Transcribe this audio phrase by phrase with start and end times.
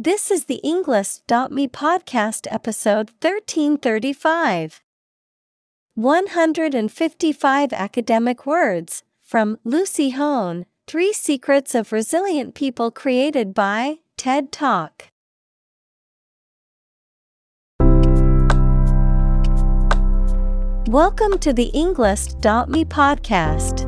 [0.00, 4.80] This is the Englist.me podcast episode 1335.
[5.96, 15.08] 155 academic words from Lucy Hone Three Secrets of Resilient People created by TED Talk.
[20.86, 23.87] Welcome to the Englist.me podcast.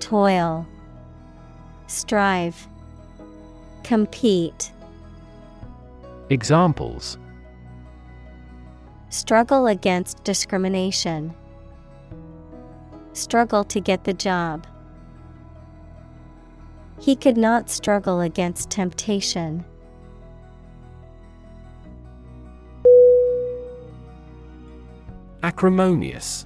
[0.00, 0.66] Toil,
[1.86, 2.68] Strive,
[3.84, 4.72] Compete.
[6.30, 7.18] Examples
[9.10, 11.34] Struggle against discrimination.
[13.12, 14.66] Struggle to get the job.
[16.98, 19.64] He could not struggle against temptation.
[25.42, 26.44] Acrimonious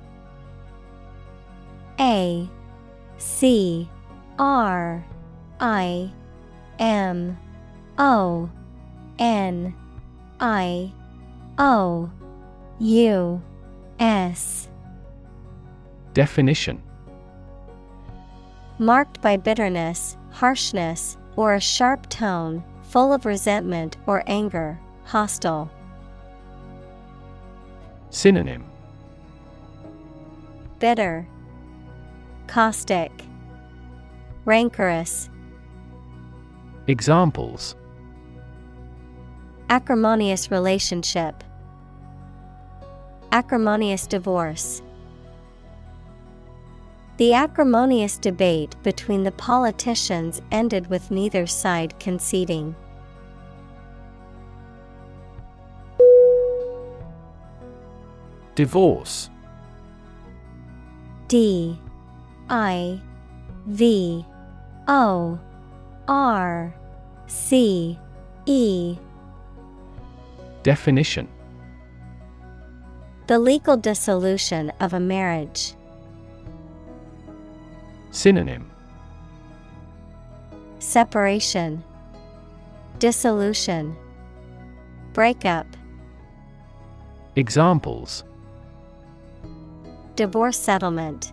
[1.99, 2.49] A
[3.21, 3.87] C
[4.39, 5.05] R
[5.61, 6.11] I
[6.79, 7.39] M
[7.99, 8.51] O
[9.19, 9.75] N
[10.41, 10.91] I
[11.59, 12.11] O
[12.79, 13.43] U
[13.99, 14.69] S
[16.15, 16.83] Definition
[18.79, 25.71] Marked by bitterness, harshness, or a sharp tone, full of resentment or anger, hostile.
[28.09, 28.65] Synonym
[30.79, 31.29] Bitter,
[32.51, 33.13] Caustic,
[34.45, 35.31] Rancorous.
[36.89, 37.77] Examples
[39.69, 41.45] Acrimonious relationship.
[43.31, 44.83] Acrimonious divorce.
[47.19, 52.75] The acrimonious debate between the politicians ended with neither side conceding.
[58.57, 59.31] Divorce
[61.29, 61.79] D
[62.51, 63.01] I
[63.67, 64.27] V
[64.89, 65.39] O
[66.09, 66.75] R
[67.29, 67.97] C
[68.47, 68.99] E
[70.65, 71.29] Definition
[73.29, 75.75] The legal dissolution of a marriage.
[78.11, 78.69] Synonym
[80.81, 81.85] Separation,
[82.99, 83.95] Dissolution,
[85.13, 85.67] Breakup.
[87.37, 88.25] Examples
[90.17, 91.33] Divorce settlement.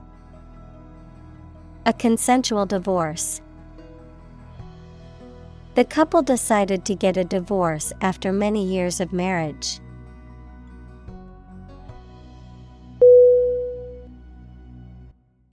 [1.88, 3.40] A consensual divorce.
[5.76, 9.80] The couple decided to get a divorce after many years of marriage.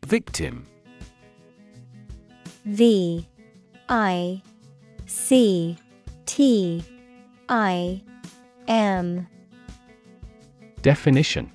[0.04, 0.66] Victim
[2.64, 3.28] V
[3.88, 4.42] I
[5.06, 5.76] C
[6.26, 6.82] T
[7.48, 8.02] I
[8.66, 9.28] M
[10.82, 11.52] Definition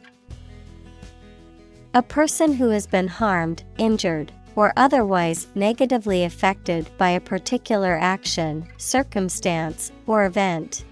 [1.93, 8.67] A person who has been harmed, injured, or otherwise negatively affected by a particular action,
[8.77, 10.83] circumstance, or event.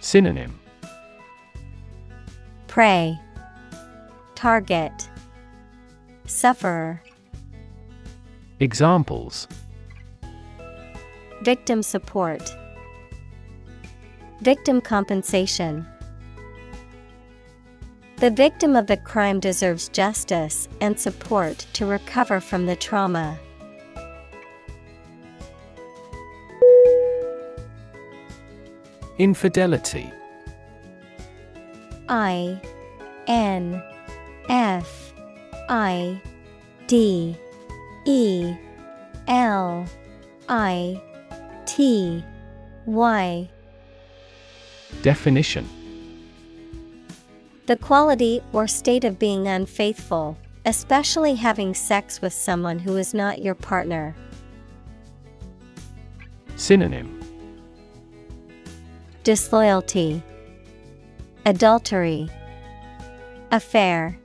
[0.00, 0.58] Synonym
[2.66, 3.18] Prey,
[4.34, 5.08] Target,
[6.26, 7.02] Sufferer.
[8.60, 9.48] Examples
[11.42, 12.42] Victim support,
[14.40, 15.86] Victim compensation.
[18.20, 23.38] The victim of the crime deserves justice and support to recover from the trauma.
[29.18, 30.12] Infidelity.
[32.08, 32.60] I
[33.28, 33.80] N
[34.48, 35.12] F
[35.68, 36.20] I
[36.88, 37.36] D
[38.04, 38.52] E
[39.28, 39.86] L
[40.48, 41.00] I
[41.66, 42.24] T
[42.84, 43.48] Y.
[45.02, 45.68] Definition
[47.68, 53.42] The quality or state of being unfaithful, especially having sex with someone who is not
[53.42, 54.16] your partner.
[56.56, 57.20] Synonym
[59.22, 60.22] Disloyalty,
[61.44, 62.30] Adultery,
[63.52, 64.18] Affair.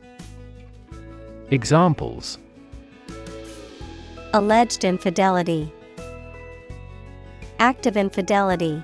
[1.51, 2.37] Examples
[4.33, 5.69] Alleged infidelity,
[7.59, 8.81] Act of infidelity.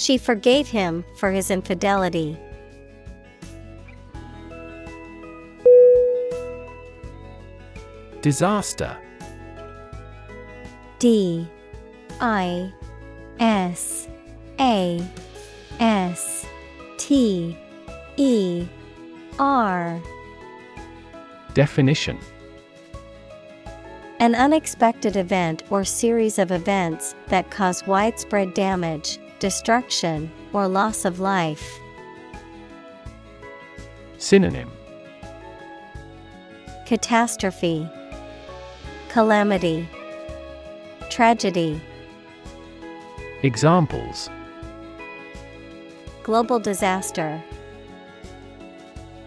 [0.00, 2.34] She forgave him for his infidelity.
[8.22, 8.96] Disaster.
[11.00, 11.46] D
[12.18, 12.72] I
[13.40, 14.08] S
[14.58, 15.06] A
[15.78, 16.46] S
[16.96, 17.54] T
[18.16, 18.66] E
[19.38, 20.00] R.
[21.52, 22.18] Definition.
[24.18, 31.18] An unexpected event or series of events that cause widespread damage, destruction, or loss of
[31.18, 31.80] life.
[34.18, 34.70] Synonym
[36.86, 37.88] Catastrophe,
[39.08, 39.88] Calamity,
[41.08, 41.80] Tragedy.
[43.42, 44.28] Examples
[46.22, 47.42] Global disaster,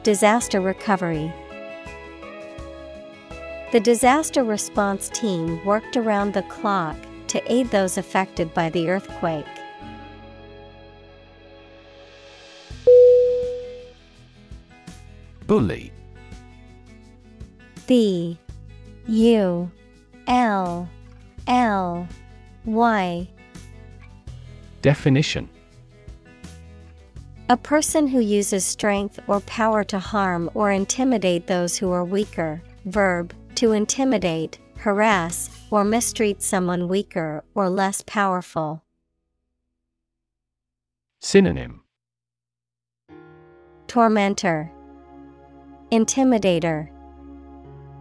[0.04, 1.34] Disaster recovery.
[3.72, 6.96] The disaster response team worked around the clock
[7.28, 9.48] to aid those affected by the earthquake.
[15.48, 15.92] Bully.
[17.88, 18.38] B
[19.08, 19.70] U.
[20.28, 20.90] L.
[21.48, 22.08] L.
[22.66, 23.28] Y.
[24.82, 25.50] Definition.
[27.50, 32.62] A person who uses strength or power to harm or intimidate those who are weaker.
[32.86, 38.84] Verb to intimidate, harass, or mistreat someone weaker or less powerful.
[41.20, 41.82] Synonym.
[43.88, 44.72] Tormentor,
[45.94, 46.90] Intimidator,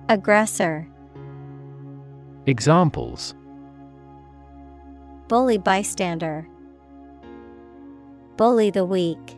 [0.08, 0.88] Aggressor,
[2.46, 3.34] Examples.
[5.28, 6.48] Bully bystander,
[8.38, 9.36] Bully the weak.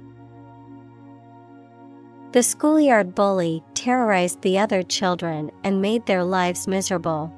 [2.30, 7.34] The schoolyard bully terrorized the other children and made their lives miserable.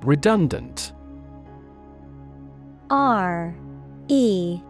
[0.00, 0.94] Redundant.
[2.88, 3.54] R
[4.08, 4.62] E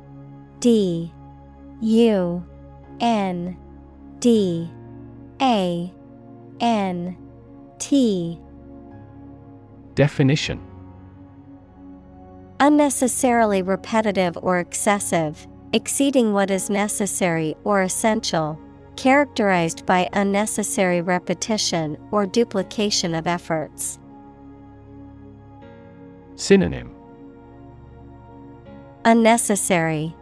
[0.64, 1.12] D
[1.82, 2.42] U
[2.98, 3.54] N
[4.18, 4.70] D
[5.42, 5.92] A
[6.58, 7.16] N
[7.78, 8.40] T.
[9.94, 10.58] Definition.
[12.60, 18.58] Unnecessarily repetitive or excessive, exceeding what is necessary or essential,
[18.96, 23.98] characterized by unnecessary repetition or duplication of efforts.
[26.36, 26.90] Synonym.
[29.04, 30.16] Unnecessary,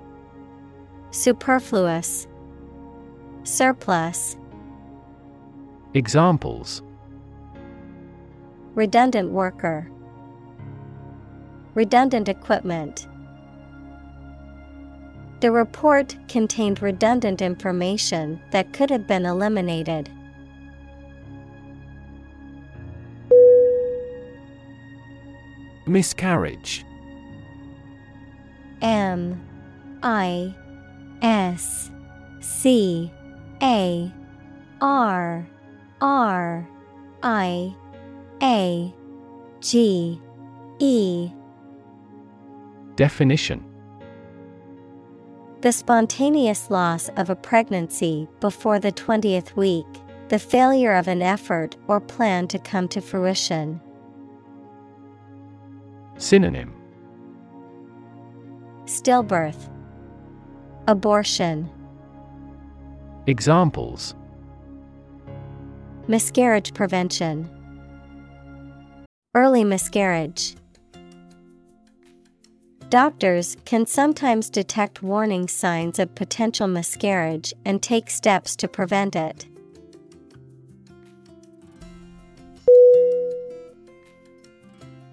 [1.13, 2.27] Superfluous,
[3.45, 4.39] Surplus,
[5.93, 6.83] Examples
[8.75, 9.91] Redundant worker,
[11.75, 13.07] Redundant equipment.
[15.41, 20.11] The report contained redundant information that could have been eliminated.
[25.87, 26.87] Miscarriage
[28.81, 29.39] M
[30.03, 30.55] I
[31.23, 31.91] S
[32.41, 33.11] C
[33.63, 34.13] A
[34.81, 35.49] R
[36.01, 36.69] R
[37.23, 37.75] I
[38.43, 38.95] A
[39.61, 40.21] G
[40.81, 41.31] E.
[42.97, 43.65] Definition.
[45.61, 49.87] The spontaneous loss of a pregnancy before the 20th week,
[50.29, 53.81] the failure of an effort or plan to come to fruition.
[56.17, 56.75] Synonym.
[58.87, 59.72] Stillbirth,
[60.89, 61.71] Abortion,
[63.29, 64.17] Examples
[66.09, 67.49] Miscarriage prevention,
[69.33, 70.57] Early miscarriage.
[72.89, 79.47] Doctors can sometimes detect warning signs of potential miscarriage and take steps to prevent it.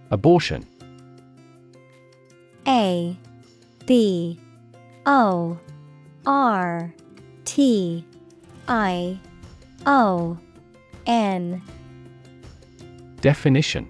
[0.10, 0.66] Abortion
[2.68, 3.16] A
[3.86, 4.40] B
[5.10, 5.58] O
[6.28, 6.94] R
[7.44, 8.06] T
[8.68, 9.20] I
[9.88, 10.38] O
[11.08, 11.64] N
[13.20, 13.90] Definition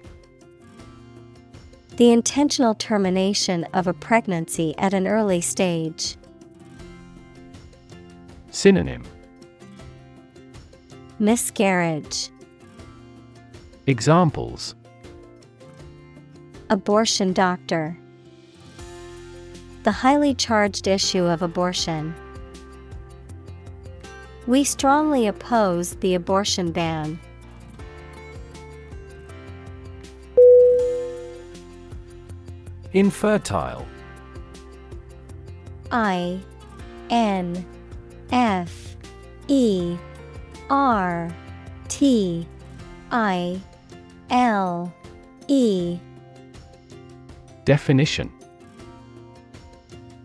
[1.98, 6.16] The intentional termination of a pregnancy at an early stage.
[8.50, 9.02] Synonym
[11.18, 12.30] Miscarriage,
[13.86, 14.74] Examples
[16.70, 17.99] Abortion doctor.
[19.82, 22.14] The highly charged issue of abortion.
[24.46, 27.18] We strongly oppose the abortion ban.
[32.92, 33.86] Infertile
[35.92, 36.40] I
[37.08, 37.64] N
[38.32, 38.96] F
[39.48, 39.96] E
[40.68, 41.34] R
[41.88, 42.46] T
[43.12, 43.60] I
[44.30, 44.92] L
[45.48, 45.98] E
[47.64, 48.32] Definition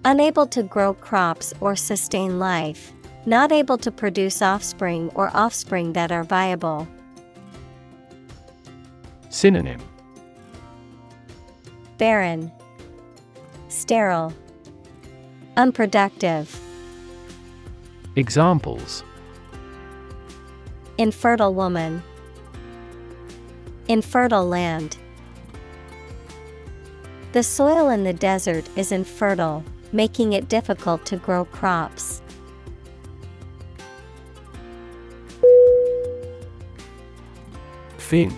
[0.08, 2.94] Unable to grow crops or sustain life,
[3.26, 6.88] not able to produce offspring or offspring that are viable.
[9.30, 9.82] Synonym
[11.98, 12.52] Barren,
[13.68, 14.32] Sterile,
[15.58, 16.56] Unproductive.
[18.16, 19.04] Examples
[21.00, 22.04] Infertile woman.
[23.88, 24.98] Infertile land.
[27.32, 29.64] The soil in the desert is infertile,
[29.96, 32.22] making it difficult to grow crops.
[37.98, 38.32] Fin.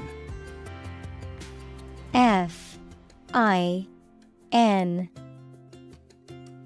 [2.14, 2.78] F.
[3.34, 3.88] I.
[4.52, 5.10] N.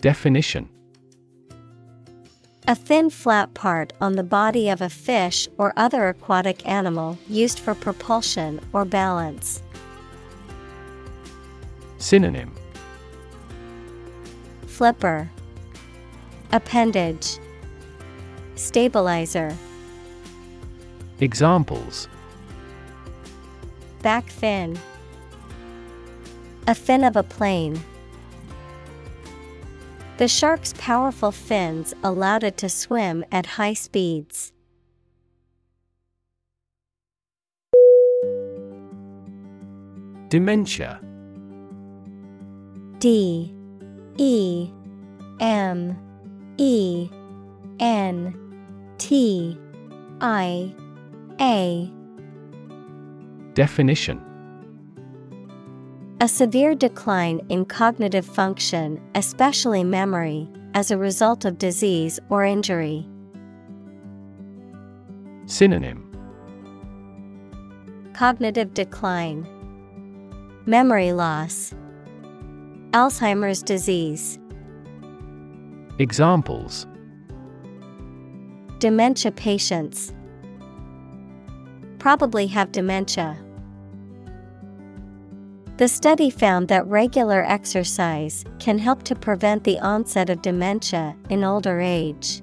[0.01, 0.69] Definition.
[2.67, 7.59] A thin flat part on the body of a fish or other aquatic animal used
[7.59, 9.63] for propulsion or balance.
[11.97, 12.53] Synonym
[14.81, 15.29] Flipper
[16.51, 17.37] Appendage
[18.55, 19.55] Stabilizer
[21.19, 22.07] Examples
[24.01, 24.79] Back fin
[26.65, 27.79] A fin of a plane.
[30.17, 34.51] The shark's powerful fins allowed it to swim at high speeds.
[40.29, 40.99] Dementia
[42.97, 43.53] D
[44.21, 44.69] E
[45.39, 45.97] M
[46.57, 47.09] E
[47.79, 49.57] N T
[50.21, 50.75] I
[51.41, 51.91] A.
[53.55, 54.21] Definition.
[56.21, 63.07] A severe decline in cognitive function, especially memory, as a result of disease or injury.
[65.47, 66.07] Synonym.
[68.13, 69.47] Cognitive decline,
[70.67, 71.73] Memory loss,
[72.93, 74.37] Alzheimer's disease,
[75.97, 76.87] Examples
[78.79, 80.13] Dementia patients
[81.99, 83.37] probably have dementia.
[85.77, 91.45] The study found that regular exercise can help to prevent the onset of dementia in
[91.45, 92.41] older age.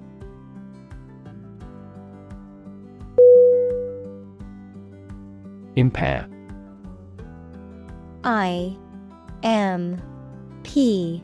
[5.76, 6.26] Impair
[8.25, 8.76] I
[9.43, 10.00] M
[10.68, 11.22] P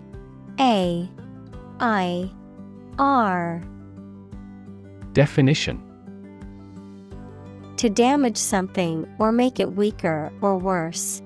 [0.59, 1.07] A
[1.79, 2.31] I
[2.99, 3.63] R.
[5.13, 5.83] Definition.
[7.77, 11.21] To damage something or make it weaker or worse.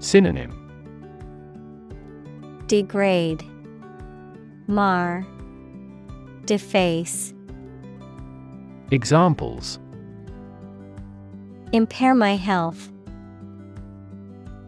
[0.00, 0.50] Synonym.
[2.66, 3.44] Degrade,
[4.66, 5.24] Mar,
[6.46, 7.32] Deface,
[8.90, 9.78] Examples.
[11.72, 12.90] Impair my health.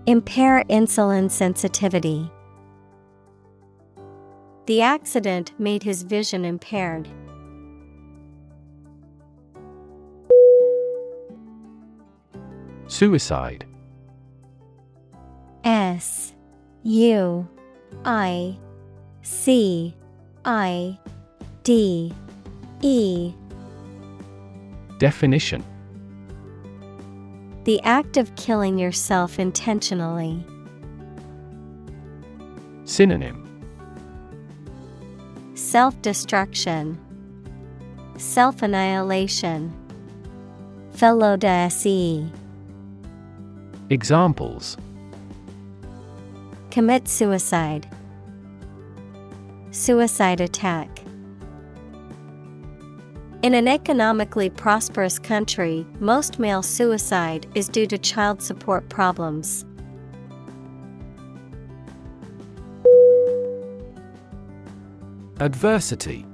[0.09, 2.31] Impair insulin sensitivity.
[4.65, 7.07] The accident made his vision impaired.
[12.87, 13.67] Suicide
[15.65, 16.33] S
[16.85, 17.47] U
[18.07, 18.57] I
[19.21, 19.95] C
[20.47, 20.99] I
[21.65, 22.15] D
[22.81, 23.35] E
[24.99, 25.63] Definition
[27.65, 30.45] The act of killing yourself intentionally.
[32.85, 33.45] Synonym
[35.55, 36.99] Self destruction,
[38.17, 39.73] Self annihilation,
[40.95, 42.31] Felo-de-se.
[43.91, 44.77] Examples
[46.71, 47.89] Commit suicide,
[49.71, 50.89] Suicide attack.
[53.41, 59.65] In an economically prosperous country, most male suicide is due to child support problems.
[65.39, 66.27] Adversity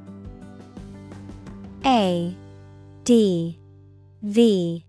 [1.84, 2.34] A
[3.04, 3.60] D
[4.22, 4.86] V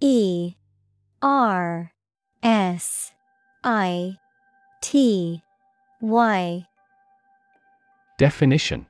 [0.00, 0.54] E
[1.22, 1.92] R
[2.42, 3.12] S
[3.62, 4.18] I
[4.80, 5.42] T
[6.00, 6.66] Y.
[8.18, 8.86] Definition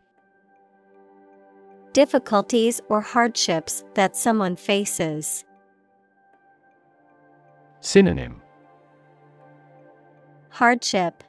[1.93, 5.45] Difficulties or hardships that someone faces.
[7.81, 8.41] Synonym
[10.49, 11.23] Hardship,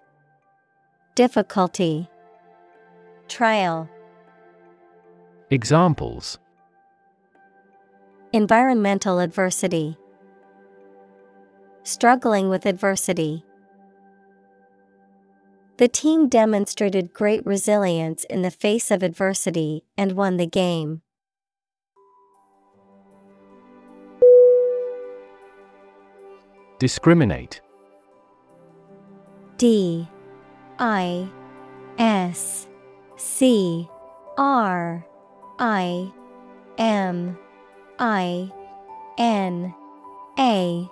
[1.15, 2.09] Difficulty,
[3.27, 3.89] Trial.
[5.49, 6.39] Examples
[8.31, 9.97] Environmental adversity,
[11.83, 13.43] Struggling with adversity.
[15.77, 21.01] The team demonstrated great resilience in the face of adversity and won the game.
[26.77, 27.61] Discriminate.
[29.57, 30.07] D.
[30.77, 31.27] I.
[31.97, 32.67] S.
[33.15, 33.89] C.
[34.37, 35.05] R.
[35.57, 36.11] I.
[36.77, 37.37] M.
[37.97, 38.51] I.
[39.17, 39.73] N.
[40.37, 40.89] A.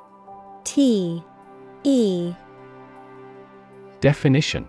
[0.64, 1.24] T.
[1.84, 2.34] E
[4.02, 4.68] Definition.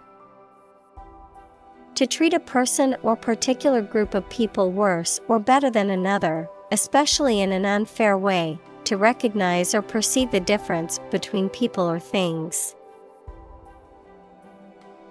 [1.97, 7.41] To treat a person or particular group of people worse or better than another, especially
[7.41, 12.75] in an unfair way, to recognize or perceive the difference between people or things.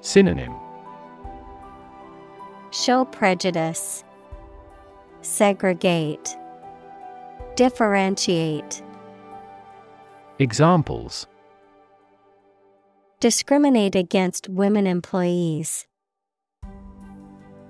[0.02, 0.54] Synonym.
[2.72, 4.04] Show prejudice,
[5.22, 6.36] segregate,
[7.56, 8.84] differentiate.
[10.40, 11.28] Examples
[13.22, 15.86] Discriminate against women employees.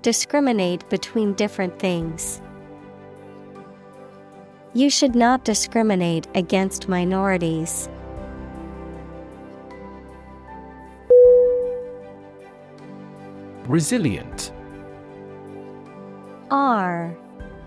[0.00, 2.40] Discriminate between different things.
[4.72, 7.90] You should not discriminate against minorities.
[13.66, 14.52] Resilient
[16.50, 17.14] R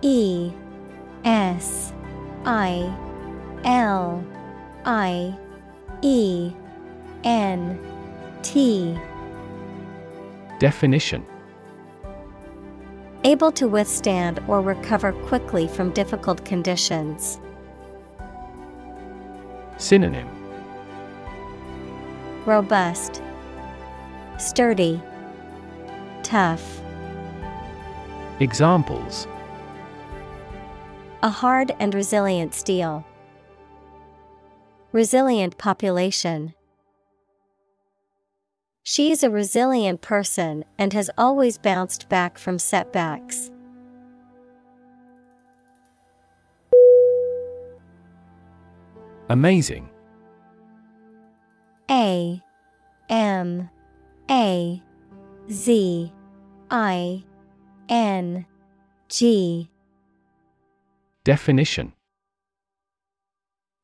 [0.01, 0.51] E
[1.23, 1.93] S
[2.45, 2.91] I
[3.63, 4.25] L
[4.85, 5.37] I
[6.01, 6.51] E
[7.25, 7.79] N
[8.43, 8.97] T
[10.59, 11.25] Definition
[13.23, 17.39] Able to withstand or recover quickly from difficult conditions.
[19.77, 20.29] Synonym
[22.45, 23.23] Robust,
[24.37, 25.01] Sturdy,
[26.21, 26.81] Tough.
[28.39, 29.27] Examples
[31.23, 33.03] A hard and resilient steel.
[34.91, 36.53] Resilient population.
[38.87, 43.49] She is a resilient person and has always bounced back from setbacks.
[49.27, 49.89] Amazing
[51.89, 52.39] A
[53.09, 53.71] M
[54.29, 54.83] A
[55.49, 56.13] Z
[56.69, 57.23] I
[57.89, 58.45] N
[59.09, 59.71] G
[61.23, 61.93] Definition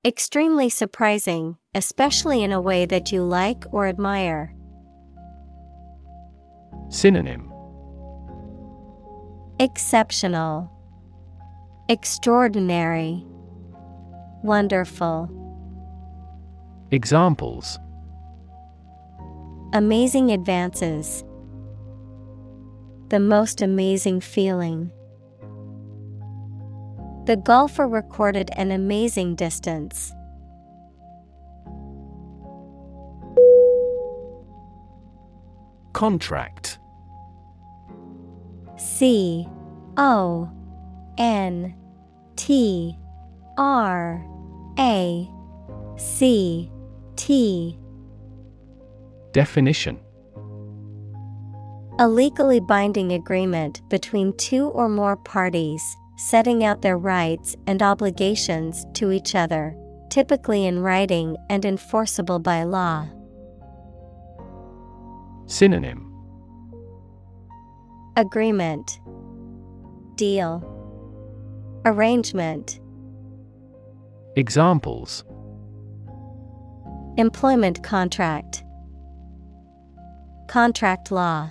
[0.06, 4.56] Extremely surprising, especially in a way that you like or admire.
[6.92, 7.50] Synonym
[9.60, 10.70] Exceptional,
[11.88, 13.26] Extraordinary,
[14.44, 15.30] Wonderful.
[16.92, 17.80] Examples
[19.72, 21.24] Amazing advances.
[23.08, 24.92] The most amazing feeling.
[27.26, 30.12] The golfer recorded an amazing distance.
[35.94, 36.80] Contract
[38.82, 39.48] C
[39.96, 40.50] O
[41.18, 41.76] N
[42.36, 42.98] T
[43.58, 44.26] R
[44.80, 45.30] A
[45.98, 46.72] C
[47.16, 47.78] T.
[49.34, 50.00] Definition.
[52.00, 55.84] A legally binding agreement between two or more parties,
[56.18, 59.76] setting out their rights and obligations to each other,
[60.10, 63.08] typically in writing and enforceable by law.
[65.46, 66.11] Synonym
[68.18, 69.00] Agreement.
[70.16, 70.62] Deal.
[71.86, 72.82] Arrangement.
[74.36, 75.24] Examples.
[77.16, 78.66] Employment contract.
[80.50, 81.50] Contract law.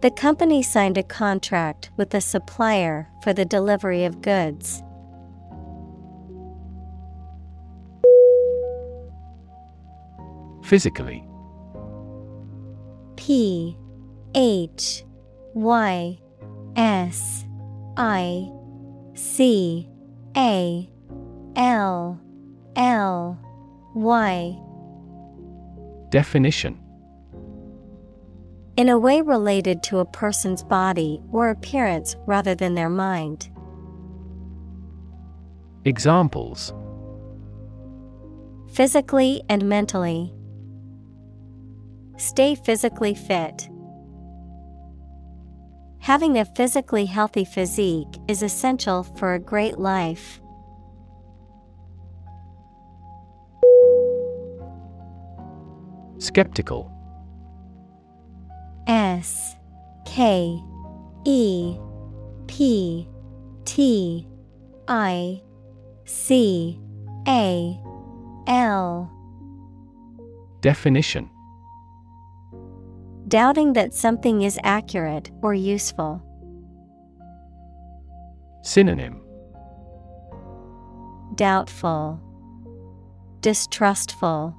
[0.00, 4.80] The company signed a contract with the supplier for the delivery of goods.
[10.62, 11.26] Physically.
[13.16, 13.76] P
[14.34, 15.04] H
[15.54, 16.18] Y
[16.76, 17.44] S
[17.96, 18.48] I
[19.14, 19.88] C
[20.36, 20.88] A
[21.56, 22.20] L
[22.76, 23.38] L
[23.94, 24.58] Y
[26.10, 26.78] Definition
[28.76, 33.50] In a way related to a person's body or appearance rather than their mind.
[35.84, 36.72] Examples
[38.72, 40.32] Physically and mentally.
[42.16, 43.68] Stay physically fit.
[46.00, 50.40] Having a physically healthy physique is essential for a great life.
[56.18, 56.90] Skeptical.
[58.86, 59.54] S
[60.06, 60.58] K
[61.26, 61.76] E
[62.46, 63.06] P
[63.66, 64.26] T
[64.88, 65.42] I
[66.06, 66.80] C
[67.28, 67.78] A
[68.46, 69.10] L.
[70.62, 71.30] Definition
[73.30, 76.20] Doubting that something is accurate or useful.
[78.62, 79.22] Synonym
[81.36, 82.18] Doubtful,
[83.40, 84.52] Distrustful,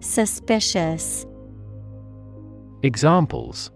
[0.00, 1.24] Suspicious.
[2.82, 3.70] Examples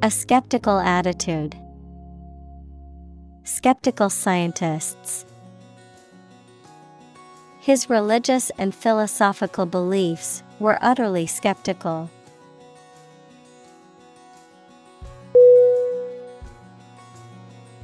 [0.00, 1.54] A skeptical attitude.
[3.44, 5.26] Skeptical scientists.
[7.60, 12.08] His religious and philosophical beliefs were utterly skeptical.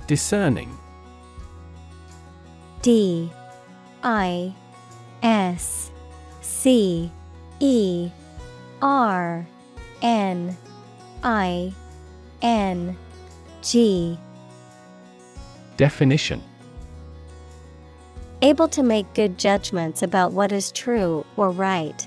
[0.06, 0.78] Discerning.
[2.80, 3.30] D.
[4.02, 4.54] I.
[5.22, 5.90] S.
[6.40, 7.10] C.
[7.60, 8.10] E.
[8.80, 9.46] R.
[10.00, 10.56] N.
[11.22, 11.72] I.
[12.40, 12.96] N.
[13.60, 14.18] G.
[15.76, 16.42] Definition.
[18.40, 22.06] Able to make good judgments about what is true or right.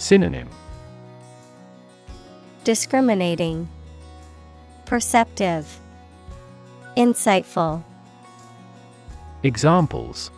[0.00, 0.48] Synonym
[2.64, 3.68] Discriminating,
[4.86, 5.78] Perceptive,
[6.96, 7.84] Insightful.
[9.42, 10.30] Examples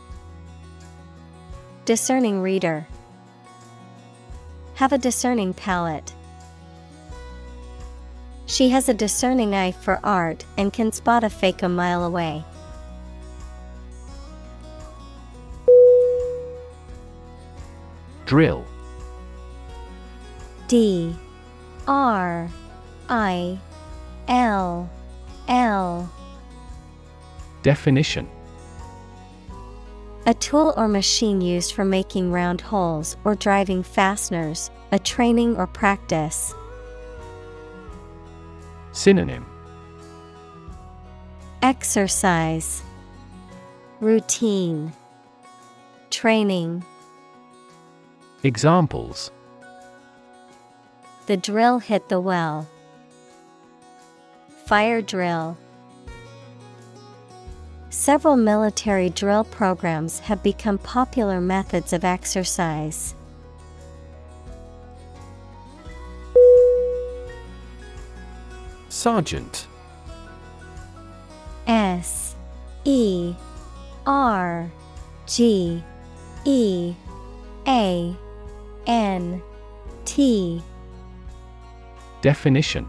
[1.85, 2.88] Discerning reader.
[4.75, 6.12] Have a discerning palate.
[8.46, 12.44] She has a discerning eye for art and can spot a fake a mile away.
[18.27, 18.66] Drill
[20.68, 21.14] D
[21.87, 22.48] R
[23.09, 23.59] I
[24.29, 24.90] L
[25.48, 26.12] L.
[27.62, 28.29] Definition.
[30.27, 35.66] A tool or machine used for making round holes or driving fasteners, a training or
[35.66, 36.55] practice.
[38.92, 39.44] Synonym.
[41.62, 42.83] Exercise.
[44.01, 44.92] Routine.
[46.11, 46.85] Training.
[48.44, 49.31] Examples
[51.26, 52.68] The drill hit the well.
[54.66, 55.56] Fire drill.
[57.90, 63.14] Several military drill programs have become popular methods of exercise.
[68.88, 69.66] Sergeant
[71.66, 72.35] S
[72.85, 73.35] E
[74.06, 74.70] R
[75.26, 75.82] G
[76.44, 76.94] E
[77.68, 78.16] A
[78.87, 79.42] N
[80.04, 80.62] T
[82.22, 82.88] Definition.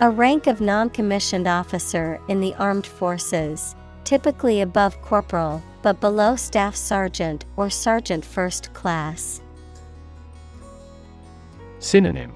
[0.00, 6.34] A rank of non commissioned officer in the armed forces, typically above corporal but below
[6.34, 9.40] staff sergeant or sergeant first class.
[11.78, 12.32] Synonym.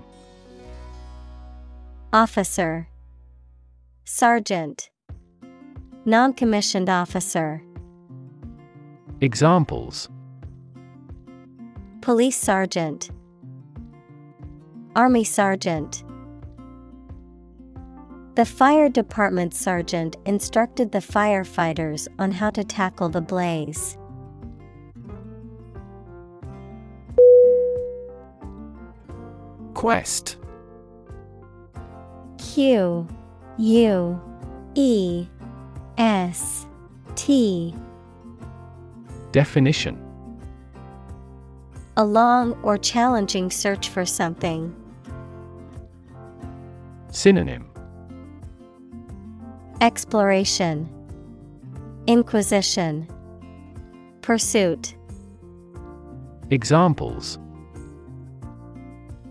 [2.12, 2.86] Officer.
[4.04, 4.90] Sergeant.
[6.04, 7.62] Non commissioned officer.
[9.20, 10.08] Examples.
[12.00, 13.10] Police sergeant
[14.96, 16.03] Army sergeant
[18.35, 23.96] The fire department sergeant instructed the firefighters on how to tackle the blaze.
[29.74, 30.38] Quest
[32.38, 33.07] Q
[33.59, 34.20] U
[34.74, 35.26] E
[35.98, 36.66] S
[37.14, 37.76] T
[39.31, 40.05] Definition
[41.96, 44.74] A long or challenging search for something.
[47.12, 47.68] Synonym
[49.81, 50.88] Exploration
[52.07, 53.09] Inquisition
[54.23, 54.94] Pursuit
[56.51, 57.40] Examples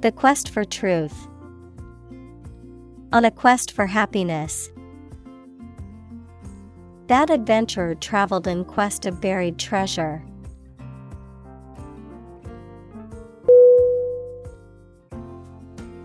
[0.01, 1.27] The quest for truth.
[3.13, 4.69] On a quest for happiness.
[7.07, 10.21] That adventurer traveled in quest of buried treasure.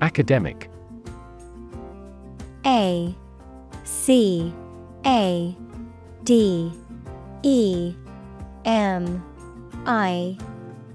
[0.00, 0.70] Academic
[2.66, 3.14] A
[3.84, 4.52] C
[5.04, 5.56] A
[6.24, 6.72] D
[7.42, 7.94] E
[8.64, 9.24] M
[9.86, 10.38] I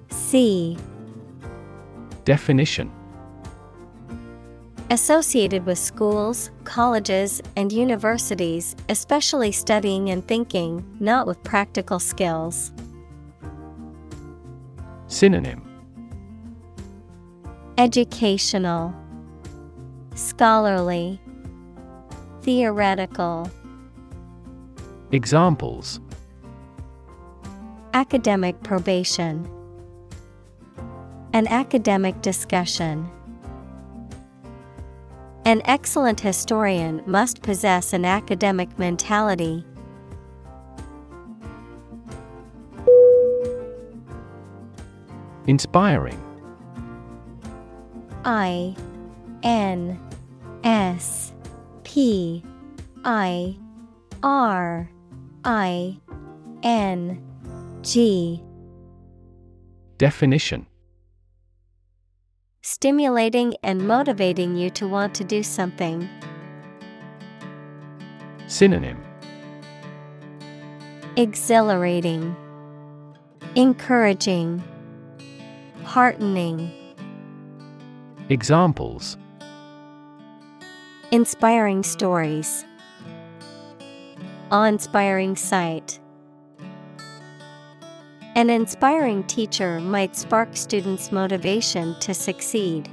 [0.09, 0.77] C.
[2.25, 2.91] Definition.
[4.91, 12.71] Associated with schools, colleges, and universities, especially studying and thinking, not with practical skills.
[15.05, 15.63] Synonym.
[17.77, 18.93] Educational,
[20.15, 21.21] Scholarly,
[22.49, 23.51] Theoretical.
[25.11, 25.99] Examples
[27.93, 29.47] Academic probation,
[31.31, 33.07] An academic discussion.
[35.45, 39.63] An excellent historian must possess an academic mentality.
[45.45, 46.19] Inspiring
[48.25, 48.75] I
[49.43, 49.99] N
[50.63, 51.31] S
[51.89, 52.43] P
[53.03, 53.57] I
[54.21, 54.87] R
[55.43, 55.97] I
[56.61, 57.19] N
[57.81, 58.43] G
[59.97, 60.67] Definition.
[62.61, 66.07] Stimulating and motivating you to want to do something.
[68.45, 69.03] Synonym.
[71.15, 72.35] Exhilarating,
[73.55, 74.61] Encouraging,
[75.85, 76.71] Heartening.
[78.29, 79.17] Examples
[81.11, 82.65] Inspiring stories.
[84.51, 85.99] Awe inspiring sight.
[88.35, 92.87] An inspiring teacher might spark students' motivation to succeed.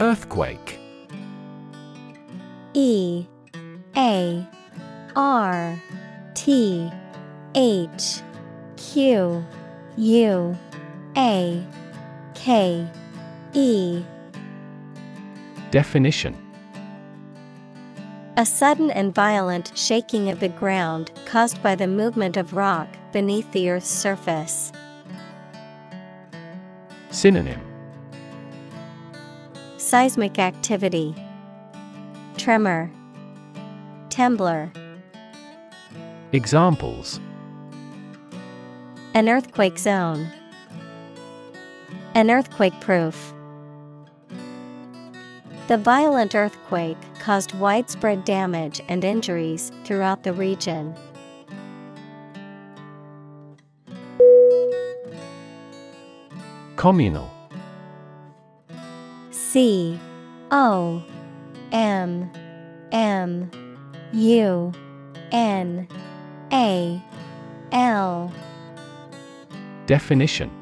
[0.00, 0.80] Earthquake.
[2.74, 3.24] E.
[3.96, 4.44] A.
[5.14, 5.80] R.
[6.34, 6.90] T.
[7.54, 8.20] H.
[8.76, 9.44] Q.
[9.96, 10.58] U.
[11.16, 11.64] A
[12.34, 12.88] K
[13.54, 14.04] E
[15.70, 16.36] Definition
[18.36, 23.50] A sudden and violent shaking of the ground caused by the movement of rock beneath
[23.52, 24.72] the Earth's surface.
[27.10, 27.60] Synonym
[29.76, 31.14] Seismic activity,
[32.38, 32.90] Tremor,
[34.08, 34.74] Temblor.
[36.32, 37.20] Examples
[39.12, 40.28] An earthquake zone.
[42.14, 43.32] An earthquake proof.
[45.68, 50.94] The violent earthquake caused widespread damage and injuries throughout the region.
[56.76, 57.30] Communal
[59.30, 59.98] C
[60.50, 61.02] O
[61.70, 62.30] M
[62.92, 63.50] M
[64.12, 64.72] U
[65.30, 65.88] N
[66.52, 67.02] A
[67.72, 68.32] L
[69.86, 70.61] Definition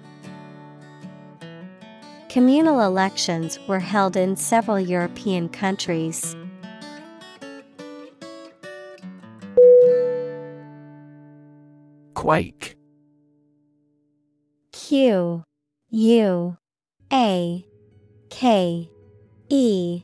[2.31, 6.33] Communal elections were held in several European countries.
[12.13, 12.77] Quake
[14.71, 15.43] Q
[15.89, 16.57] U
[17.11, 17.65] A
[18.29, 18.89] K
[19.49, 20.03] E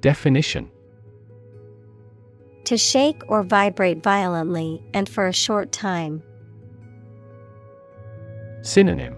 [0.00, 0.68] Definition
[2.64, 6.24] To shake or vibrate violently and for a short time.
[8.62, 9.15] Synonym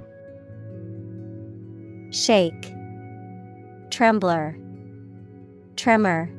[2.10, 2.72] Shake,
[3.90, 4.56] Temblor,
[5.76, 6.30] Tremor.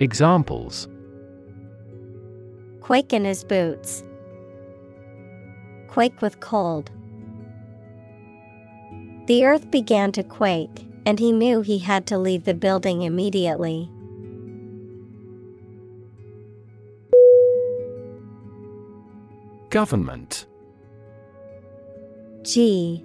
[0.00, 0.88] Examples
[2.80, 4.02] Quake in his boots.
[5.88, 6.90] Quake with cold.
[9.26, 13.90] The earth began to quake, and he knew he had to leave the building immediately.
[19.70, 20.46] Government
[22.42, 23.04] G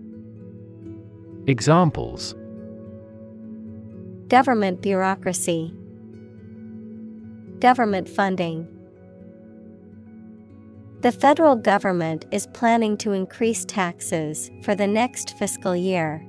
[1.47, 2.35] Examples.
[4.27, 5.73] Government bureaucracy,
[7.61, 8.67] Government funding.
[11.01, 16.25] The federal government is planning to increase taxes for the next fiscal year.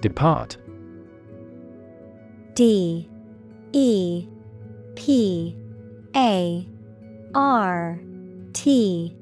[0.00, 0.56] Depart.
[2.54, 3.06] D.
[3.72, 4.26] E.
[4.94, 5.56] P.
[6.16, 6.66] A.
[7.34, 8.00] R.
[8.54, 9.14] T.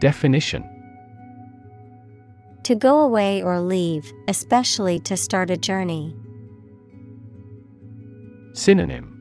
[0.00, 0.64] Definition
[2.62, 6.16] To go away or leave, especially to start a journey.
[8.54, 9.18] Synonym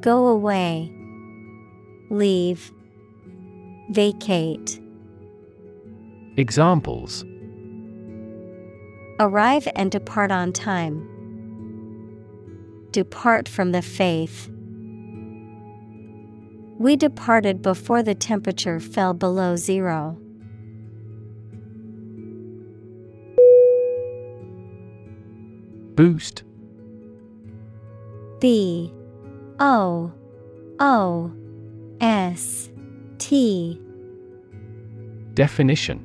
[0.00, 0.92] Go away.
[2.08, 2.70] Leave.
[3.90, 4.80] Vacate.
[6.36, 7.24] Examples
[9.18, 11.04] Arrive and depart on time.
[12.92, 14.48] Depart from the faith.
[16.78, 20.16] We departed before the temperature fell below zero.
[25.96, 26.44] Boost.
[28.40, 28.92] B
[29.58, 30.12] O
[30.78, 31.32] O
[32.00, 32.70] S
[33.18, 33.80] T
[35.34, 36.04] Definition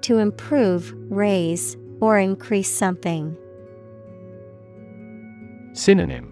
[0.00, 3.36] To improve, raise, or increase something.
[5.72, 6.31] Synonym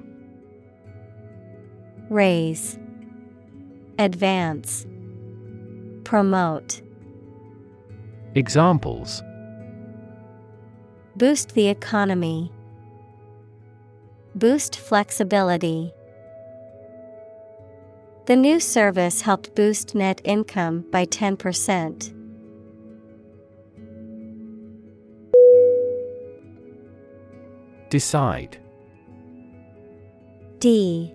[2.11, 2.77] Raise,
[3.97, 4.85] Advance,
[6.03, 6.83] Promote,
[8.35, 9.23] Examples.
[11.15, 12.51] Boost the economy,
[14.35, 15.93] Boost flexibility.
[18.27, 22.13] The new service helped boost net income by 10%.
[27.89, 28.59] Decide.
[30.59, 31.15] D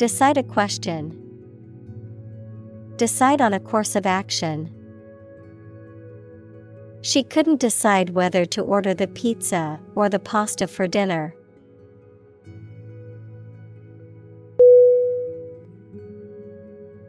[0.00, 1.14] Decide a question.
[2.96, 4.70] Decide on a course of action.
[7.02, 11.34] She couldn't decide whether to order the pizza or the pasta for dinner.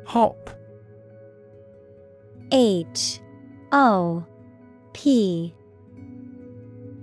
[0.07, 0.49] Hop
[2.51, 3.21] H
[3.71, 4.25] O
[4.91, 5.55] P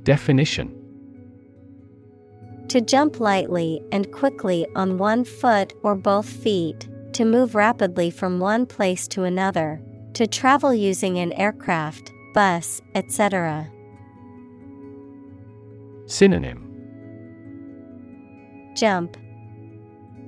[0.03, 0.78] Definition
[2.69, 8.41] To jump lightly and quickly on one foot or both feet, to move rapidly from
[8.41, 9.81] one place to another,
[10.13, 13.71] to travel using an aircraft, bus, etc.
[16.05, 16.65] Synonym
[18.77, 19.17] Jump,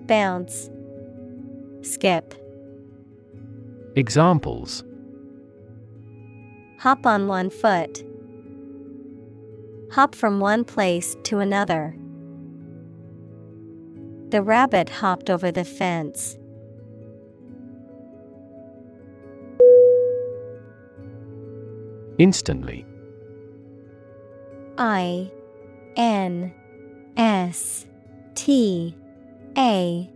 [0.07, 0.70] Bounce,
[1.83, 2.35] Skip.
[3.96, 4.83] Examples
[6.79, 8.03] Hop on one foot.
[9.92, 11.94] Hop from one place to another.
[14.30, 16.38] The rabbit hopped over the fence.
[22.16, 22.86] Instantly.
[24.78, 25.32] I
[25.96, 26.54] N
[27.16, 27.86] S
[28.36, 28.94] T
[29.58, 30.08] A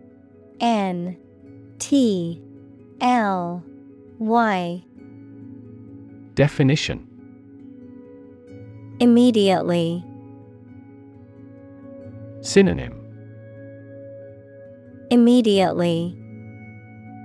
[0.60, 1.16] N
[1.80, 2.40] T
[3.00, 3.64] L
[4.20, 4.84] Y.
[6.34, 7.08] Definition.
[9.00, 10.04] Immediately,
[12.42, 13.03] Synonym
[15.10, 16.16] immediately,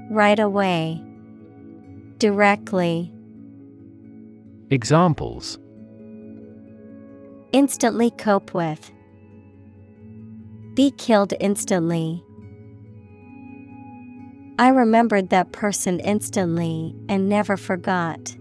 [0.09, 1.03] right away,
[2.17, 3.11] directly,
[4.71, 5.57] Examples
[7.51, 8.91] instantly cope with,
[10.75, 12.23] be killed instantly.
[14.59, 18.35] I remembered that person instantly and never forgot.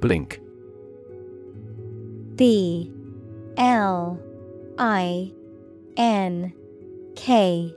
[0.00, 0.40] Blink
[2.36, 2.92] B
[3.56, 4.18] L
[4.78, 5.32] I
[5.96, 6.52] N
[7.16, 7.72] K.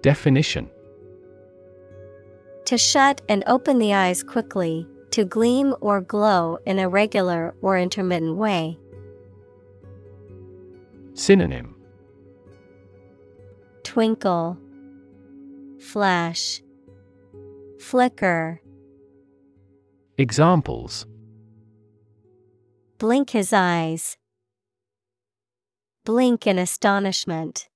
[0.00, 0.70] Definition.
[2.66, 7.78] To shut and open the eyes quickly, to gleam or glow in a regular or
[7.78, 8.78] intermittent way.
[11.12, 11.76] Synonym.
[13.82, 14.58] Twinkle,
[15.78, 16.62] Flash,
[17.78, 18.60] Flicker.
[20.16, 21.06] Examples
[22.98, 24.16] Blink his eyes.
[26.04, 27.68] Blink in astonishment.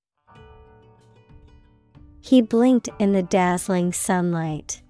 [2.21, 4.81] He blinked in the dazzling sunlight.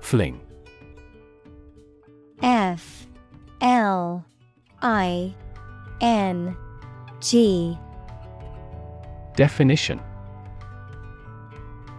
[0.00, 0.40] Fling
[2.42, 3.06] F
[3.60, 4.24] L
[4.82, 5.34] I
[6.00, 6.56] N
[7.20, 7.78] G.
[9.36, 10.00] Definition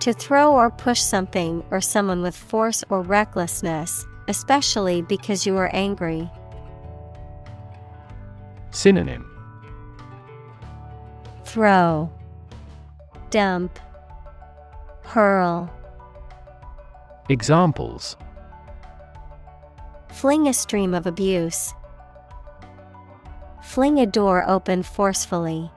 [0.02, 5.70] To throw or push something or someone with force or recklessness, especially because you are
[5.76, 6.28] angry.
[8.72, 9.28] Synonym
[11.46, 12.12] Throw,
[13.30, 13.78] Dump,
[15.04, 15.72] Hurl.
[17.30, 18.18] Examples
[20.10, 21.76] Fling a stream of abuse.
[23.62, 25.70] Fling a door open forcefully.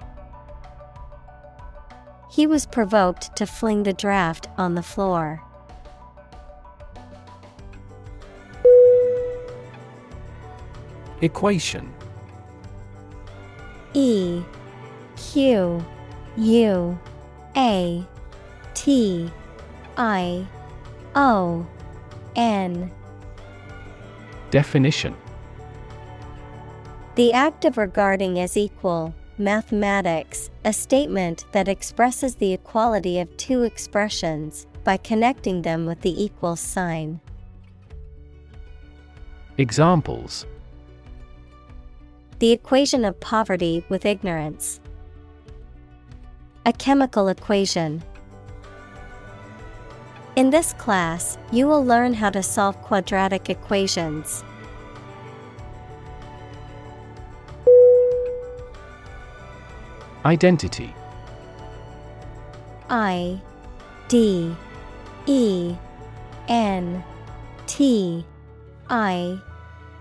[2.34, 5.40] He was provoked to fling the draft on the floor.
[11.20, 11.94] Equation.
[13.92, 14.42] E
[15.14, 15.84] Q
[16.36, 16.98] U
[17.56, 18.04] A
[18.74, 19.30] T
[19.96, 20.44] I
[21.14, 21.64] O
[22.34, 22.90] N.
[24.50, 25.14] Definition.
[27.14, 33.62] The act of regarding as equal, mathematics, a statement that expresses the equality of two
[33.62, 37.20] expressions by connecting them with the equal sign.
[39.58, 40.46] Examples
[42.38, 44.80] The equation of poverty with ignorance.
[46.66, 48.02] A chemical equation.
[50.36, 54.42] In this class, you will learn how to solve quadratic equations.
[60.24, 60.94] Identity.
[62.88, 63.38] I
[64.08, 64.56] D
[65.26, 65.74] E
[66.48, 67.04] N
[67.66, 68.24] T
[68.88, 69.38] I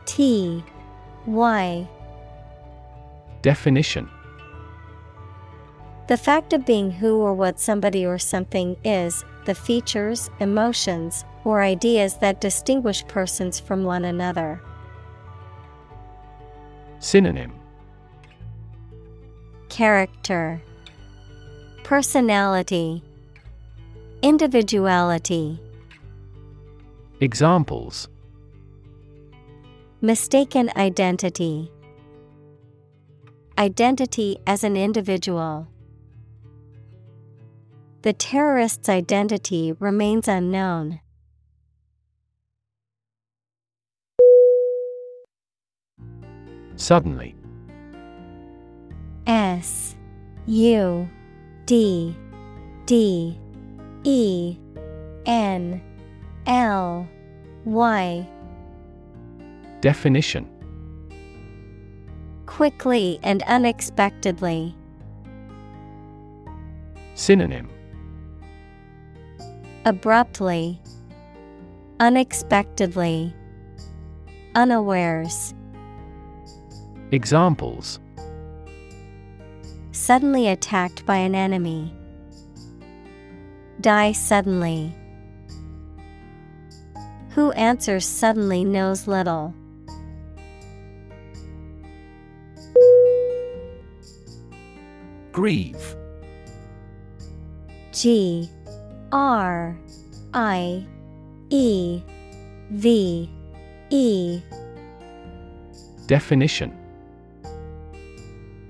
[0.05, 0.63] T
[1.25, 1.87] Y.
[3.41, 4.09] Definition.
[6.07, 11.61] The fact of being who or what somebody or something is, the features, emotions, or
[11.61, 14.61] ideas that distinguish persons from one another.
[16.99, 17.62] Synonym
[19.73, 20.61] Character,
[21.83, 23.01] Personality,
[24.21, 25.59] Individuality.
[27.19, 28.07] Examples
[29.99, 31.71] Mistaken identity,
[33.57, 35.67] Identity as an individual.
[38.03, 40.99] The terrorist's identity remains unknown.
[46.75, 47.33] Suddenly
[49.27, 49.95] S
[50.45, 51.09] U
[51.65, 52.15] D
[52.85, 53.37] D
[54.03, 54.57] E
[55.25, 55.81] N
[56.45, 57.07] L
[57.65, 58.29] Y.
[59.81, 60.49] Definition.
[62.45, 64.75] Quickly and unexpectedly.
[67.15, 67.69] Synonym.
[69.85, 70.81] Abruptly,
[71.99, 73.33] Unexpectedly,
[74.55, 75.53] Unawares.
[77.11, 77.99] Examples
[79.93, 81.93] Suddenly attacked by an enemy.
[83.79, 84.91] Die suddenly.
[87.29, 89.53] Who answers suddenly knows little.
[95.31, 95.95] Grieve
[97.91, 98.49] G
[99.11, 99.77] R
[100.33, 100.87] I
[101.51, 102.01] E
[102.71, 103.29] V
[103.91, 104.41] E
[106.07, 106.82] Definition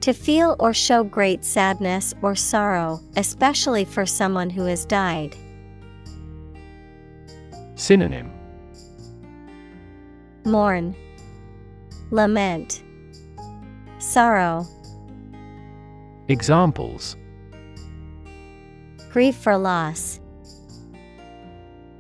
[0.04, 5.34] To feel or show great sadness or sorrow, especially for someone who has died.
[7.76, 8.30] Synonym
[10.44, 10.94] Mourn,
[12.12, 12.84] Lament,
[13.98, 14.68] Sorrow.
[16.28, 17.16] Examples
[19.10, 20.20] Grieve for loss.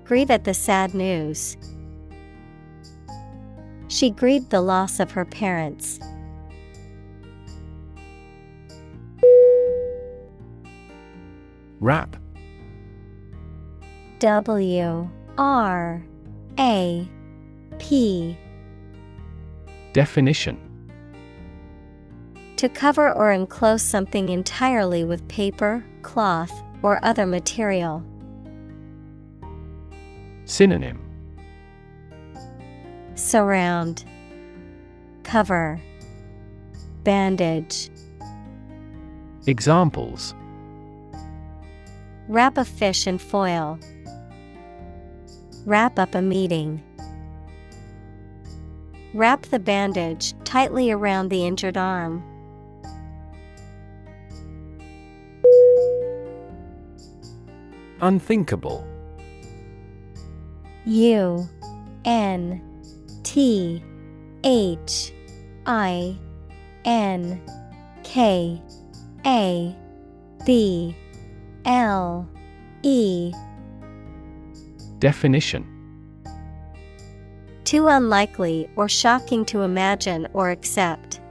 [0.03, 1.55] Grieve at the sad news.
[3.87, 6.01] She grieved the loss of her parents.
[11.83, 12.15] Wrap
[14.19, 16.05] W R
[16.57, 17.09] A
[17.77, 18.37] P.
[19.91, 20.57] Definition
[22.55, 28.01] To cover or enclose something entirely with paper, cloth, or other material.
[30.45, 31.01] Synonym
[33.15, 34.05] Surround,
[35.23, 35.81] Cover,
[37.03, 37.89] Bandage.
[39.47, 40.33] Examples
[42.29, 43.77] Wrap a fish in foil.
[45.65, 46.81] Wrap up a meeting.
[49.13, 52.23] Wrap the bandage tightly around the injured arm.
[58.01, 58.87] Unthinkable
[60.85, 61.47] U
[62.05, 62.61] N
[63.23, 63.83] T
[64.43, 65.13] H
[65.65, 66.17] I
[66.85, 67.41] N
[68.03, 68.61] K
[69.25, 69.75] A
[70.45, 70.95] B
[71.65, 72.27] L
[72.81, 73.31] E
[74.99, 75.65] Definition
[77.63, 81.21] Too unlikely or shocking to imagine or accept.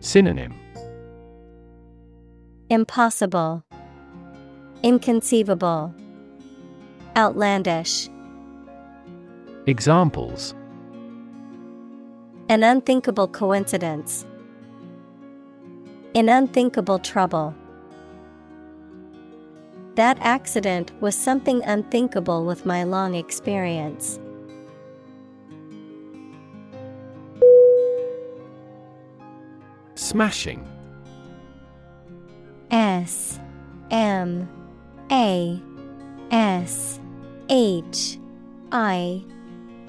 [0.00, 0.54] Synonym
[2.70, 3.64] Impossible,
[4.82, 5.94] Inconceivable,
[7.16, 8.08] Outlandish.
[9.66, 10.54] Examples
[12.48, 14.24] An unthinkable coincidence.
[16.14, 17.54] In unthinkable trouble.
[19.98, 24.20] That accident was something unthinkable with my long experience.
[29.96, 30.64] Smashing.
[32.70, 33.40] S
[33.90, 34.48] M
[35.10, 35.60] A
[36.30, 37.00] S
[37.48, 38.20] H
[38.70, 39.24] I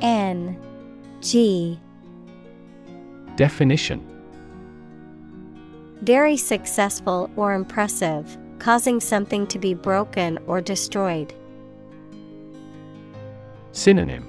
[0.02, 0.60] N
[1.22, 1.80] G.
[3.36, 4.04] Definition.
[6.02, 11.34] Very successful or impressive, causing something to be broken or destroyed.
[13.72, 14.26] Synonym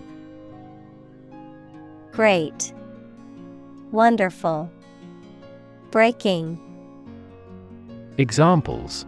[2.13, 2.73] Great,
[3.91, 4.71] Wonderful,
[5.91, 6.59] Breaking.
[8.19, 9.07] Examples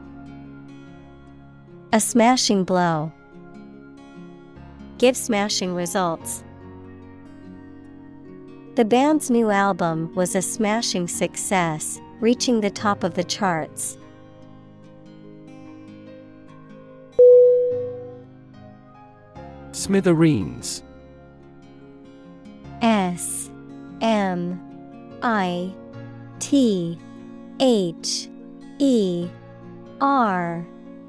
[1.93, 3.13] A smashing blow.
[4.99, 6.43] Give smashing results.
[8.75, 13.99] The band's new album was a smashing success, reaching the top of the charts.
[19.73, 20.83] Smithereens.
[22.83, 23.51] S
[24.01, 24.61] M
[25.23, 25.73] I
[26.39, 26.99] T
[27.61, 28.29] H
[28.79, 29.29] E
[30.01, 30.67] R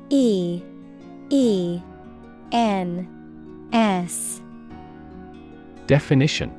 [0.09, 0.61] E
[1.29, 1.81] E
[2.51, 4.41] N S.
[5.87, 6.51] Definition.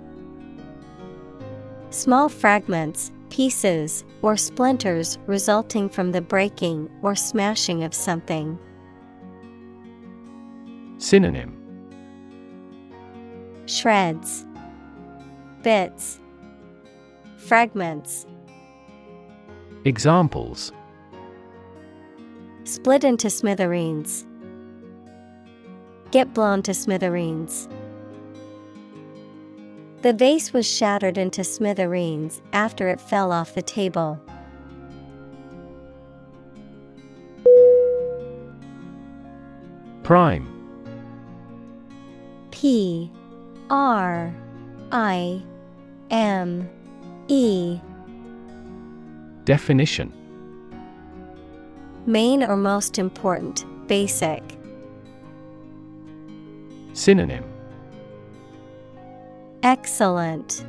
[1.90, 8.58] Small fragments, pieces, or splinters resulting from the breaking or smashing of something.
[10.98, 11.63] Synonym
[13.66, 14.44] Shreds,
[15.62, 16.20] Bits,
[17.36, 18.26] Fragments.
[19.84, 20.72] Examples
[22.64, 24.26] Split into smithereens.
[26.10, 27.68] Get blown to smithereens.
[30.02, 34.20] The vase was shattered into smithereens after it fell off the table.
[40.02, 40.46] Prime
[42.50, 43.10] P
[43.74, 44.32] R
[44.92, 45.42] I
[46.08, 46.70] M
[47.26, 47.80] E.
[49.44, 50.12] Definition.
[52.06, 54.44] Main or most important, basic.
[56.92, 57.42] Synonym.
[59.64, 60.64] Excellent,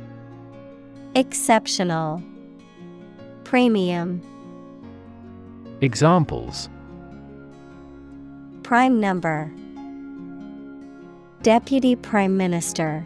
[1.14, 2.20] Exceptional,
[3.44, 4.20] Premium,
[5.80, 6.68] Examples.
[8.64, 9.52] Prime number,
[11.42, 13.04] Deputy Prime Minister.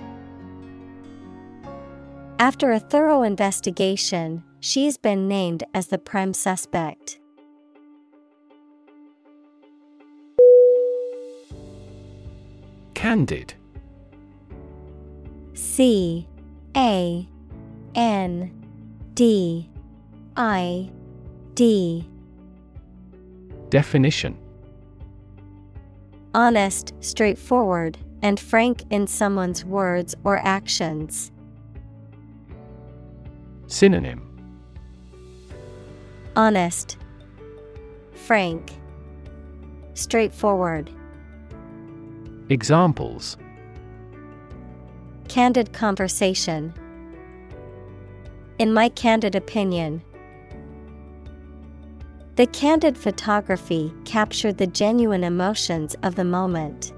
[2.39, 7.19] After a thorough investigation, she's been named as the prime suspect.
[12.95, 13.55] Candid
[15.55, 16.27] C
[16.77, 17.29] A
[17.95, 18.51] N
[19.15, 19.69] D
[20.37, 20.91] I
[21.55, 22.07] D
[23.69, 24.37] Definition
[26.35, 31.33] Honest, straightforward, and frank in someone's words or actions.
[33.67, 34.27] Synonym
[36.37, 36.97] Honest,
[38.15, 38.73] frank,
[39.95, 40.91] straightforward.
[42.49, 43.37] Examples
[45.29, 46.75] Candid conversation.
[48.59, 50.03] In my candid opinion,
[52.37, 56.93] the candid photography captured the genuine emotions of the moment.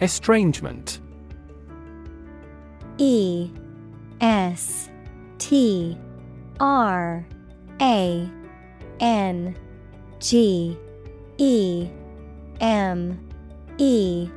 [0.00, 1.00] Estrangement.
[2.96, 3.50] E
[4.20, 4.88] S
[5.38, 5.96] T
[6.58, 7.26] R
[7.80, 8.30] A
[9.00, 9.56] N
[10.18, 10.76] G
[11.38, 11.88] E
[12.60, 13.28] M
[13.78, 14.28] E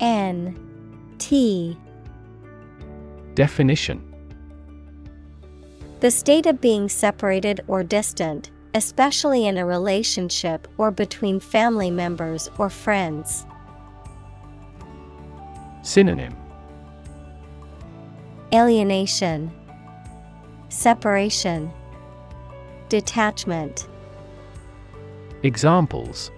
[0.00, 1.76] N T.
[3.34, 4.06] Definition.
[6.00, 12.48] The state of being separated or distant, especially in a relationship or between family members
[12.56, 13.46] or friends.
[15.82, 16.36] Synonym
[18.52, 19.50] Alienation,
[20.68, 21.70] Separation,
[22.88, 23.88] Detachment.
[25.42, 26.30] Examples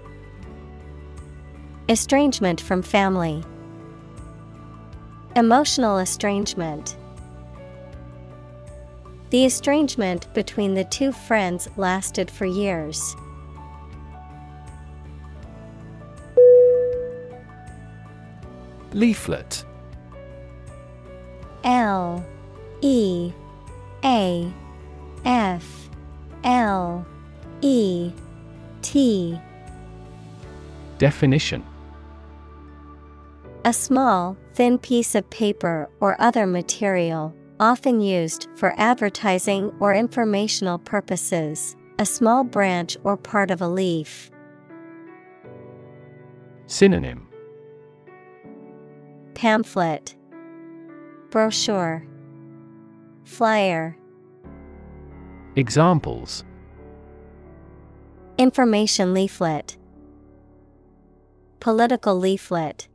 [1.89, 3.43] Estrangement from family.
[5.35, 6.97] Emotional estrangement.
[9.31, 13.17] The estrangement between the two friends lasted for years.
[18.95, 19.65] Leaflet.
[21.65, 22.25] L
[22.81, 23.33] E
[24.05, 24.53] A
[25.25, 25.89] F
[26.45, 27.07] L
[27.61, 28.13] E
[28.83, 29.41] T.
[30.99, 31.65] Definition.
[33.65, 40.79] A small, thin piece of paper or other material, often used for advertising or informational
[40.79, 44.31] purposes, a small branch or part of a leaf.
[46.67, 47.29] Synonym
[49.35, 50.15] Pamphlet.
[51.31, 52.07] Brochure.
[53.25, 53.97] Flyer.
[55.57, 56.45] Examples.
[58.39, 59.77] Information leaflet.
[61.61, 62.89] Political leaflet.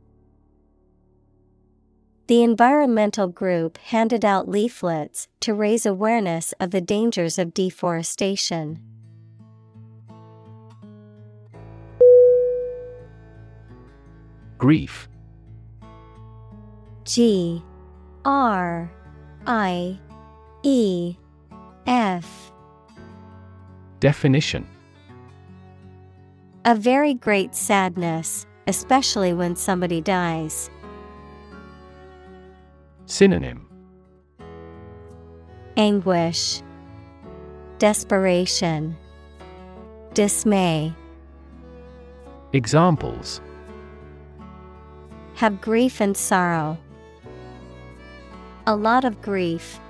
[2.28, 8.80] The environmental group handed out leaflets to raise awareness of the dangers of deforestation.
[14.58, 15.08] Grief
[17.08, 17.62] G
[18.26, 18.92] R
[19.46, 19.98] I
[20.62, 21.16] E
[21.86, 22.52] F
[23.98, 24.68] Definition
[26.66, 30.70] A very great sadness, especially when somebody dies.
[33.06, 33.66] Synonym
[35.78, 36.60] Anguish,
[37.78, 38.94] Desperation,
[40.12, 40.92] Dismay.
[42.52, 43.40] Examples
[45.36, 46.76] Have grief and sorrow.
[48.68, 49.80] A lot of grief.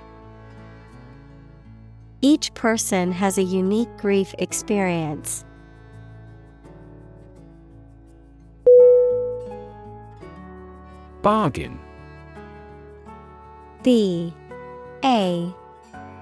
[2.21, 5.43] Each person has a unique grief experience.
[11.21, 11.77] Bargain
[13.83, 14.33] B
[15.03, 15.53] A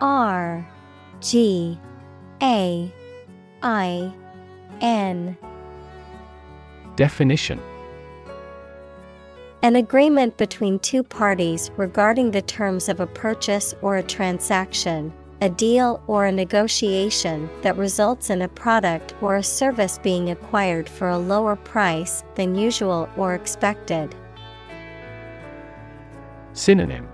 [0.01, 0.67] R
[1.21, 1.79] G
[2.41, 2.91] A
[3.61, 4.13] I
[4.81, 5.37] N
[6.95, 7.61] Definition
[9.67, 15.11] An agreement between two parties regarding the terms of a purchase or a transaction,
[15.41, 20.87] a deal or a negotiation that results in a product or a service being acquired
[20.87, 24.15] for a lower price than usual or expected.
[26.53, 27.09] Synonym.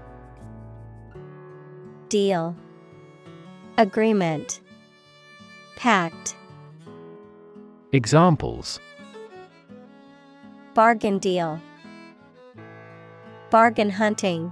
[2.07, 2.55] Deal.
[3.79, 4.61] Agreement.
[5.75, 6.35] Pact.
[7.93, 8.79] Examples.
[10.75, 11.59] Bargain deal
[13.53, 14.51] Bargain hunting.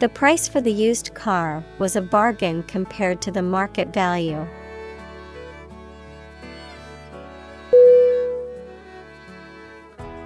[0.00, 4.44] The price for the used car was a bargain compared to the market value.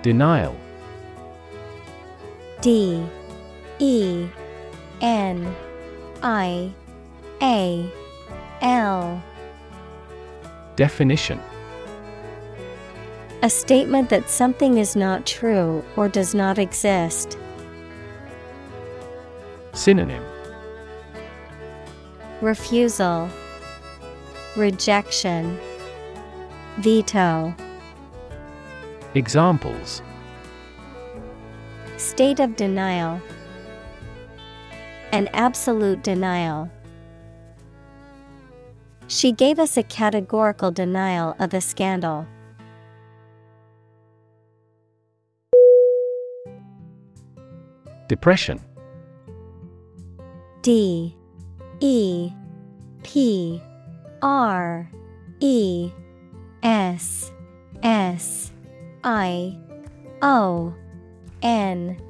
[0.01, 0.57] Denial.
[2.62, 3.05] D.
[3.78, 4.26] E.
[5.03, 5.55] N.
[6.22, 6.72] I.
[7.43, 7.93] A.
[8.62, 9.22] L.
[10.76, 11.38] Definition
[13.43, 17.38] A statement that something is not true or does not exist.
[19.72, 20.22] Synonym
[22.43, 23.30] Refusal,
[24.59, 25.59] Rejection,
[26.80, 27.55] Veto.
[29.14, 30.03] Examples
[31.97, 33.22] State of denial.
[35.12, 36.70] An absolute denial.
[39.09, 42.26] She gave us a categorical denial of the scandal.
[48.11, 48.61] Depression.
[50.63, 51.17] D
[51.79, 52.33] E
[53.05, 53.63] P
[54.21, 54.91] R
[55.39, 55.93] E
[56.65, 57.31] S
[57.85, 58.51] S
[59.05, 59.57] I
[60.23, 60.75] O
[61.43, 62.03] N.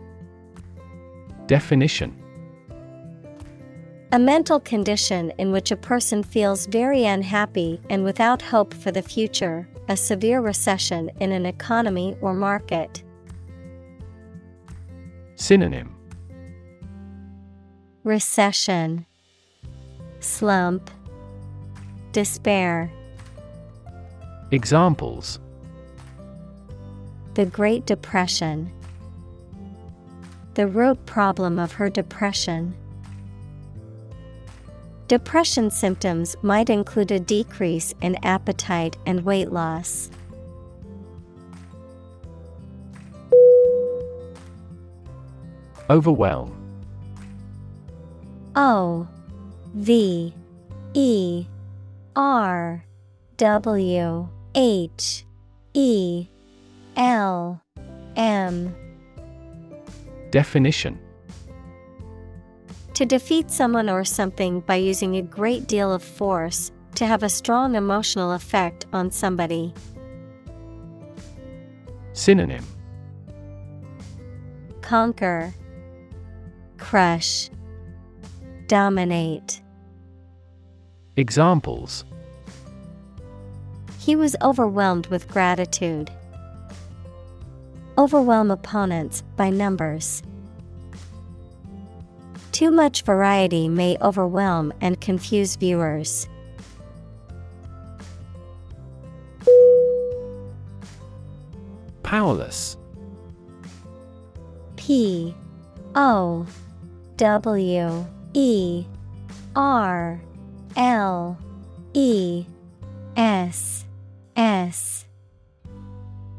[1.47, 2.17] Definition.
[4.13, 9.03] A mental condition in which a person feels very unhappy and without hope for the
[9.03, 13.03] future, a severe recession in an economy or market.
[15.41, 15.97] Synonym
[18.05, 19.07] Recession,
[20.21, 20.91] Slump,
[22.13, 22.93] Despair.
[24.51, 25.41] Examples
[27.35, 28.71] The Great Depression.
[30.55, 32.75] The root problem of her depression.
[35.09, 40.11] Depression symptoms might include a decrease in appetite and weight loss.
[45.91, 46.57] Overwhelm.
[48.55, 49.09] O
[49.75, 50.33] V
[50.95, 51.47] E
[52.15, 52.85] R
[53.37, 55.25] W H
[55.75, 56.29] E
[56.97, 57.61] L
[58.17, 58.75] M.
[60.31, 60.97] Definition.
[62.95, 67.29] To defeat someone or something by using a great deal of force, to have a
[67.29, 69.75] strong emotional effect on somebody.
[72.13, 72.65] Synonym.
[74.83, 75.53] Conquer,
[76.81, 77.51] Crush,
[78.67, 79.61] Dominate.
[81.17, 82.05] Examples
[83.99, 86.11] He was overwhelmed with gratitude.
[87.97, 90.23] Overwhelm opponents by numbers.
[92.51, 96.29] Too much variety may overwhelm and confuse viewers.
[102.03, 102.77] Powerless
[104.77, 105.37] P
[105.95, 106.47] O
[107.21, 108.87] W E
[109.55, 110.23] R
[110.75, 111.39] L
[111.93, 112.47] E
[113.15, 113.85] S
[114.37, 115.05] S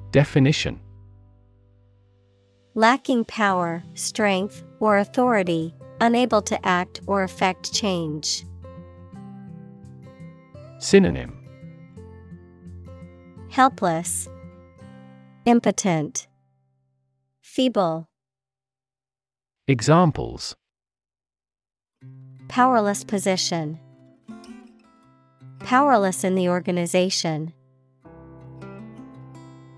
[0.10, 0.80] Definition.
[2.74, 8.44] Lacking power, strength, or authority, unable to act or effect change.
[10.80, 11.38] Synonym.
[13.52, 14.28] Helpless,
[15.46, 16.28] Impotent,
[17.40, 18.08] Feeble,
[19.68, 20.56] Examples
[22.52, 23.80] Powerless position,
[25.60, 27.54] Powerless in the organization.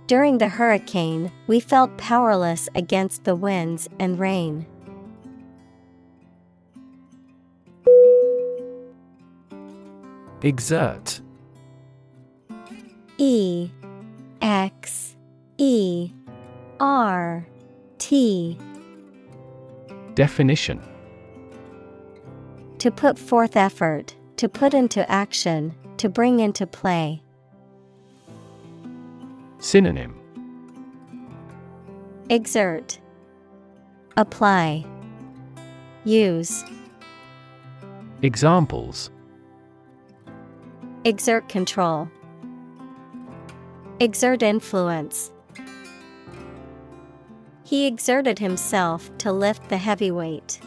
[0.08, 4.66] During the hurricane, we felt powerless against the winds and rain.
[10.42, 11.22] Exert
[13.20, 13.70] E
[14.42, 15.16] X
[15.60, 16.10] E
[16.80, 17.46] R
[18.00, 18.58] T
[20.16, 20.82] Definition
[22.84, 27.24] To put forth effort, to put into action, to bring into play.
[29.60, 30.20] Synonym
[32.30, 33.00] Exert,
[34.18, 34.84] Apply,
[36.04, 36.66] Use,
[38.22, 39.12] Examples
[41.06, 42.10] Exert control,
[44.02, 45.32] Exert influence.
[47.64, 50.60] He exerted himself to lift the heavy weight.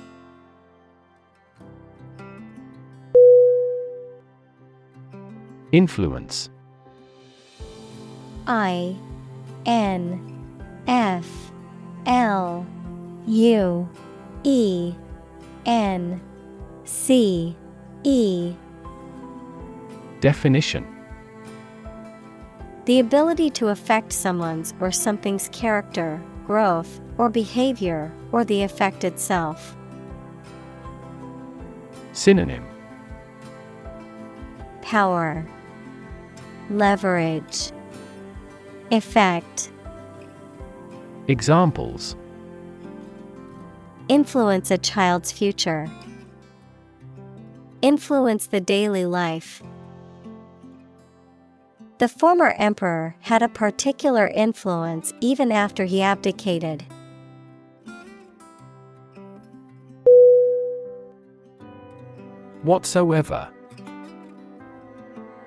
[5.73, 6.49] Influence.
[8.47, 8.97] I
[9.65, 10.21] N
[10.87, 11.29] F
[12.07, 12.65] L
[13.27, 13.89] U
[14.45, 14.95] E
[15.65, 16.21] N
[16.85, 17.57] C
[18.05, 18.55] E.
[20.21, 20.87] Definition.
[22.85, 29.77] The ability to affect someone's or something's character, growth, or behavior, or the effect itself.
[32.13, 32.65] Synonym.
[34.83, 35.45] Power,
[36.71, 37.71] Leverage,
[38.91, 39.71] Effect,
[41.29, 42.17] Examples
[44.09, 45.91] Influence a child's future.
[47.83, 49.63] Influence the daily life.
[51.99, 56.85] The former emperor had a particular influence even after he abdicated.
[62.63, 63.49] Whatsoever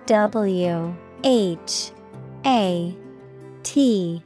[0.07, 1.91] W H
[2.45, 2.95] A
[3.63, 4.23] T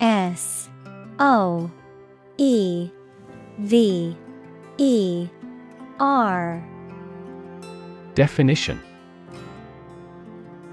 [0.00, 0.68] S
[1.18, 1.70] O
[2.36, 2.90] E
[3.58, 4.16] V
[4.78, 5.28] E
[6.00, 6.64] R
[8.14, 8.80] Definition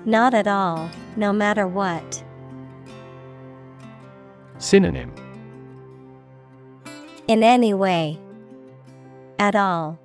[0.05, 2.23] Not at all, no matter what.
[4.57, 5.13] Synonym
[7.27, 8.19] In any way.
[9.37, 9.99] At all.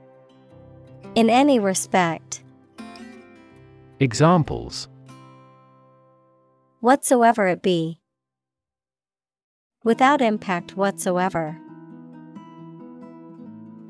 [1.14, 2.42] In any respect.
[4.00, 4.88] Examples
[6.86, 7.98] Whatsoever it be.
[9.82, 11.60] Without impact whatsoever.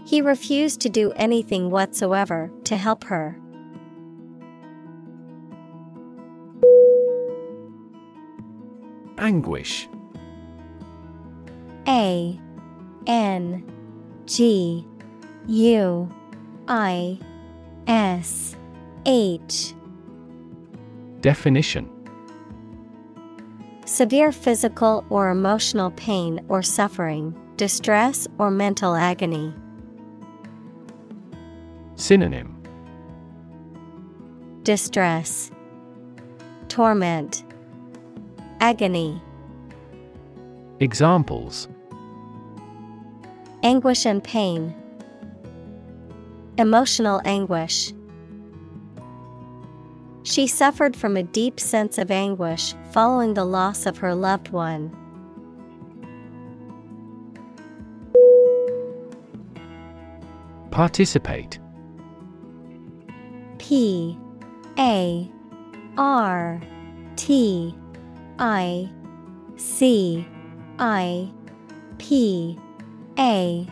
[0.07, 3.39] He refused to do anything whatsoever to help her.
[9.19, 9.91] Anguish
[11.87, 12.41] A
[13.07, 13.63] N
[14.25, 14.87] G
[15.49, 16.09] U
[16.67, 17.19] I
[17.87, 18.57] S
[19.05, 19.75] H
[21.21, 21.96] Definition
[23.87, 29.55] Severe physical or emotional pain or suffering, distress or mental agony.
[31.95, 32.61] Synonym.
[34.65, 35.53] Distress,
[36.67, 37.45] Torment,
[38.59, 39.23] Agony,
[40.81, 41.69] Examples.
[43.63, 44.75] Anguish and pain,
[46.59, 47.93] Emotional anguish.
[50.27, 54.91] She suffered from a deep sense of anguish following the loss of her loved one.
[60.73, 61.61] Participate.
[63.59, 64.19] P
[64.77, 65.31] A
[65.97, 66.61] R
[67.15, 67.73] T
[68.41, 68.91] I
[69.55, 70.27] C
[70.81, 71.31] I
[71.99, 72.59] P
[73.17, 73.65] A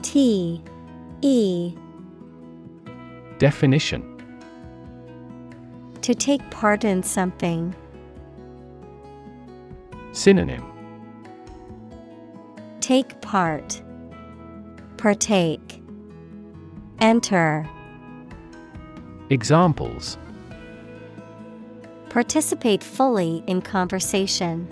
[0.00, 0.62] T
[1.20, 1.74] E
[3.36, 4.11] Definition
[6.02, 7.74] To take part in something.
[10.10, 10.64] Synonym
[12.80, 13.80] Take part.
[14.96, 15.80] Partake.
[17.00, 17.68] Enter.
[19.30, 20.18] Examples
[22.10, 24.66] Participate fully in conversation.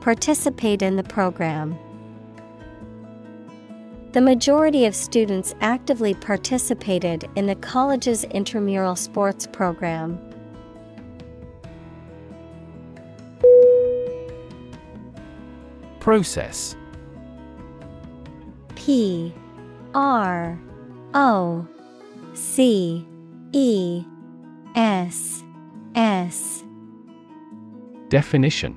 [0.00, 1.76] Participate in the program.
[4.12, 10.18] The majority of students actively participated in the college's intramural sports program.
[16.00, 16.74] Process.
[18.74, 19.32] P
[19.94, 20.58] R
[21.14, 21.68] O
[22.34, 23.06] C
[23.52, 24.04] E
[24.74, 25.44] S
[25.94, 26.64] S.
[28.08, 28.76] Definition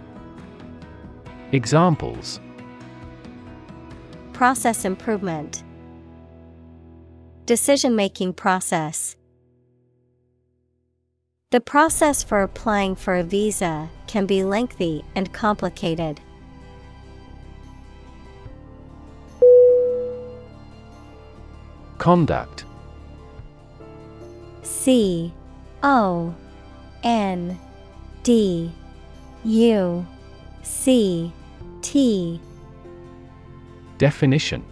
[1.53, 2.39] Examples.
[4.31, 5.63] Process improvement.
[7.45, 9.17] Decision making process.
[11.49, 16.21] The process for applying for a visa can be lengthy and complicated.
[21.97, 22.63] Conduct.
[24.63, 25.33] C
[25.83, 26.33] O
[27.03, 27.59] N
[28.23, 28.71] D
[29.43, 30.05] U
[30.63, 31.33] C
[31.81, 32.39] T.
[33.97, 34.63] Definition.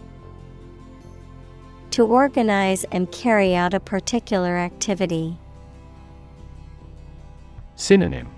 [1.92, 5.36] To organize and carry out a particular activity.
[7.74, 8.28] Synonym.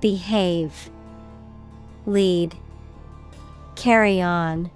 [0.00, 0.90] Behave,
[2.06, 2.54] Lead,
[3.74, 4.70] Carry on,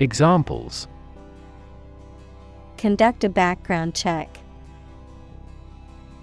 [0.00, 0.88] Examples.
[2.78, 4.38] Conduct a background check,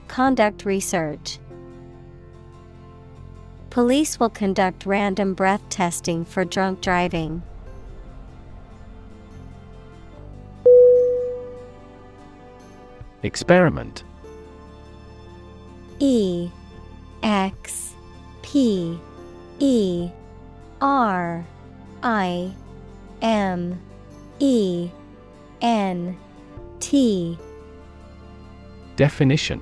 [0.07, 1.39] Conduct research.
[3.69, 7.43] Police will conduct random breath testing for drunk driving.
[13.23, 14.03] Experiment.
[15.99, 16.49] E
[17.23, 17.93] X
[18.41, 18.99] P
[19.59, 20.09] E
[20.79, 21.45] R
[22.03, 22.53] I
[23.21, 23.81] M
[24.39, 24.89] E
[25.61, 26.17] N
[26.79, 27.37] T.
[28.95, 29.61] Definition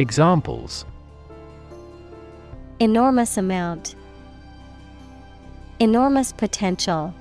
[0.00, 0.86] Examples
[2.78, 3.94] Enormous amount.
[5.78, 7.12] Enormous potential.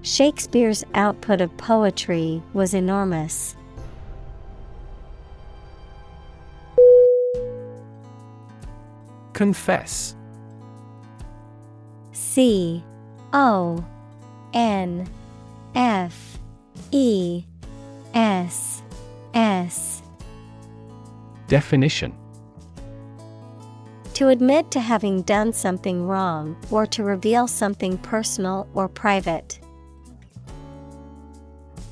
[0.00, 3.54] Shakespeare's output of poetry was enormous.
[9.34, 10.16] Confess
[12.12, 12.82] C
[13.34, 13.84] O
[14.54, 15.06] N
[15.74, 16.38] F
[16.92, 17.44] E
[18.14, 18.82] S
[19.34, 19.95] S
[21.48, 22.12] Definition
[24.14, 29.60] To admit to having done something wrong or to reveal something personal or private.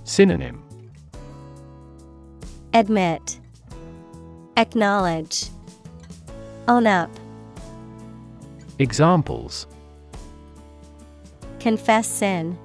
[0.04, 0.62] Synonym
[2.72, 3.38] Admit,
[4.56, 5.50] Acknowledge.
[6.66, 7.10] Own up.
[8.78, 9.66] Examples
[11.60, 12.58] Confess sin.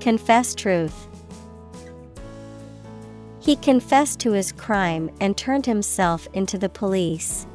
[0.00, 1.08] Confess truth.
[3.44, 7.46] He confessed to his crime and turned himself into the police.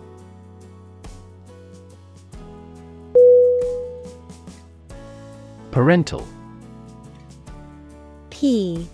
[5.71, 6.27] Parental
[8.29, 8.87] P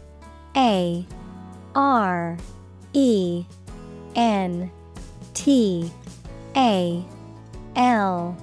[0.56, 1.06] A
[1.76, 2.38] R
[2.94, 3.46] E
[4.16, 4.72] N
[5.34, 5.92] T
[6.56, 7.06] A
[7.76, 8.38] L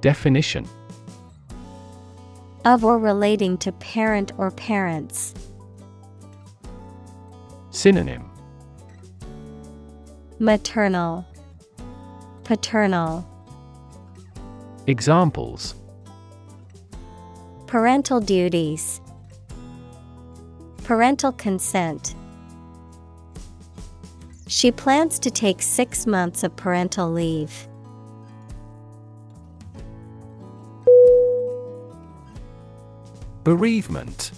[0.00, 0.68] Definition
[2.64, 5.34] of or relating to parent or parents.
[7.76, 8.24] Synonym.
[10.38, 11.26] Maternal.
[12.42, 13.28] Paternal.
[14.86, 15.74] Examples.
[17.66, 19.02] Parental duties.
[20.84, 22.14] Parental consent.
[24.46, 27.68] She plans to take six months of parental leave.
[33.44, 34.32] Bereavement.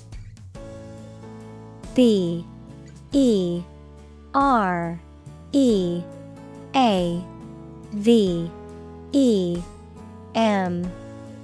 [1.94, 2.44] B
[3.12, 3.62] E
[4.34, 5.00] R
[5.52, 6.02] E
[6.74, 7.24] A
[7.92, 8.50] V
[9.12, 9.62] E
[10.34, 10.92] M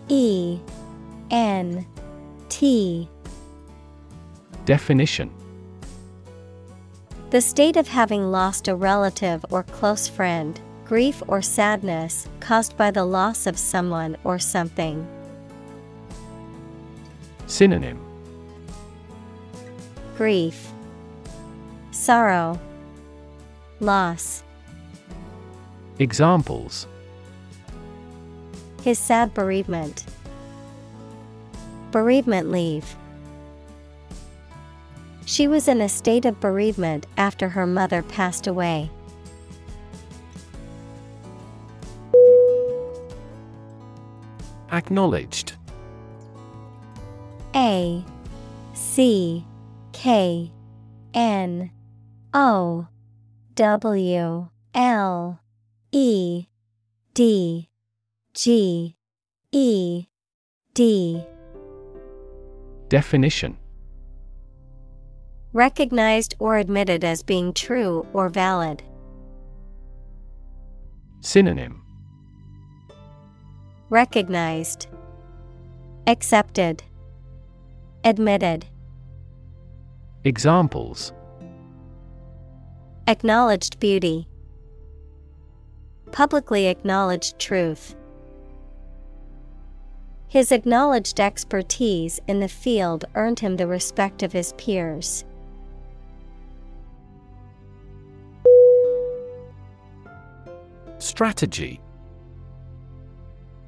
[0.08, 0.58] E
[1.30, 1.86] N
[2.48, 3.08] T.
[4.66, 5.30] Definition.
[7.30, 12.90] The state of having lost a relative or close friend, grief or sadness caused by
[12.90, 15.06] the loss of someone or something.
[17.46, 17.98] Synonym.
[20.16, 20.73] Grief,
[21.94, 22.58] Sorrow,
[23.78, 24.42] Loss.
[26.00, 26.88] Examples
[28.82, 30.04] His sad bereavement.
[31.92, 32.96] Bereavement leave.
[35.24, 38.90] She was in a state of bereavement after her mother passed away.
[44.72, 45.52] Acknowledged
[47.54, 48.04] A
[48.74, 49.46] C
[49.92, 50.50] K
[51.14, 51.70] N
[52.36, 52.88] O
[53.54, 55.40] W L
[55.92, 56.46] E
[57.14, 57.68] D
[58.34, 58.96] G
[59.52, 60.06] E
[60.74, 61.24] D
[62.88, 63.56] Definition
[65.52, 68.82] Recognized or admitted as being true or valid.
[71.20, 71.84] Synonym
[73.90, 74.88] Recognized.
[76.08, 76.82] Accepted.
[78.02, 78.66] Admitted.
[80.24, 81.12] Examples
[83.06, 84.26] Acknowledged beauty.
[86.10, 87.94] Publicly acknowledged truth.
[90.26, 95.26] His acknowledged expertise in the field earned him the respect of his peers.
[100.96, 101.82] Strategy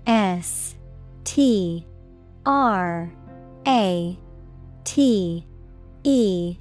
[0.07, 0.77] S
[1.25, 1.87] T
[2.47, 3.13] R
[3.67, 4.19] A
[4.85, 5.47] T
[6.05, 6.57] E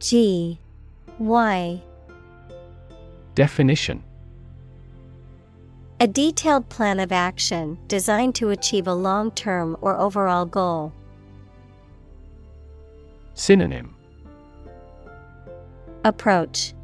[0.00, 0.58] G
[1.20, 1.82] Y
[3.40, 4.04] Definition.
[5.98, 10.92] A detailed plan of action designed to achieve a long term or overall goal.
[13.32, 13.94] Synonym.
[16.04, 16.74] Approach.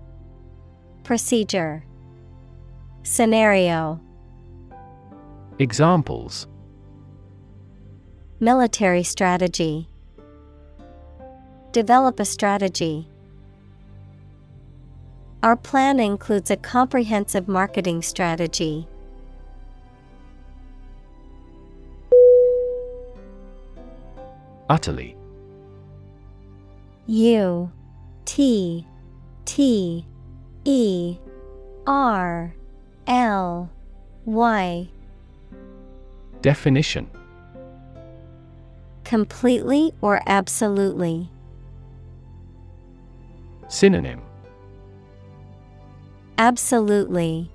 [1.05, 1.85] Procedure.
[3.03, 4.01] Scenario.
[5.59, 6.47] Examples.
[8.41, 9.91] Military strategy.
[11.73, 13.11] Develop a strategy.
[15.47, 18.89] Our plan includes a comprehensive marketing strategy.
[24.69, 25.17] Utterly
[27.07, 27.71] U
[28.25, 28.85] T
[29.45, 30.05] T
[30.65, 31.17] E
[31.87, 32.53] R
[33.07, 33.71] L
[34.25, 34.89] Y
[36.43, 37.09] Definition
[39.05, 41.31] Completely or absolutely.
[43.69, 44.26] Synonym
[46.39, 47.51] Absolutely.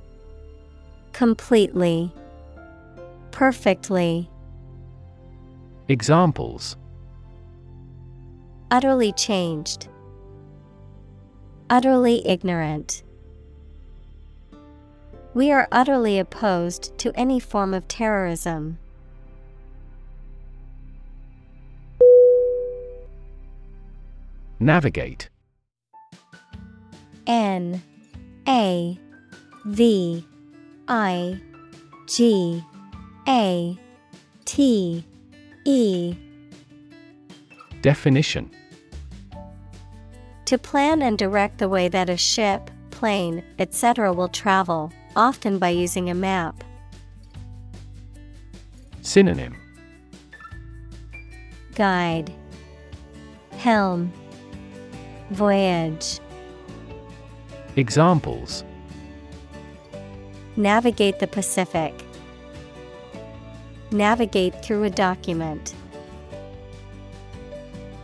[1.13, 2.11] Completely.
[3.31, 4.29] Perfectly.
[5.87, 6.77] Examples
[8.71, 9.87] Utterly changed.
[11.69, 13.03] Utterly ignorant.
[15.33, 18.79] We are utterly opposed to any form of terrorism.
[24.59, 25.29] Navigate
[27.27, 27.81] N
[28.47, 28.97] A
[29.65, 30.25] V
[30.87, 31.41] I
[32.07, 32.63] G
[33.27, 33.77] A
[34.45, 35.05] T
[35.65, 36.15] E.
[37.81, 38.49] Definition.
[40.45, 44.11] To plan and direct the way that a ship, plane, etc.
[44.11, 46.63] will travel, often by using a map.
[49.01, 49.55] Synonym.
[51.75, 52.31] Guide.
[53.57, 54.11] Helm.
[55.29, 56.19] Voyage
[57.77, 58.65] Examples
[60.57, 61.93] Navigate the Pacific.
[63.91, 65.73] Navigate through a document.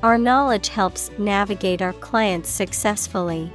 [0.03, 3.51] Our knowledge helps navigate our clients successfully.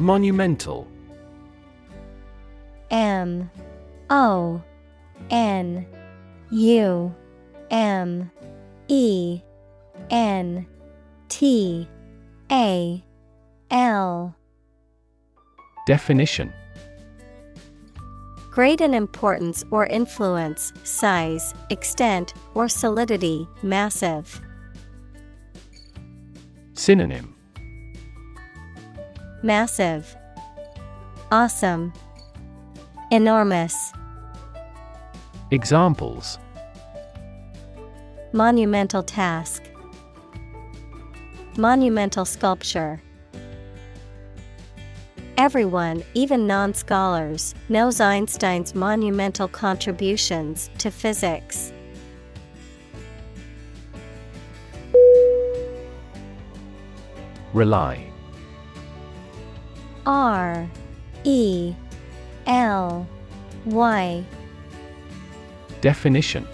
[0.00, 0.88] Monumental
[2.90, 3.48] M
[4.10, 4.60] O
[5.30, 5.86] N
[6.50, 7.14] U
[7.70, 8.30] M
[8.88, 9.40] E
[10.10, 10.66] N
[11.28, 11.88] T
[12.50, 13.04] A
[13.70, 14.36] L.
[15.86, 16.52] Definition.
[18.50, 24.40] Great in importance or influence, size, extent, or solidity, massive.
[26.74, 27.34] Synonym.
[29.42, 30.16] Massive,
[31.32, 31.92] Awesome,
[33.10, 33.92] Enormous.
[35.50, 36.38] Examples.
[38.32, 39.64] Monumental task,
[41.56, 43.00] Monumental sculpture.
[45.36, 51.72] Everyone, even non scholars, knows Einstein's monumental contributions to physics.
[57.52, 58.04] Rely
[60.06, 60.68] R
[61.22, 61.72] E
[62.48, 63.06] L
[63.64, 64.24] Y
[65.80, 66.48] Definition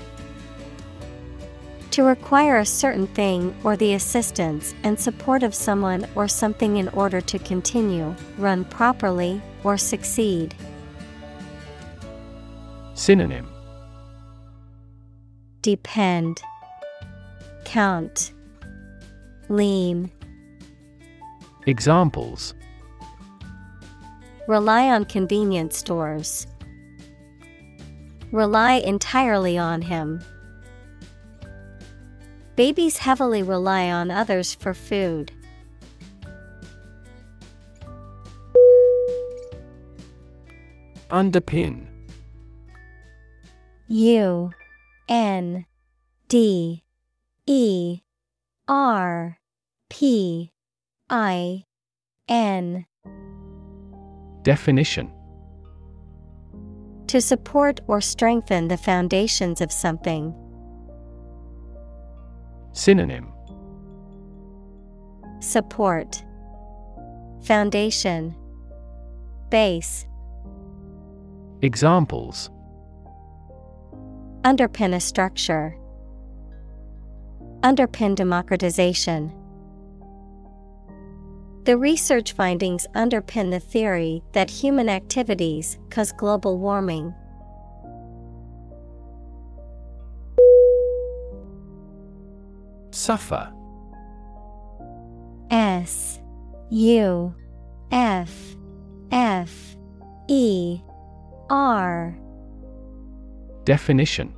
[1.92, 6.88] To require a certain thing or the assistance and support of someone or something in
[6.90, 10.54] order to continue, run properly, or succeed.
[12.94, 13.48] Synonym
[15.62, 16.40] Depend,
[17.64, 18.32] Count,
[19.48, 20.10] Lean.
[21.66, 22.54] Examples
[24.46, 26.46] Rely on convenience stores.
[28.32, 30.22] Rely entirely on him.
[32.60, 35.32] Babies heavily rely on others for food.
[41.08, 41.86] Underpin
[43.88, 44.50] U
[45.08, 45.64] N
[46.28, 46.84] D
[47.46, 48.00] E
[48.68, 49.38] R
[49.88, 50.52] P
[51.08, 51.64] I
[52.28, 52.84] N
[54.42, 55.10] Definition
[57.06, 60.34] To support or strengthen the foundations of something.
[62.72, 63.32] Synonym
[65.40, 66.24] Support
[67.42, 68.34] Foundation
[69.50, 70.06] Base
[71.62, 72.50] Examples
[74.42, 75.76] Underpin a structure.
[77.62, 79.34] Underpin democratization.
[81.64, 87.14] The research findings underpin the theory that human activities cause global warming.
[93.00, 93.50] Suffer.
[95.50, 96.20] S
[96.68, 97.34] U
[97.90, 98.30] F
[99.10, 99.76] F
[100.28, 100.82] E
[101.48, 102.14] R.
[103.64, 104.34] Definition.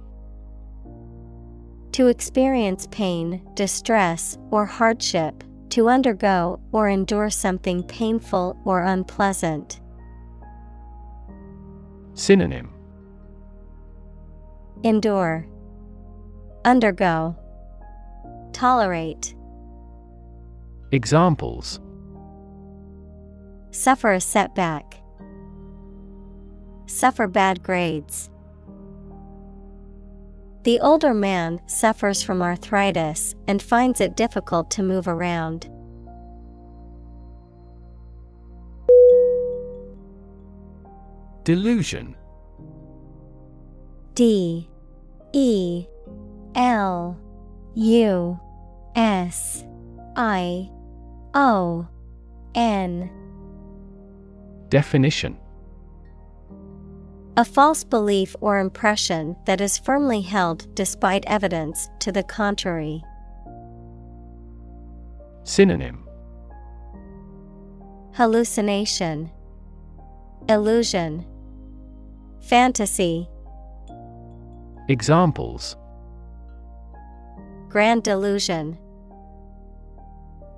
[1.90, 9.80] To experience pain, distress, or hardship, to undergo or endure something painful or unpleasant.
[12.14, 12.70] Synonym.
[14.84, 15.48] Endure,
[16.64, 17.36] Undergo,
[18.52, 19.34] Tolerate,
[20.92, 21.80] Examples
[23.70, 25.02] Suffer a setback,
[26.86, 28.28] Suffer bad grades.
[30.64, 35.68] The older man suffers from arthritis and finds it difficult to move around.
[41.44, 42.14] Delusion
[44.14, 44.68] D
[45.32, 45.86] E
[46.54, 47.18] L
[47.74, 48.38] U
[48.94, 49.64] S
[50.16, 50.68] I
[51.34, 51.86] O
[52.54, 53.10] N.
[54.68, 55.38] Definition.
[57.38, 63.02] A false belief or impression that is firmly held despite evidence to the contrary.
[65.44, 66.06] Synonym.
[68.12, 69.30] Hallucination,
[70.46, 71.26] Illusion,
[72.42, 73.28] Fantasy,
[74.88, 75.76] Examples
[77.72, 78.76] Grand delusion.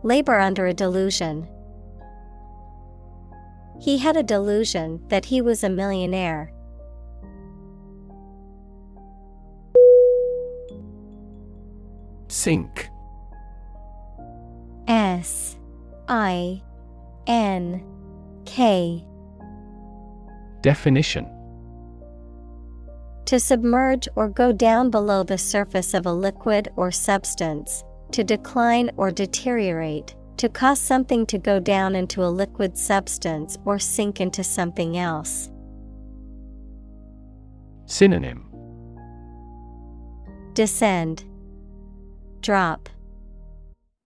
[0.03, 1.49] Labor under a delusion.
[3.81, 6.53] He had a delusion that he was a millionaire.
[12.27, 12.89] Sink.
[14.89, 15.57] S
[16.09, 16.61] I
[17.28, 17.85] N
[18.45, 19.07] K.
[20.62, 21.31] Definition
[23.27, 27.83] To submerge or go down below the surface of a liquid or substance,
[28.13, 33.79] to decline or deteriorate, to cause something to go down into a liquid substance or
[33.79, 35.51] sink into something else.
[37.87, 38.51] Synonym
[40.53, 41.25] Descend,
[42.41, 42.89] Drop,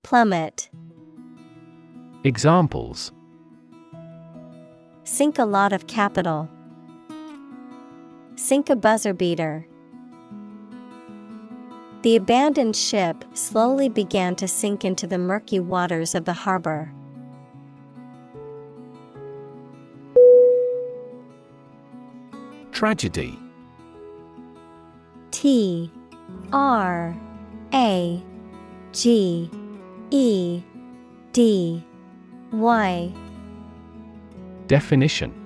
[0.04, 0.70] Plummet.
[2.24, 3.12] Examples
[5.04, 6.48] Sink a lot of capital.
[8.38, 9.66] Sink a buzzer beater.
[12.02, 16.92] The abandoned ship slowly began to sink into the murky waters of the harbor.
[22.70, 23.36] Tragedy.
[25.32, 25.90] T
[26.52, 27.16] R
[27.74, 28.22] A
[28.92, 29.50] G
[30.10, 30.62] E
[31.32, 31.84] D
[32.52, 33.12] Y
[34.68, 35.37] Definition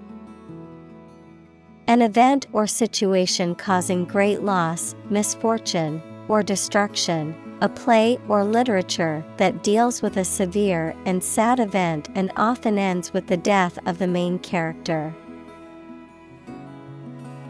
[1.93, 9.63] An event or situation causing great loss, misfortune, or destruction, a play or literature that
[9.63, 14.07] deals with a severe and sad event and often ends with the death of the
[14.07, 15.15] main character.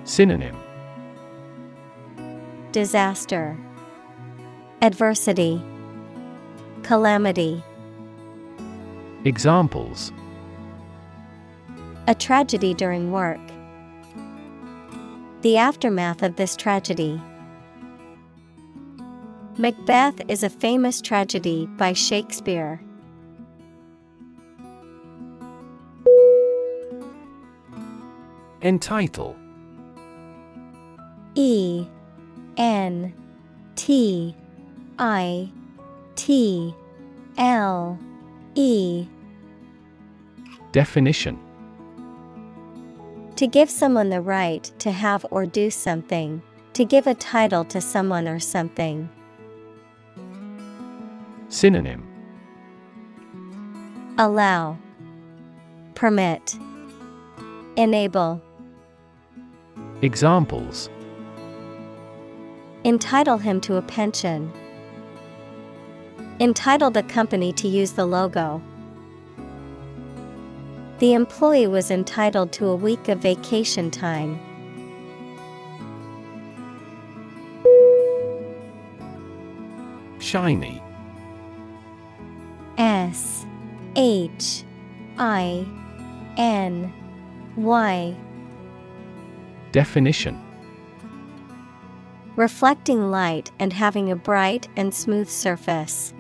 [0.03, 0.57] Synonym
[2.73, 3.57] Disaster,
[4.81, 5.63] Adversity,
[6.83, 7.63] Calamity.
[9.25, 10.11] Examples
[12.09, 13.39] A tragedy during work.
[15.43, 17.21] The aftermath of this tragedy.
[19.59, 22.81] Macbeth is a famous tragedy by Shakespeare.
[28.63, 29.35] Entitle.
[31.35, 31.89] E
[32.57, 33.13] N
[33.75, 34.37] T
[35.01, 35.51] I
[36.15, 36.73] T
[37.37, 37.99] L
[38.55, 39.09] E
[40.71, 41.37] Definition
[43.43, 46.43] To give someone the right to have or do something,
[46.75, 49.09] to give a title to someone or something.
[51.49, 52.07] Synonym
[54.17, 54.79] Allow,
[55.97, 56.57] Permit,
[57.75, 58.41] Enable.
[60.03, 60.89] Examples
[62.85, 64.53] Entitle him to a pension.
[66.39, 68.63] Entitle the company to use the logo.
[71.03, 74.39] The employee was entitled to a week of vacation time.
[80.21, 80.81] Shiny.
[82.79, 83.45] S
[83.97, 84.63] H
[85.19, 85.67] I
[86.37, 86.93] N
[87.57, 88.17] Y
[89.73, 90.41] Definition
[92.37, 96.15] Reflecting light and having a bright and smooth surface.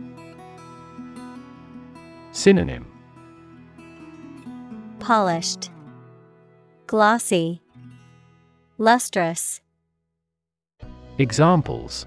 [2.32, 2.91] Synonym
[5.02, 5.72] Polished,
[6.86, 7.60] Glossy,
[8.78, 9.60] Lustrous,
[11.18, 12.06] Examples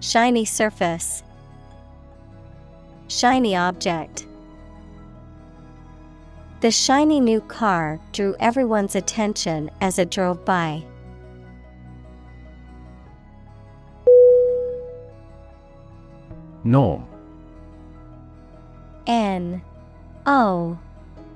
[0.00, 1.22] Shiny surface,
[3.08, 4.26] Shiny object.
[6.62, 10.82] The shiny new car drew everyone's attention as it drove by.
[16.64, 17.06] Norm
[19.06, 19.60] N
[20.24, 20.78] O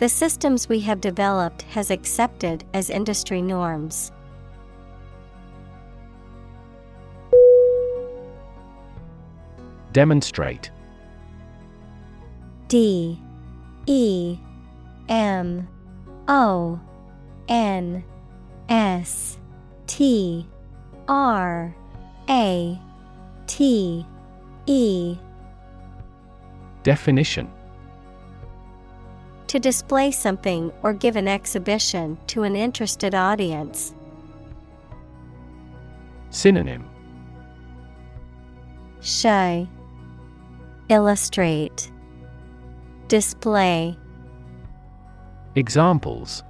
[0.00, 4.12] The systems we have developed has accepted as industry norms.
[9.92, 10.70] Demonstrate.
[12.68, 13.20] D.
[13.84, 14.38] E.
[15.10, 15.68] M.
[16.28, 16.80] O.
[17.48, 18.02] N.
[18.70, 19.38] S.
[19.86, 20.46] T.
[21.08, 21.76] R.
[22.30, 22.80] A.
[23.46, 24.06] T.
[24.64, 25.18] E.
[26.84, 27.52] Definition
[29.50, 33.92] To display something or give an exhibition to an interested audience.
[36.30, 36.88] Synonym
[39.00, 39.66] Show
[40.88, 41.90] Illustrate
[43.08, 43.98] Display
[45.56, 46.44] Examples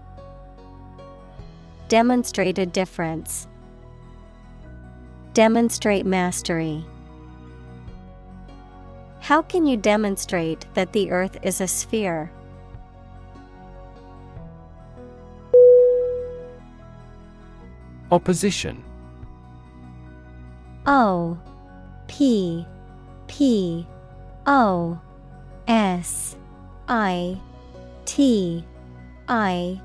[1.88, 3.48] Demonstrate a difference.
[5.32, 6.84] Demonstrate mastery.
[9.20, 12.30] How can you demonstrate that the earth is a sphere?
[18.10, 18.82] Opposition.
[20.86, 21.38] O
[22.08, 22.66] P
[23.28, 23.86] P
[24.46, 25.00] O
[25.68, 26.36] S
[26.88, 27.38] I
[28.04, 28.64] T
[29.28, 29.80] I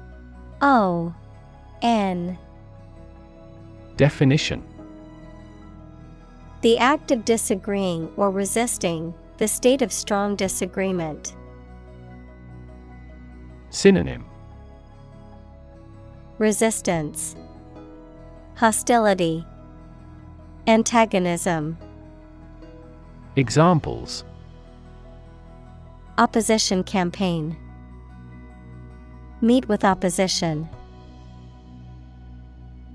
[0.61, 1.13] O
[1.81, 2.37] N.
[3.97, 4.63] Definition.
[6.61, 11.35] The act of disagreeing or resisting, the state of strong disagreement.
[13.69, 14.25] Synonym.
[16.39, 17.35] Resistance
[18.57, 19.45] Hostility
[20.65, 21.77] Antagonism
[23.35, 24.23] Examples
[26.17, 27.57] Opposition campaign
[29.41, 30.69] Meet with opposition.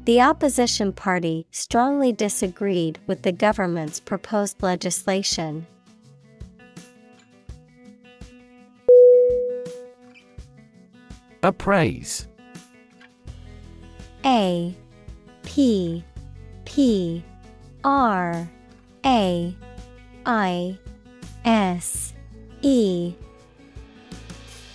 [0.07, 5.67] The opposition party strongly disagreed with the government's proposed legislation.
[11.43, 12.29] Appraise
[14.25, 14.75] A
[15.51, 16.05] P
[16.65, 17.25] P
[17.83, 18.49] R
[19.05, 19.57] A
[20.25, 20.79] I
[21.45, 22.15] S
[22.63, 23.13] E.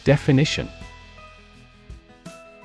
[0.04, 0.68] Definition.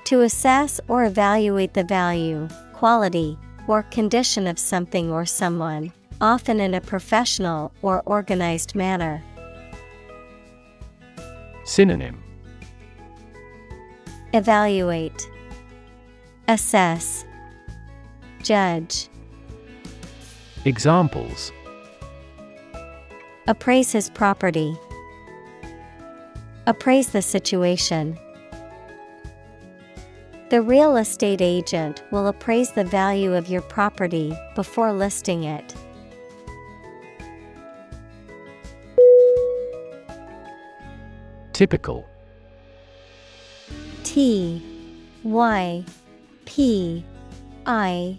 [0.07, 3.39] To assess or evaluate the value, quality,
[3.69, 9.23] or condition of something or someone, often in a professional or organized manner.
[11.65, 12.21] Synonym.
[14.33, 15.29] Evaluate,
[16.49, 17.25] Assess,
[18.43, 19.09] Judge,
[20.65, 21.53] Examples
[23.47, 24.77] Appraise his property,
[26.67, 28.19] Appraise the situation.
[30.51, 35.75] The real estate agent will appraise the value of your property before listing it.
[41.53, 42.07] Typical
[44.03, 44.63] T
[45.23, 45.85] Y
[46.47, 47.05] P
[47.67, 48.19] I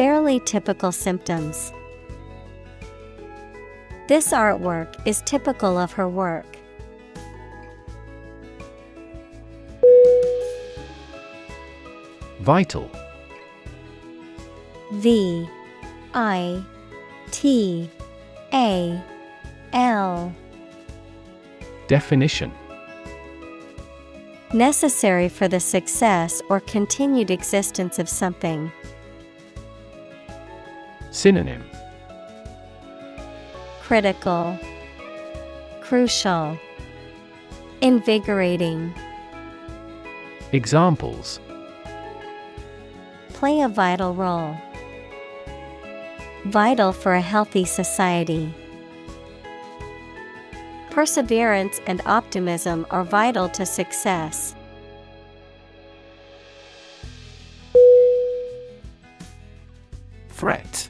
[0.00, 1.74] Fairly typical symptoms.
[4.08, 6.46] This artwork is typical of her work.
[12.40, 12.90] Vital
[14.94, 15.46] V
[16.14, 16.64] I
[17.30, 17.90] T
[18.54, 19.04] A
[19.74, 20.34] L
[21.88, 22.50] Definition
[24.54, 28.72] Necessary for the success or continued existence of something.
[31.10, 31.64] Synonym
[33.82, 34.56] Critical,
[35.80, 36.56] Crucial,
[37.80, 38.94] Invigorating.
[40.52, 41.40] Examples
[43.30, 44.54] Play a vital role.
[46.46, 48.54] Vital for a healthy society.
[50.90, 54.54] Perseverance and optimism are vital to success.
[60.28, 60.89] Threat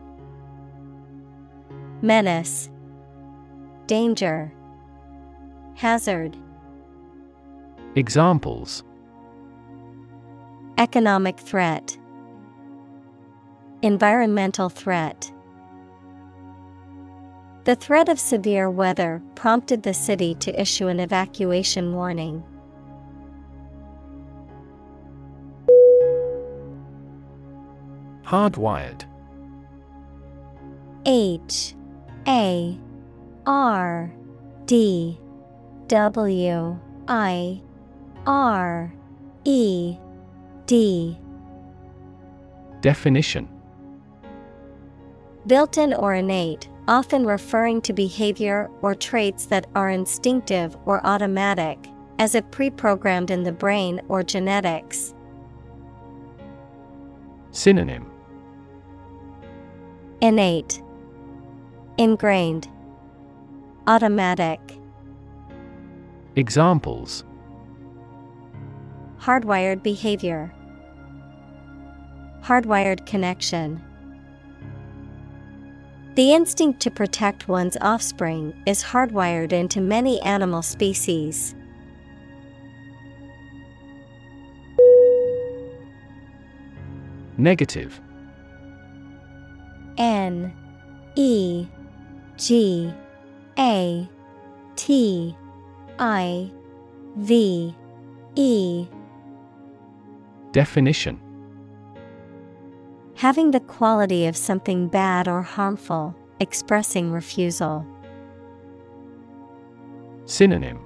[2.03, 2.71] Menace,
[3.85, 4.51] Danger,
[5.75, 6.35] Hazard,
[7.95, 8.83] Examples
[10.79, 11.95] Economic threat,
[13.83, 15.31] Environmental threat.
[17.65, 22.43] The threat of severe weather prompted the city to issue an evacuation warning.
[28.23, 29.03] Hardwired
[31.05, 31.75] H
[32.27, 32.77] A
[33.45, 34.11] R
[34.65, 35.19] D
[35.87, 37.61] W I
[38.25, 38.93] R
[39.43, 39.97] E
[40.65, 41.17] D.
[42.81, 43.47] Definition.
[45.47, 51.77] Built in or innate, often referring to behavior or traits that are instinctive or automatic,
[52.19, 55.15] as if pre programmed in the brain or genetics.
[57.51, 58.09] Synonym.
[60.21, 60.81] Innate,
[61.97, 62.67] Ingrained,
[63.85, 64.59] Automatic.
[66.35, 67.23] Examples
[69.19, 70.51] Hardwired behavior,
[72.41, 73.81] Hardwired connection.
[76.15, 81.55] The instinct to protect one's offspring is hardwired into many animal species.
[87.37, 87.99] Negative
[89.97, 90.53] N
[91.15, 91.67] E
[92.41, 92.91] G
[93.59, 94.09] A
[94.75, 95.37] T
[95.99, 96.51] I
[97.15, 97.75] V
[98.35, 98.87] E.
[100.51, 101.21] Definition.
[103.13, 107.85] Having the quality of something bad or harmful, expressing refusal.
[110.25, 110.79] Synonym.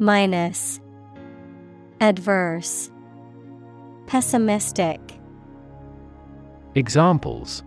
[0.00, 0.80] Minus.
[2.00, 2.90] Adverse.
[4.08, 5.00] Pessimistic.
[6.74, 7.62] Examples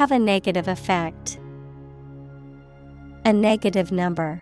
[0.00, 1.38] Have a negative effect.
[3.26, 4.40] A negative number.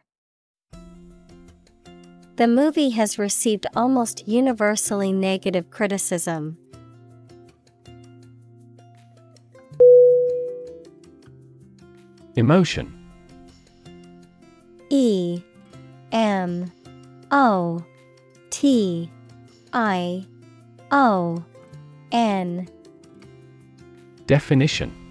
[2.36, 6.59] The movie has received almost universally negative criticism.
[12.36, 13.10] Emotion.
[14.90, 15.43] E.
[16.12, 16.70] M.
[17.32, 17.85] O.
[18.51, 19.10] T.
[19.72, 20.24] I.
[20.93, 21.44] O.
[22.12, 22.68] N.
[24.26, 25.07] Definition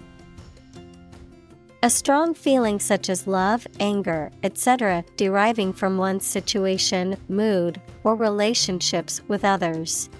[1.80, 9.22] A strong feeling such as love, anger, etc., deriving from one's situation, mood, or relationships
[9.28, 10.10] with others.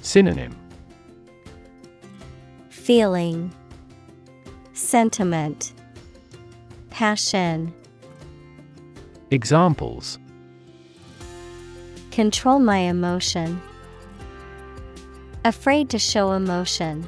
[0.00, 0.56] Synonym
[2.70, 3.52] Feeling
[4.72, 5.74] Sentiment
[6.88, 7.74] Passion
[9.30, 10.18] Examples
[12.10, 13.60] Control my emotion.
[15.44, 17.06] Afraid to show emotion.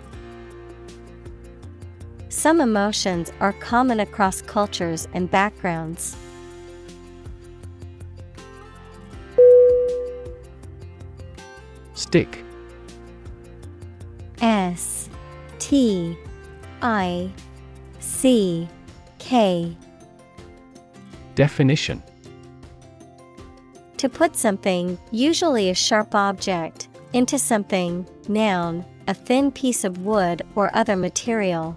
[2.39, 6.17] Some emotions are common across cultures and backgrounds.
[11.95, 12.45] Stick
[14.41, 15.09] S
[15.59, 16.17] T
[16.81, 17.29] I
[17.99, 18.69] C
[19.19, 19.77] K
[21.35, 22.01] Definition
[23.97, 30.43] To put something, usually a sharp object, into something, noun, a thin piece of wood
[30.55, 31.77] or other material.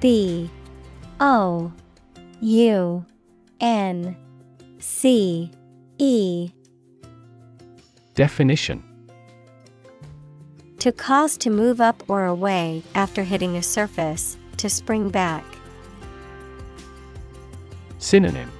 [0.00, 0.48] B
[1.20, 1.72] O
[2.40, 3.04] U
[3.60, 4.16] N
[4.78, 5.50] C
[5.98, 6.50] E.
[8.14, 8.84] Definition.
[10.78, 15.44] To cause to move up or away after hitting a surface, to spring back.
[17.98, 18.50] Synonym.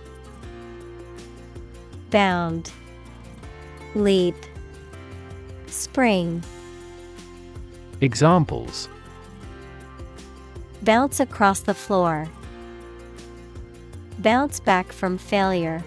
[2.11, 2.73] Bound,
[3.95, 4.35] Leap,
[5.67, 6.43] Spring.
[8.01, 8.89] Examples
[10.89, 12.27] Bounce across the floor.
[14.21, 15.85] Bounce back from failure.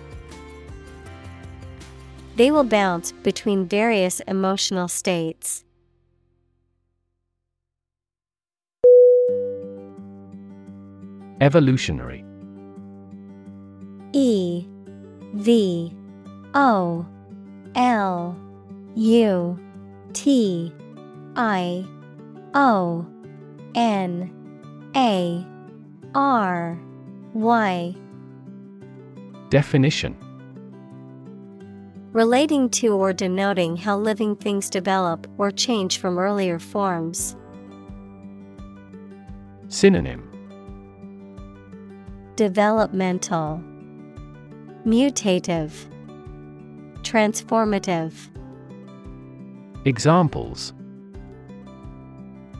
[2.35, 5.63] They will bounce between various emotional states.
[11.41, 12.23] Evolutionary
[14.13, 14.67] E
[15.33, 15.95] V
[16.53, 17.07] O
[17.73, 18.37] L
[18.93, 19.59] U
[20.13, 20.71] T
[21.35, 21.87] I
[22.53, 23.07] O
[23.73, 24.40] N
[24.95, 25.45] A
[26.13, 26.77] R
[27.34, 27.95] Y.
[29.49, 30.18] Definition.
[32.11, 37.38] Relating to or denoting how living things develop or change from earlier forms.
[39.69, 40.27] Synonym.
[42.35, 43.63] Developmental,
[44.85, 45.72] Mutative,
[47.03, 48.13] Transformative.
[49.85, 50.73] Examples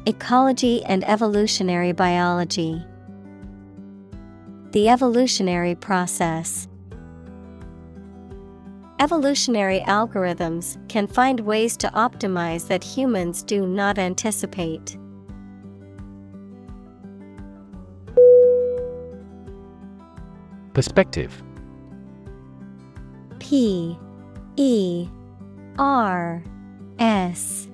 [0.08, 2.84] Ecology and evolutionary biology.
[4.72, 6.68] The evolutionary process.
[9.00, 14.98] Evolutionary algorithms can find ways to optimize that humans do not anticipate.
[20.74, 21.44] Perspective
[23.38, 23.96] P
[24.56, 25.08] E
[25.78, 26.44] R
[26.98, 27.68] S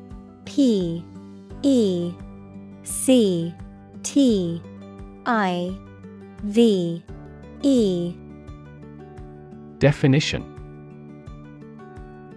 [0.43, 1.05] P
[1.63, 2.13] E
[2.83, 3.53] C
[4.03, 4.61] T
[5.25, 5.77] I
[6.43, 7.03] V
[7.63, 8.15] E.
[9.79, 10.53] Definition.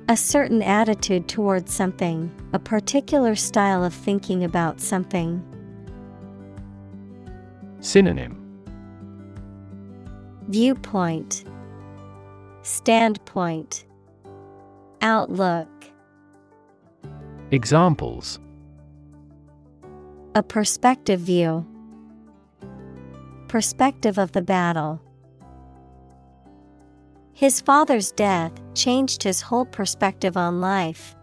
[0.09, 5.41] A certain attitude towards something, a particular style of thinking about something.
[7.79, 8.37] Synonym.
[10.49, 11.45] Viewpoint.
[12.63, 13.85] Standpoint.
[15.01, 15.69] Outlook.
[17.53, 18.41] Examples
[20.36, 21.66] A perspective view.
[23.48, 25.02] Perspective of the battle.
[27.32, 31.16] His father's death changed his whole perspective on life.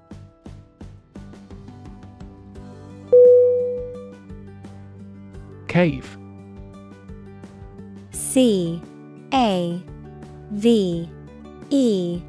[5.70, 6.18] Cave.
[8.12, 8.82] C
[9.34, 9.82] A
[10.52, 11.10] V
[11.70, 12.22] E.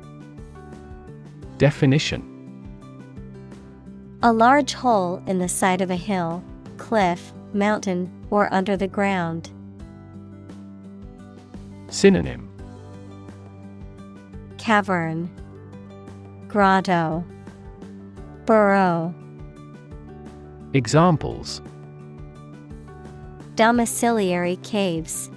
[1.56, 2.22] Definition.
[4.22, 6.42] A large hole in the side of a hill,
[6.78, 9.50] cliff, mountain, or under the ground.
[11.90, 12.48] Synonym
[14.58, 15.30] Cavern
[16.48, 17.24] Grotto
[18.46, 19.14] Burrow
[20.74, 21.62] Examples
[23.54, 25.30] Domiciliary caves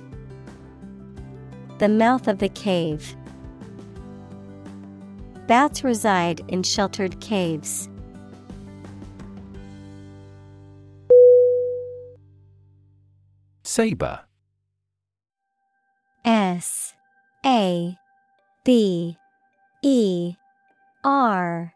[1.80, 3.16] The mouth of the cave.
[5.48, 7.90] Bats reside in sheltered caves.
[13.74, 14.20] Sabre
[16.26, 16.94] S
[17.46, 17.96] A
[18.66, 19.16] B
[19.82, 20.34] E
[21.06, 21.74] R.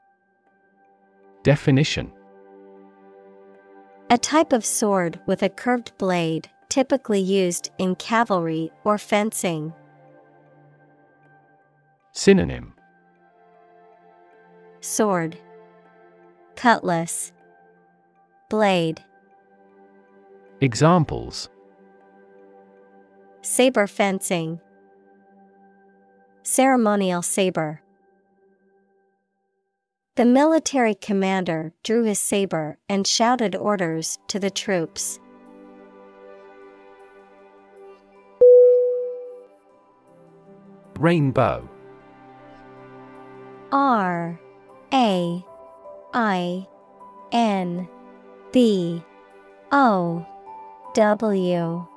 [1.44, 2.12] Definition.
[4.10, 9.72] A type of sword with a curved blade, typically used in cavalry or fencing.
[12.12, 12.74] Synonym.
[14.82, 15.38] Sword.
[16.58, 17.32] Cutlass.
[18.50, 19.02] Blade.
[20.60, 21.48] Examples
[23.46, 24.60] Saber fencing.
[26.42, 27.84] Ceremonial saber.
[30.16, 35.20] The military commander drew his saber and shouted orders to the troops.
[40.98, 41.70] Rainbow.
[43.72, 44.40] R
[44.92, 45.46] A
[46.16, 46.68] I
[47.32, 47.88] N
[48.52, 49.04] B
[49.72, 50.26] O
[50.96, 51.88] W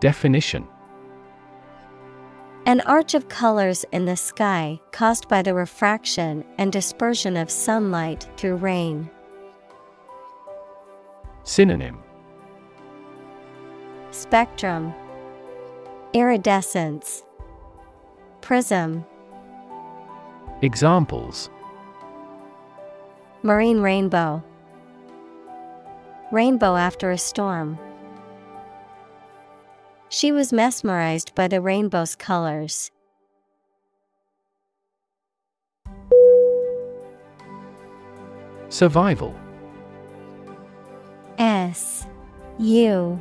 [0.00, 0.66] Definition.
[2.66, 8.28] An arch of colors in the sky caused by the refraction and dispersion of sunlight
[8.36, 9.10] through rain.
[11.44, 11.98] Synonym.
[14.10, 14.92] Spectrum.
[16.12, 17.24] Iridescence.
[18.40, 19.04] Prism.
[20.60, 21.48] Examples.
[23.42, 24.42] Marine rainbow.
[26.30, 27.78] Rainbow after a storm.
[30.08, 32.90] She was mesmerized by the rainbow's colors.
[38.70, 39.34] Survival.
[41.38, 42.06] S
[42.58, 43.20] U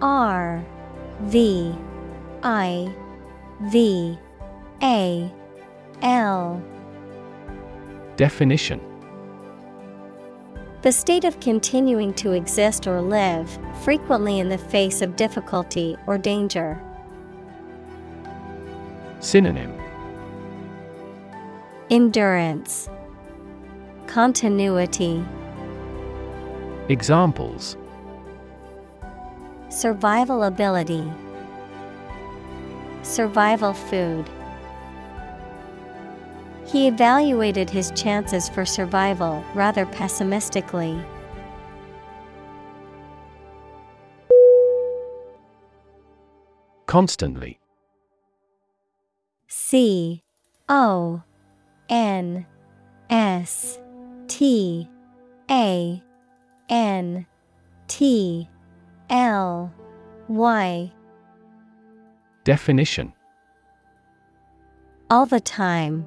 [0.00, 0.64] R
[1.22, 1.74] V
[2.42, 2.94] I
[3.62, 4.18] V
[4.82, 5.32] A
[6.02, 6.62] L.
[8.16, 8.91] Definition
[10.82, 16.18] The state of continuing to exist or live, frequently in the face of difficulty or
[16.18, 16.82] danger.
[19.20, 19.72] Synonym.
[21.88, 22.88] Endurance.
[24.08, 25.24] Continuity.
[26.88, 27.76] Examples.
[29.68, 31.04] Survival ability.
[33.04, 34.28] Survival food
[36.72, 40.98] He evaluated his chances for survival rather pessimistically.
[46.86, 47.60] Constantly
[49.48, 50.22] C
[50.70, 51.22] O
[51.90, 52.46] N
[53.10, 53.78] S
[54.28, 54.88] T
[55.50, 56.02] A
[56.70, 57.26] N
[57.86, 58.48] T
[59.10, 59.74] L
[60.26, 60.90] Y
[62.44, 63.12] Definition
[65.10, 66.06] All the time.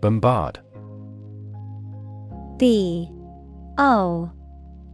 [0.00, 0.60] Bombard.
[2.58, 3.08] B
[3.78, 4.30] O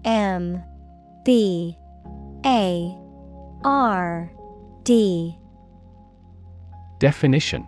[0.05, 0.62] M
[1.24, 1.76] B
[2.44, 2.98] A
[3.64, 4.31] R
[4.82, 5.39] D.
[6.98, 7.66] Definition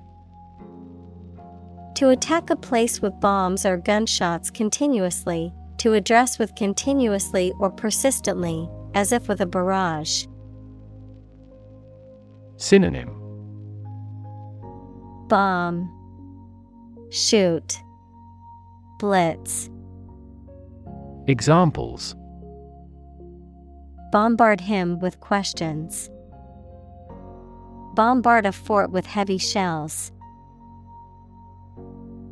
[1.97, 8.69] To attack a place with bombs or gunshots continuously, to address with continuously or persistently,
[8.95, 10.27] as if with a barrage.
[12.57, 13.23] Synonym
[15.29, 15.91] Bomb,
[17.11, 17.79] Shoot,
[18.99, 19.71] Blitz.
[21.29, 22.15] Examples
[24.13, 26.11] Bombard him with questions.
[27.95, 30.13] Bombard a fort with heavy shells.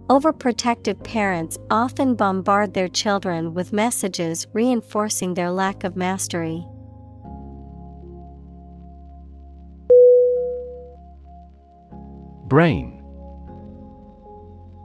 [0.09, 6.67] Overprotective parents often bombard their children with messages reinforcing their lack of mastery.
[12.47, 13.04] Brain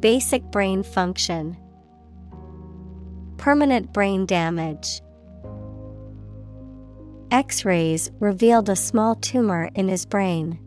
[0.00, 1.58] Basic brain function.
[3.36, 5.02] Permanent brain damage.
[7.30, 10.58] X rays revealed a small tumor in his brain.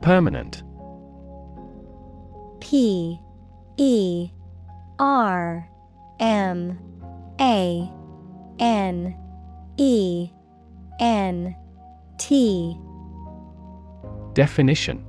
[0.00, 0.62] Permanent
[2.60, 3.18] P
[3.76, 4.30] E
[5.00, 5.68] R
[6.20, 6.78] M
[7.40, 7.90] A
[8.60, 9.16] N
[9.76, 10.30] E
[11.00, 11.56] N
[12.18, 12.78] T
[14.36, 15.02] Definition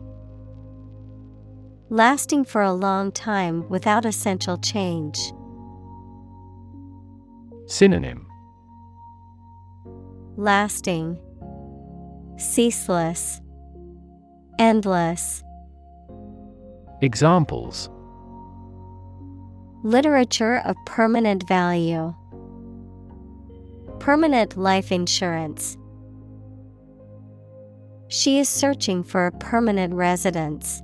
[1.89, 5.19] Lasting for a long time without essential change.
[7.65, 8.25] Synonym
[10.37, 11.19] Lasting,
[12.37, 13.41] Ceaseless,
[14.59, 15.43] Endless.
[17.01, 17.89] Examples
[19.83, 22.15] Literature of permanent value.
[23.99, 25.77] Permanent life insurance.
[28.09, 30.81] She is searching for a permanent residence.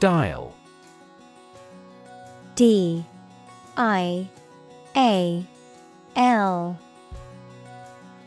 [0.00, 0.54] Dial.
[2.56, 3.04] D.
[3.76, 4.28] I.
[4.96, 5.46] A.
[6.16, 6.78] L.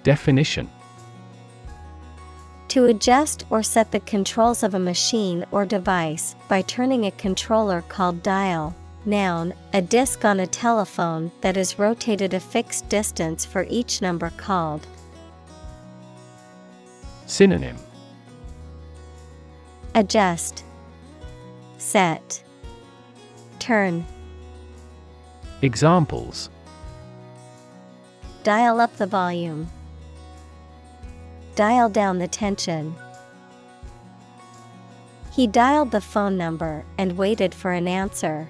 [0.04, 0.70] Definition.
[2.70, 7.84] To adjust or set the controls of a machine or device by turning a controller
[7.90, 8.76] called dial.
[9.06, 14.30] Noun, a disc on a telephone that is rotated a fixed distance for each number
[14.32, 14.86] called.
[17.26, 17.78] Synonym
[19.96, 20.64] Adjust,
[21.78, 22.44] Set,
[23.60, 24.06] Turn.
[25.62, 26.50] Examples
[28.44, 29.70] Dial up the volume.
[31.56, 32.96] Dial down the tension.
[35.32, 38.48] He dialed the phone number and waited for an answer.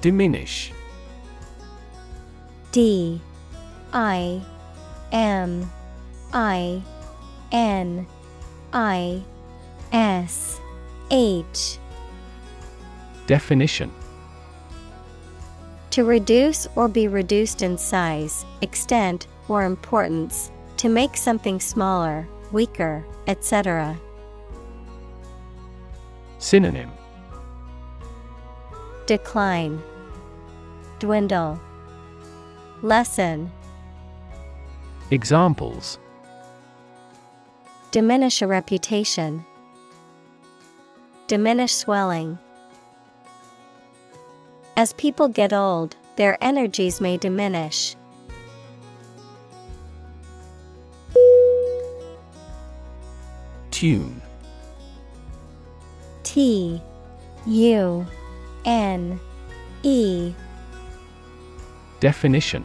[0.00, 0.72] Diminish.
[2.70, 3.20] D
[3.92, 4.40] I
[5.10, 5.70] M
[6.32, 6.82] I
[7.50, 8.06] N
[8.72, 9.22] I
[9.92, 10.60] S
[11.10, 11.78] H.
[13.26, 13.90] Definition.
[15.90, 23.04] To reduce or be reduced in size, extent, or importance, to make something smaller, weaker,
[23.26, 23.98] etc.
[26.38, 26.97] Synonym
[29.08, 29.82] Decline,
[30.98, 31.58] Dwindle,
[32.82, 33.50] Lessen,
[35.10, 35.98] Examples.
[37.90, 39.46] Diminish a reputation,
[41.26, 42.38] Diminish swelling.
[44.76, 47.96] As people get old, their energies may diminish.
[53.70, 54.20] Tune.
[56.24, 56.82] T
[57.46, 58.06] U
[58.68, 59.18] N
[59.82, 60.34] E.
[62.00, 62.62] Definition.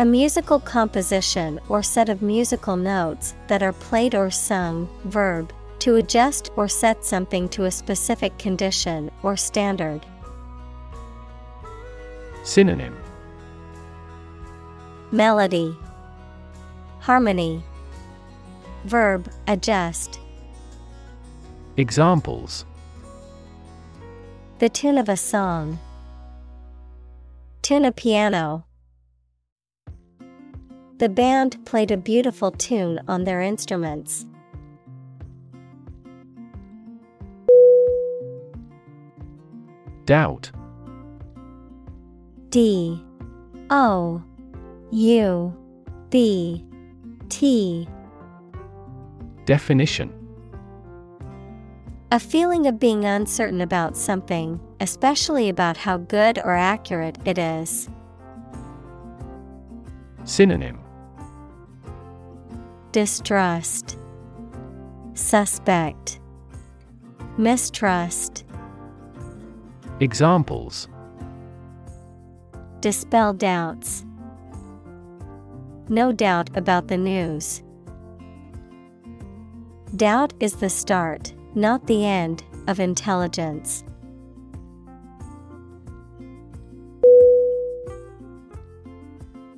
[0.00, 5.94] A musical composition or set of musical notes that are played or sung, verb, To
[5.96, 10.04] adjust or set something to a specific condition or standard.
[12.42, 12.96] Synonym.
[15.12, 15.76] Melody,
[16.98, 17.62] Harmony,
[18.84, 20.18] Verb adjust.
[21.76, 22.64] Examples
[24.62, 25.80] The tune of a song.
[27.62, 28.64] Tune a piano.
[30.98, 34.24] The band played a beautiful tune on their instruments.
[40.06, 40.52] Doubt.
[42.50, 43.04] D.
[43.68, 44.22] O.
[44.92, 45.56] U.
[46.10, 46.64] B.
[47.28, 47.88] T.
[49.44, 50.21] Definition
[52.12, 57.88] A feeling of being uncertain about something, especially about how good or accurate it is.
[60.24, 60.78] Synonym
[62.92, 63.96] Distrust,
[65.14, 66.20] Suspect,
[67.38, 68.44] Mistrust.
[70.00, 70.88] Examples
[72.80, 74.04] Dispel doubts.
[75.88, 77.62] No doubt about the news.
[79.96, 83.84] Doubt is the start, not the end, of intelligence.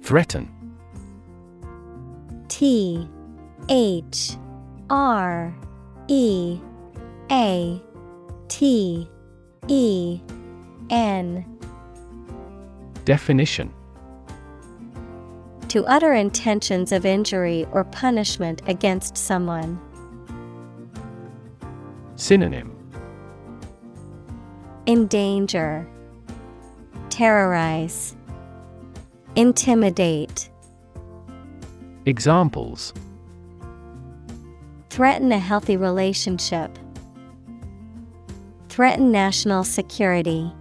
[0.02, 0.50] Threaten
[2.48, 3.08] T
[3.70, 4.36] H
[4.90, 5.56] R
[6.08, 6.60] E
[7.30, 7.82] A
[8.48, 9.08] T
[9.68, 10.20] E
[10.90, 11.46] N
[13.06, 13.72] Definition
[15.68, 19.80] To utter intentions of injury or punishment against someone.
[22.16, 22.70] Synonym.
[24.86, 25.86] Endanger,
[27.10, 28.14] Terrorize,
[29.34, 30.50] Intimidate,
[32.06, 32.92] Examples.
[34.90, 36.78] Threaten a healthy relationship,
[38.68, 40.52] Threaten national security.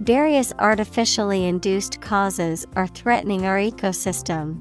[0.00, 4.60] Various artificially induced causes are threatening our ecosystem.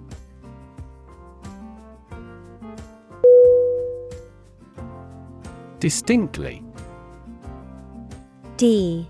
[5.84, 6.64] Distinctly.
[8.56, 9.06] D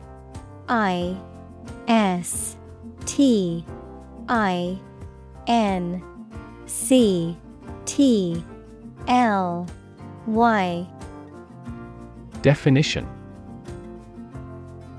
[0.68, 1.16] I
[1.88, 2.58] S
[3.06, 3.64] T
[4.28, 4.80] I
[5.46, 6.04] N
[6.66, 7.38] C
[7.86, 8.44] T
[9.08, 9.68] L
[10.26, 10.88] Y.
[12.42, 13.08] Definition.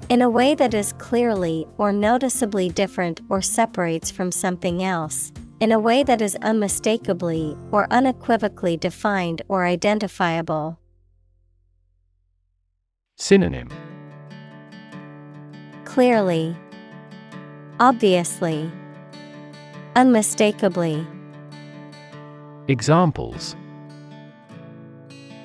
[0.09, 5.72] In a way that is clearly or noticeably different or separates from something else, in
[5.72, 10.78] a way that is unmistakably or unequivocally defined or identifiable.
[13.16, 13.68] Synonym
[15.84, 16.56] Clearly,
[17.80, 18.70] Obviously,
[19.96, 21.06] Unmistakably,
[22.68, 23.56] Examples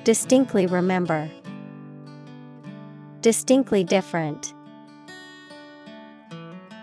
[0.04, 1.30] distinctly remember.
[3.20, 4.54] Distinctly different.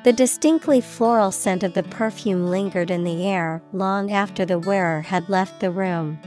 [0.04, 5.02] The distinctly floral scent of the perfume lingered in the air long after the wearer
[5.02, 6.20] had left the room.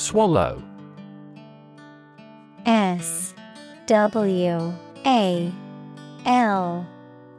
[0.00, 0.62] Swallow
[2.64, 3.34] S
[3.84, 4.72] W
[5.04, 5.52] A
[6.24, 6.86] L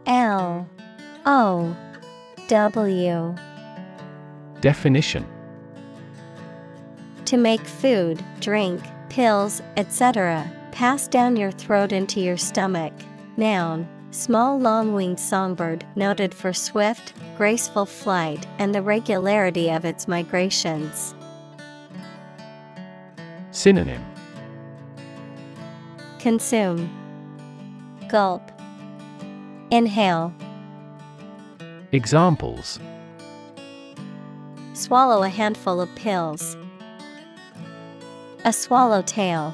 [0.06, 0.70] L
[1.26, 1.76] O
[2.48, 3.36] W
[4.62, 5.26] Definition
[7.26, 8.80] To make food, drink,
[9.10, 12.94] pills, etc., pass down your throat into your stomach.
[13.38, 20.08] Noun, small long winged songbird noted for swift, graceful flight and the regularity of its
[20.08, 21.16] migrations.
[23.62, 24.04] Synonym
[26.18, 26.90] Consume,
[28.10, 28.42] Gulp,
[29.70, 30.34] Inhale,
[31.92, 32.80] Examples
[34.74, 36.58] Swallow a handful of pills.
[38.46, 39.54] A swallowtail.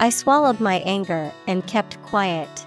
[0.00, 2.66] I swallowed my anger and kept quiet.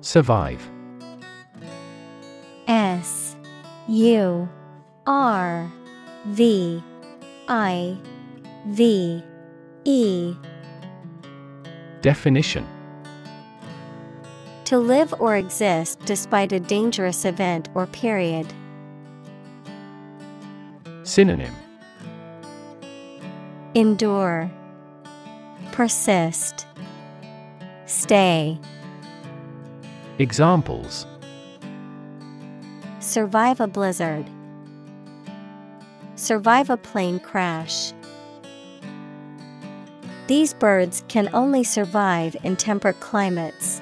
[0.00, 0.70] Survive
[2.66, 3.36] S
[3.88, 4.48] U
[5.06, 5.70] R
[6.26, 6.82] V
[7.48, 7.96] I
[8.66, 9.22] V
[9.84, 10.34] E.
[12.02, 12.66] Definition.
[14.64, 18.52] To live or exist despite a dangerous event or period.
[21.04, 21.54] Synonym.
[23.76, 24.50] Endure,
[25.70, 26.66] Persist,
[27.84, 28.58] Stay.
[30.18, 31.06] Examples
[33.06, 34.28] Survive a blizzard.
[36.16, 37.92] Survive a plane crash.
[40.26, 43.80] These birds can only survive in temperate climates.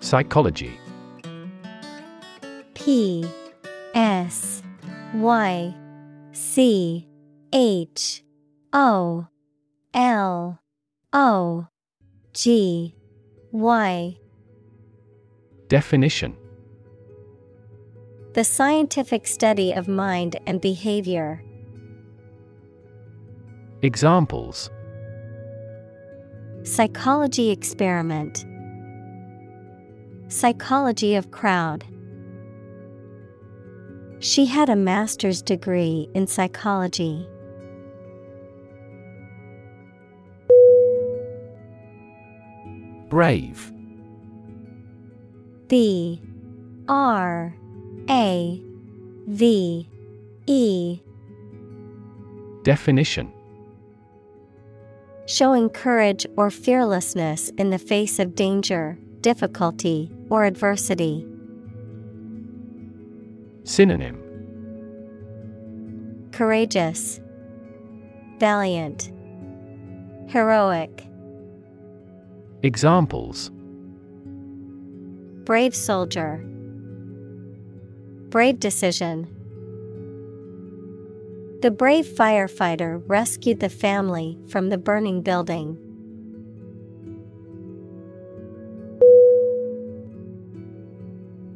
[0.00, 0.80] Psychology
[2.74, 3.30] P
[3.94, 4.60] S
[5.14, 5.72] Y
[6.32, 7.06] C
[7.52, 8.24] H
[8.72, 9.28] O
[9.94, 10.58] L
[11.12, 11.68] O
[12.32, 12.95] G
[13.52, 14.18] Y
[15.68, 16.36] Definition
[18.34, 21.42] The scientific study of mind and behavior.
[23.82, 24.70] Examples
[26.64, 28.44] Psychology experiment.
[30.28, 31.84] Psychology of crowd.
[34.18, 37.28] She had a master's degree in psychology.
[43.16, 43.72] Brave
[45.68, 46.20] B
[46.86, 47.56] R.
[48.10, 48.62] A.
[49.26, 49.88] V.
[50.46, 51.00] E.
[52.62, 53.32] Definition.
[55.24, 61.26] Showing courage or fearlessness in the face of danger, difficulty, or adversity.
[63.64, 64.20] Synonym.
[66.32, 67.18] Courageous,
[68.38, 69.10] Valiant,
[70.28, 71.05] Heroic.
[72.66, 73.52] Examples
[75.44, 76.38] Brave soldier.
[78.28, 79.28] Brave decision.
[81.62, 85.78] The brave firefighter rescued the family from the burning building.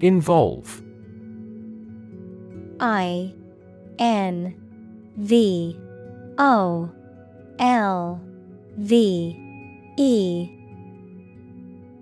[0.00, 0.80] Involve
[2.78, 3.34] I
[3.98, 4.54] N
[5.16, 5.76] V
[6.38, 6.88] O
[7.58, 8.20] L
[8.76, 9.36] V
[9.96, 10.59] E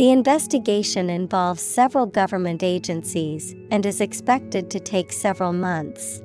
[0.00, 6.22] The investigation involves several government agencies and is expected to take several months.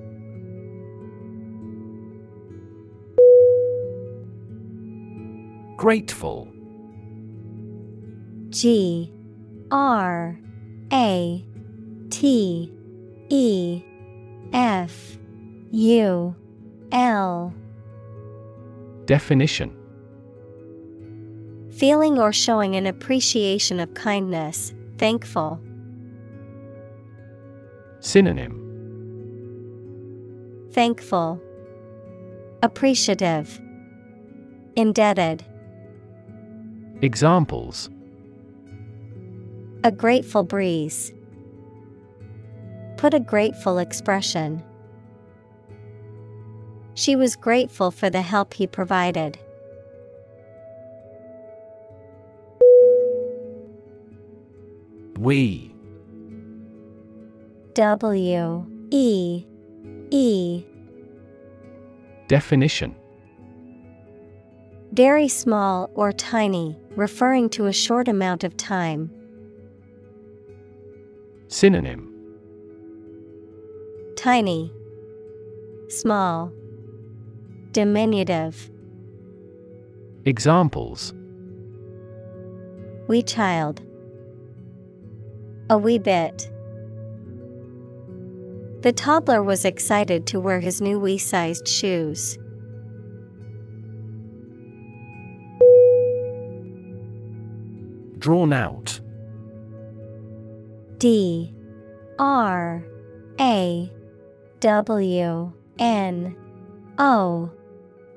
[5.75, 6.47] Grateful.
[8.47, 9.11] G
[9.71, 10.39] R
[10.93, 11.45] A
[12.11, 12.71] T
[13.27, 13.83] E
[14.53, 15.17] F
[15.71, 16.33] U
[16.93, 17.53] L.
[19.03, 19.75] Definition
[21.77, 25.59] Feeling or showing an appreciation of kindness, thankful.
[27.99, 28.61] Synonym
[30.71, 31.41] Thankful,
[32.63, 33.59] Appreciative,
[34.77, 35.43] Indebted.
[37.01, 37.89] Examples
[39.83, 41.11] A grateful breeze.
[42.95, 44.63] Put a grateful expression.
[46.93, 49.37] She was grateful for the help he provided.
[55.17, 55.73] Wee.
[57.73, 58.65] W.
[58.91, 59.45] E.
[60.11, 60.65] E.
[62.27, 62.95] Definition.
[64.91, 69.11] Very small or tiny, referring to a short amount of time.
[71.47, 72.11] Synonym.
[74.15, 74.71] Tiny,
[75.89, 76.51] Small,
[77.71, 78.71] Diminutive.
[80.25, 81.13] Examples.
[83.07, 83.84] Wee child.
[85.69, 86.51] A wee bit.
[88.81, 92.37] The toddler was excited to wear his new wee sized shoes.
[98.19, 98.99] Drawn out.
[100.99, 101.51] D.
[102.19, 102.85] R.
[103.39, 103.91] A.
[104.59, 105.51] W.
[105.79, 106.35] N.
[106.99, 107.51] O.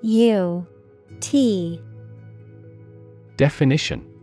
[0.03, 0.67] U.
[1.21, 1.81] T.
[3.39, 4.18] Definition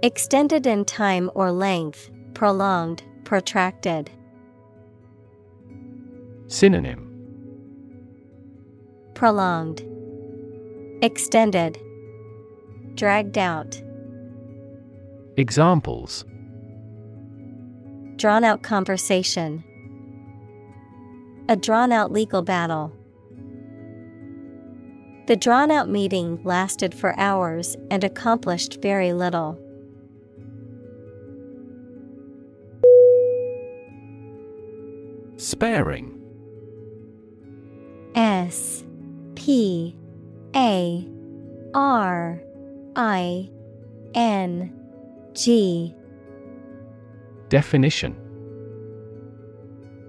[0.00, 4.08] Extended in time or length, prolonged, protracted.
[6.46, 7.04] Synonym
[9.14, 9.84] Prolonged,
[11.02, 11.80] Extended,
[12.94, 13.82] Dragged out.
[15.36, 16.24] Examples
[18.14, 19.64] Drawn out conversation.
[21.48, 22.92] A drawn out legal battle.
[25.26, 29.58] The drawn out meeting lasted for hours and accomplished very little.
[35.48, 36.12] Sparing.
[38.14, 38.84] S
[39.34, 39.96] P
[40.54, 41.08] A
[41.72, 42.42] R
[42.94, 43.50] I
[44.14, 44.70] N
[45.32, 45.94] G.
[47.48, 48.14] Definition.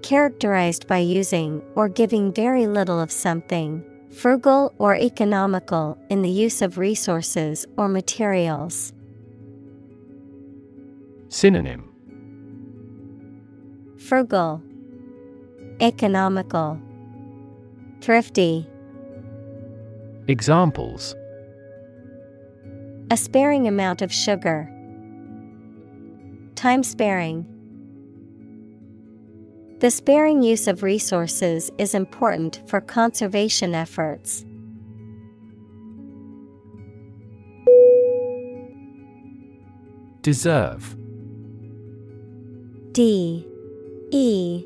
[0.04, 6.62] Characterized by using or giving very little of something, frugal or economical in the use
[6.62, 8.92] of resources or materials.
[11.30, 11.86] Synonym.
[13.98, 14.62] Frugal,
[15.82, 16.78] Economical,
[18.02, 18.68] Thrifty.
[20.28, 21.16] Examples
[23.12, 24.70] A sparing amount of sugar.
[26.56, 27.46] Time sparing.
[29.80, 34.46] The sparing use of resources is important for conservation efforts.
[40.24, 40.98] Deserve
[42.92, 43.48] D
[44.12, 44.66] E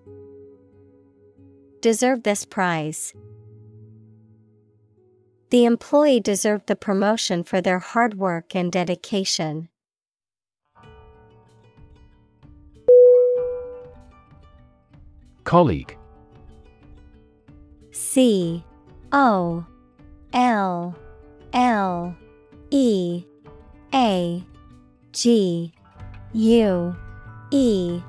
[1.81, 3.11] Deserve this prize.
[5.49, 9.67] The employee deserved the promotion for their hard work and dedication.
[15.43, 15.97] Colleague
[17.91, 18.63] C
[19.11, 19.65] O
[20.33, 20.95] L
[21.51, 22.15] L
[22.69, 23.25] E
[23.91, 24.43] A
[25.11, 25.73] G
[26.33, 26.95] U
[27.49, 28.01] E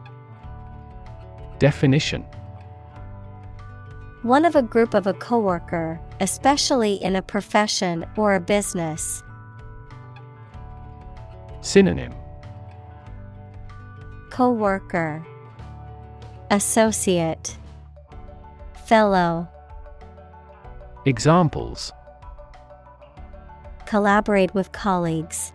[1.58, 2.24] Definition
[4.22, 9.20] One of a group of a coworker, especially in a profession or a business.
[11.60, 12.14] Synonym
[14.30, 15.26] Coworker
[16.52, 17.58] Associate
[18.86, 19.48] Fellow
[21.04, 21.92] Examples
[23.86, 25.52] Collaborate with colleagues.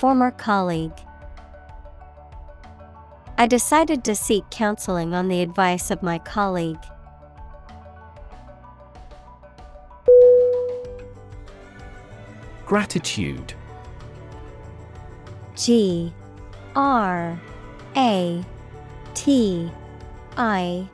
[0.00, 0.92] Former colleague.
[3.36, 6.78] I decided to seek counseling on the advice of my colleague.
[12.64, 13.54] Gratitude.
[15.56, 16.12] G
[16.76, 17.38] R
[17.96, 18.44] A
[19.14, 19.70] T
[20.36, 20.88] I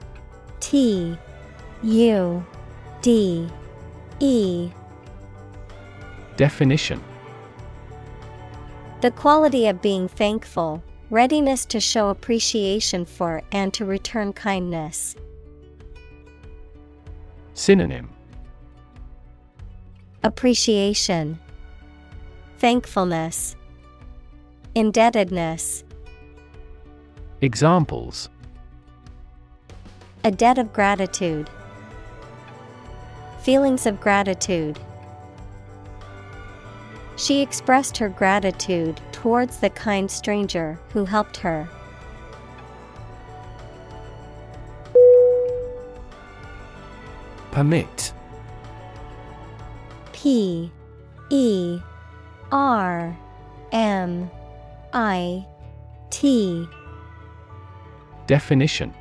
[0.61, 1.17] T
[1.83, 2.47] U
[3.03, 3.49] D
[4.19, 4.71] E.
[6.37, 7.03] Definition.
[9.03, 15.17] The quality of being thankful, readiness to show appreciation for and to return kindness.
[17.55, 18.09] Synonym
[20.23, 21.39] Appreciation,
[22.59, 23.57] Thankfulness,
[24.75, 25.85] Indebtedness,
[27.43, 28.29] Examples
[30.23, 31.49] a debt of gratitude.
[33.41, 34.79] Feelings of gratitude.
[37.17, 41.69] She expressed her gratitude towards the kind stranger who helped her.
[47.51, 48.15] Permit.
[50.13, 50.73] P
[51.29, 51.81] E
[52.51, 53.15] R
[53.73, 54.31] M
[54.95, 55.45] I
[56.09, 56.67] T.
[58.27, 58.95] Definition.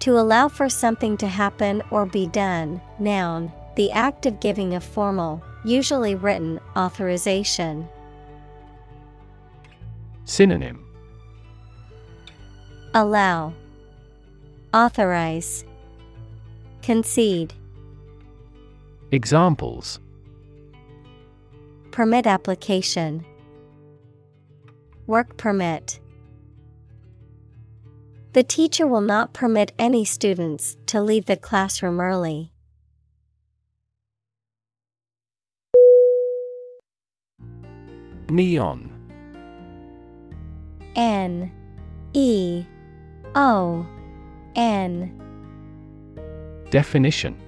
[0.00, 4.80] To allow for something to happen or be done, noun, the act of giving a
[4.80, 7.88] formal, usually written, authorization.
[10.28, 10.84] Synonym
[12.92, 13.54] Allow,
[14.74, 15.64] Authorize,
[16.82, 17.54] Concede.
[19.10, 19.98] Examples
[21.92, 23.24] Permit application,
[25.06, 25.98] Work permit.
[28.34, 32.52] The teacher will not permit any students to leave the classroom early.
[38.28, 38.97] Neon
[40.98, 41.52] N
[42.12, 42.64] E
[43.36, 43.86] O
[44.56, 45.14] N.
[46.70, 47.40] Definition.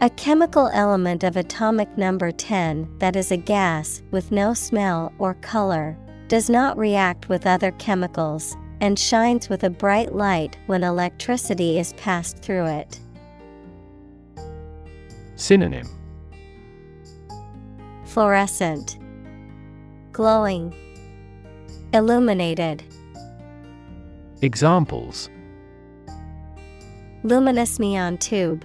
[0.00, 5.34] A chemical element of atomic number 10 that is a gas with no smell or
[5.34, 11.78] color, does not react with other chemicals, and shines with a bright light when electricity
[11.78, 12.98] is passed through it.
[15.36, 15.86] Synonym.
[18.04, 18.98] Fluorescent,
[20.10, 20.74] Glowing,
[21.94, 22.82] Illuminated.
[24.40, 25.28] Examples
[27.22, 28.64] Luminous neon tube.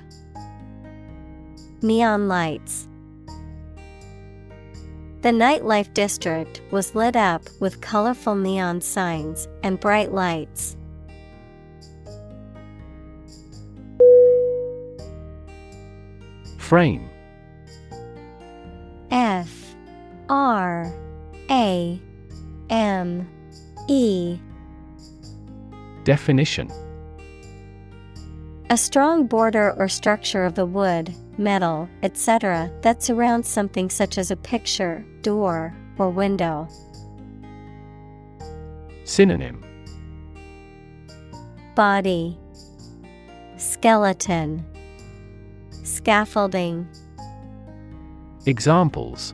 [1.81, 2.87] Neon lights.
[5.23, 10.77] The nightlife district was lit up with colorful neon signs and bright lights.
[16.57, 17.09] Frame
[19.11, 19.75] F
[20.29, 20.93] R
[21.49, 22.01] A
[22.69, 23.27] M
[23.87, 24.39] E.
[26.03, 26.71] Definition.
[28.69, 34.29] A strong border or structure of the wood, metal, etc., that surrounds something such as
[34.29, 36.67] a picture, door, or window.
[39.05, 39.63] Synonym.
[41.75, 42.37] Body.
[43.55, 44.65] Skeleton.
[45.83, 46.87] Scaffolding.
[48.45, 49.33] Examples.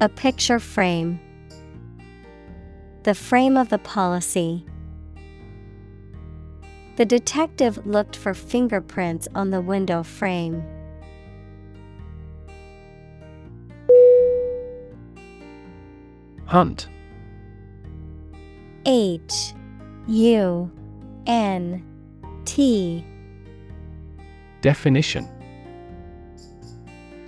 [0.00, 1.20] A picture frame
[3.08, 4.66] The frame of the policy.
[6.96, 10.62] The detective looked for fingerprints on the window frame.
[16.44, 16.90] Hunt.
[18.84, 19.54] H
[20.06, 20.70] U
[21.26, 21.82] N
[22.44, 23.06] T.
[24.60, 25.26] Definition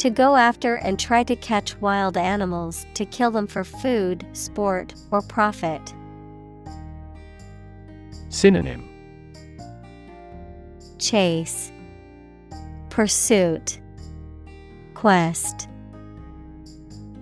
[0.00, 4.94] To go after and try to catch wild animals to kill them for food, sport,
[5.10, 5.92] or profit.
[8.30, 8.88] Synonym
[10.98, 11.70] Chase
[12.88, 13.78] Pursuit
[14.94, 15.68] Quest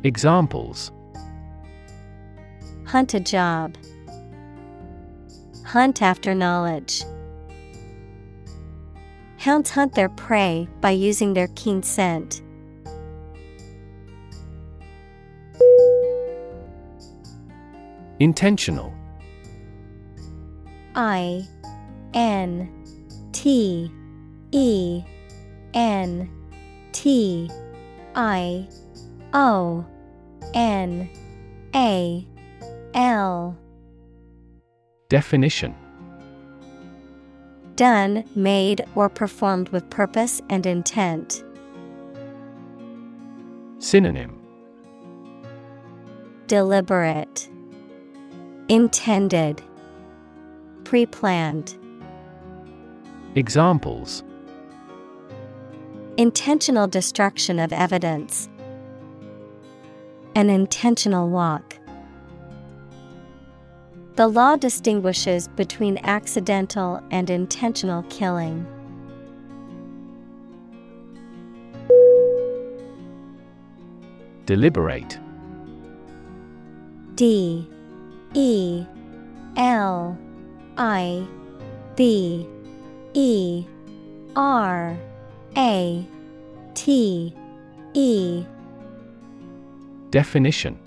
[0.05, 0.92] Examples
[2.86, 3.76] Hunt a job.
[5.64, 7.02] Hunt after knowledge.
[9.38, 12.40] Hounds hunt their prey by using their keen scent.
[18.20, 18.93] Intentional.
[20.95, 21.47] I
[22.15, 22.69] N
[23.32, 23.93] T
[24.51, 25.03] E
[25.74, 26.31] N
[26.93, 27.51] T
[28.15, 28.69] I
[29.32, 29.86] O
[30.55, 31.09] N
[31.74, 32.27] A
[32.95, 33.57] L.
[35.09, 35.74] Definition.
[37.77, 41.45] Done, made, or performed with purpose and intent.
[43.78, 44.40] Synonym.
[46.49, 47.49] Deliberate,
[48.70, 49.62] Intended,
[50.85, 51.74] Pre planned.
[53.35, 54.23] Examples
[56.19, 58.51] Intentional destruction of evidence.
[60.35, 61.77] An intentional walk.
[64.16, 68.66] The law distinguishes between accidental and intentional killing.
[74.45, 75.19] Deliberate
[77.15, 77.66] D
[78.34, 78.84] E
[79.56, 80.18] L
[80.76, 81.26] I
[81.96, 82.46] B
[83.14, 83.64] E
[84.36, 84.96] R
[85.56, 86.06] A
[86.74, 87.34] T
[87.94, 88.44] E.
[90.10, 90.78] Definition.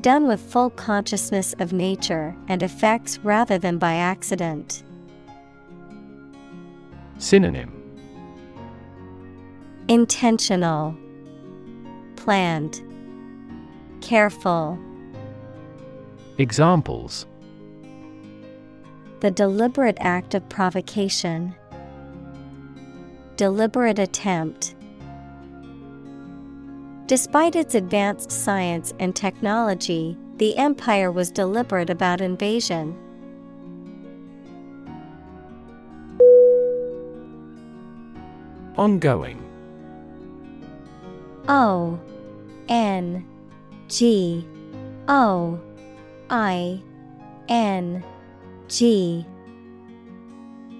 [0.00, 4.82] Done with full consciousness of nature and effects rather than by accident.
[7.18, 7.72] Synonym.
[9.86, 10.96] Intentional,
[12.16, 12.82] Planned,
[14.00, 14.76] Careful.
[16.42, 17.24] Examples
[19.20, 21.54] The deliberate act of provocation.
[23.36, 24.74] Deliberate attempt.
[27.06, 32.98] Despite its advanced science and technology, the empire was deliberate about invasion.
[38.76, 39.40] Ongoing
[41.48, 42.00] O
[42.68, 43.24] N
[43.86, 44.44] G
[45.06, 45.60] O
[46.32, 46.82] I
[47.50, 48.02] N
[48.66, 49.26] G.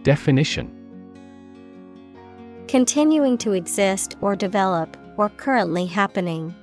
[0.02, 0.78] Definition.
[2.68, 6.54] Continuing to exist or develop, or currently happening.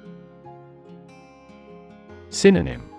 [2.29, 2.89] Synonym.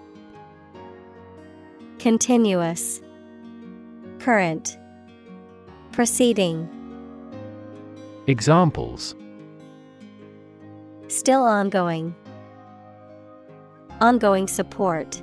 [1.99, 3.01] Continuous,
[4.21, 4.79] Current,
[5.91, 6.69] Proceeding,
[8.29, 9.17] Examples.
[11.09, 12.15] Still ongoing,
[14.01, 15.21] Ongoing support.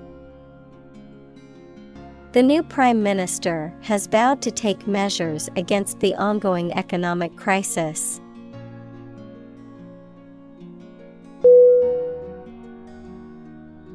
[2.38, 8.22] The new Prime Minister has vowed to take measures against the ongoing economic crisis.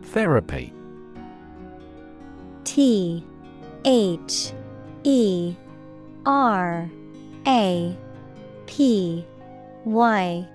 [0.06, 0.72] Therapy.
[2.64, 3.24] T
[3.84, 4.52] H
[5.04, 5.54] E
[6.26, 6.90] R
[7.46, 7.96] A
[8.66, 9.24] P
[9.84, 10.48] Y.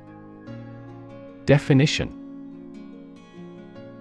[1.46, 2.17] Definition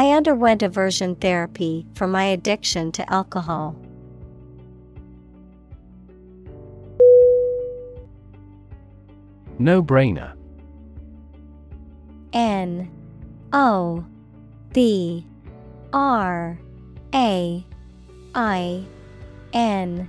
[0.00, 3.76] I underwent aversion therapy for my addiction to alcohol.
[9.58, 10.32] No brainer.
[12.32, 12.90] N
[13.52, 14.02] O
[14.72, 15.26] B
[15.92, 16.58] R
[17.14, 17.66] A
[18.34, 18.84] I
[19.52, 20.08] N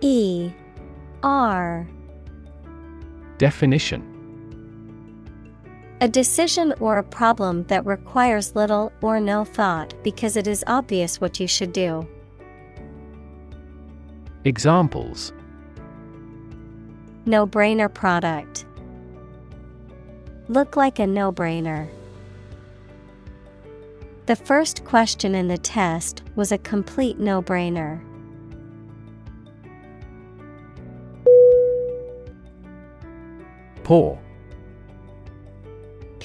[0.00, 0.50] E
[1.22, 1.86] R
[3.38, 4.09] Definition
[6.02, 11.20] A decision or a problem that requires little or no thought because it is obvious
[11.20, 12.08] what you should do.
[14.44, 15.34] Examples
[17.26, 18.64] No brainer product.
[20.48, 21.86] Look like a no brainer.
[24.24, 28.00] The first question in the test was a complete no brainer.
[33.84, 34.18] Pore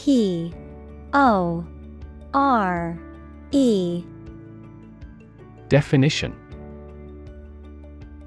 [0.05, 0.53] P
[1.15, 1.65] O
[2.35, 2.99] R
[3.51, 4.03] E.
[5.67, 6.31] Definition.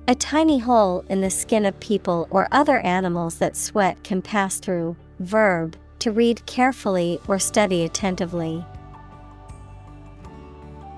[0.09, 4.59] A tiny hole in the skin of people or other animals that sweat can pass
[4.59, 4.96] through.
[5.20, 8.66] Verb to read carefully or study attentively.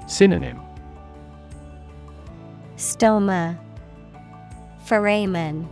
[0.07, 0.59] Synonym.
[2.79, 3.59] Stoma.
[4.87, 5.69] Foramen.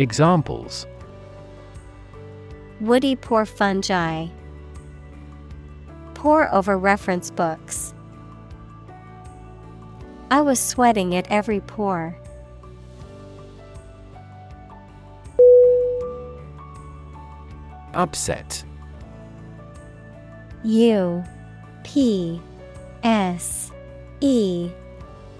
[0.00, 0.88] Examples
[2.84, 4.26] Woody pore fungi.
[6.12, 7.94] Pore over reference books.
[10.30, 12.14] I was sweating at every pore.
[17.94, 18.62] Upset
[20.62, 21.24] U
[21.84, 22.38] P
[23.02, 23.72] S
[24.20, 24.68] E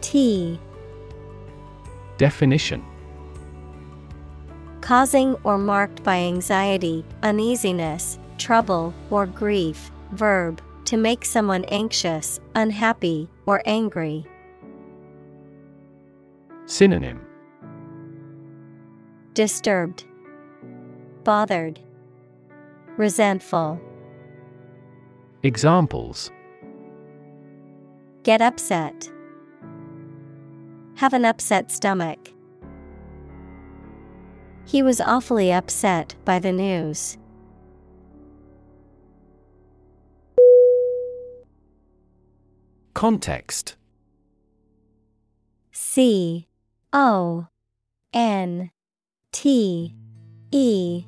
[0.01, 0.59] T
[2.17, 2.83] Definition
[4.85, 9.91] Causing or marked by anxiety, uneasiness, trouble, or grief.
[10.13, 14.27] Verb to make someone anxious, unhappy, or angry.
[16.67, 17.25] Synonym
[19.33, 20.05] Disturbed,
[21.25, 21.81] bothered,
[22.99, 23.81] resentful.
[25.43, 26.31] Examples
[28.23, 29.11] Get upset.
[30.97, 32.34] Have an upset stomach.
[34.67, 37.19] He was awfully upset by the news.
[42.95, 43.77] Context.
[45.73, 46.49] C
[46.93, 47.49] O
[48.13, 48.71] N
[49.33, 49.95] T
[50.53, 51.05] E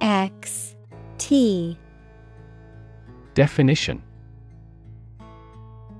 [0.00, 0.74] X
[1.18, 1.78] T.
[3.34, 4.02] Definition.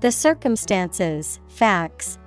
[0.01, 2.17] The circumstances, facts,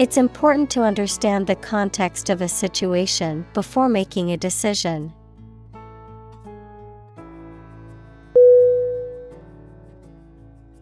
[0.00, 5.12] It's important to understand the context of a situation before making a decision.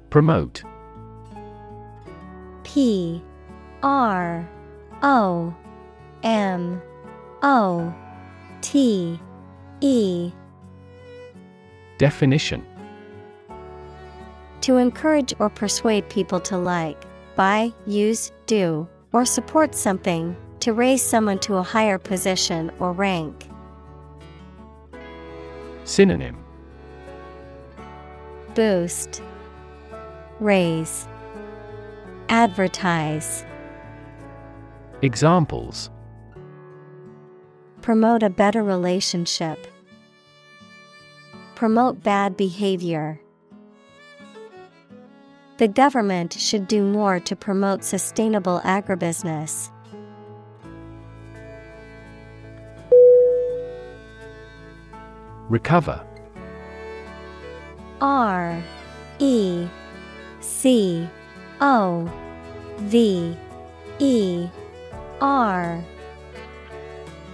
[0.09, 0.63] Promote.
[2.63, 3.21] P
[3.83, 4.49] R
[5.03, 5.53] O
[6.23, 6.81] M
[7.43, 7.93] O
[8.61, 9.19] T
[9.81, 10.33] E.
[11.99, 12.65] Definition.
[14.61, 17.03] To encourage or persuade people to like,
[17.35, 18.89] buy, use, do,
[19.19, 23.49] or support something, to raise someone to a higher position or rank.
[25.83, 26.37] Synonym
[28.55, 29.21] Boost,
[30.39, 31.09] Raise,
[32.29, 33.45] Advertise.
[35.03, 35.91] Examples
[37.83, 39.67] Promote a better relationship.
[41.57, 43.21] Promote bad behavior.
[45.59, 49.73] The government should do more to promote sustainable agribusiness.
[55.49, 56.01] Recover
[58.01, 58.63] R
[59.19, 59.67] E
[60.39, 61.09] C
[61.61, 62.09] O
[62.77, 63.37] V
[63.99, 64.49] E
[65.21, 65.83] R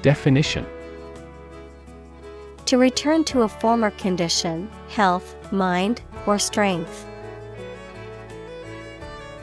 [0.00, 0.64] Definition
[2.64, 7.06] To return to a former condition, health, mind, or strength.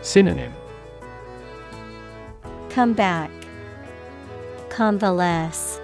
[0.02, 0.54] Synonym
[2.70, 3.30] Come back.
[4.70, 5.80] Convalesce.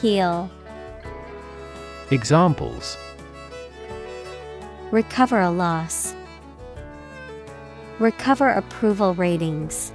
[0.00, 0.50] Heal.
[2.10, 2.96] Examples
[4.90, 6.14] Recover a loss.
[7.98, 9.92] Recover approval ratings.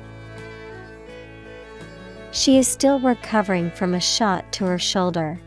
[2.31, 5.39] She is still recovering from a shot to her shoulder.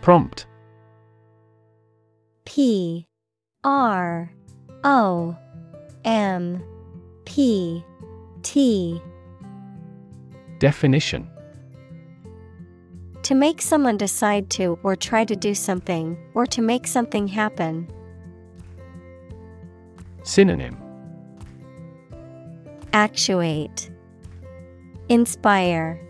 [0.00, 0.46] Prompt
[2.56, 3.06] P
[3.64, 4.32] R
[4.82, 5.36] O
[6.06, 6.62] M
[7.26, 7.84] P
[8.42, 8.98] T.
[10.58, 11.28] Definition.
[13.24, 17.92] To make someone decide to or try to do something, or to make something happen.
[20.22, 20.78] Synonym.
[22.94, 23.90] Actuate,
[25.10, 26.00] Inspire,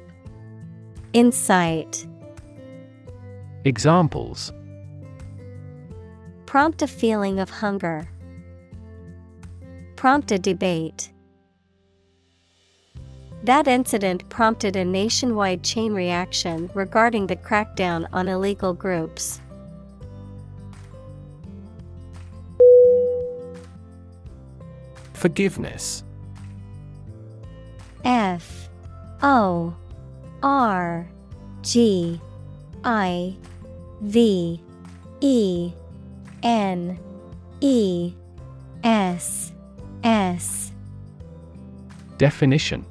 [1.13, 2.07] Incite.
[3.65, 4.53] Examples
[6.57, 8.09] Prompt a feeling of hunger.
[9.95, 11.13] Prompt a debate.
[13.43, 19.43] That incident prompted a nationwide chain reaction regarding the crackdown on illegal groups.
[25.13, 26.05] Forgiveness
[28.03, 28.71] F
[29.23, 29.77] O
[30.43, 31.07] R
[31.61, 32.19] G
[32.83, 33.37] I
[34.01, 34.63] V
[35.21, 35.73] E
[36.47, 36.97] N
[37.61, 38.15] E
[38.85, 39.53] S
[40.05, 40.71] S.
[42.19, 42.87] Definition.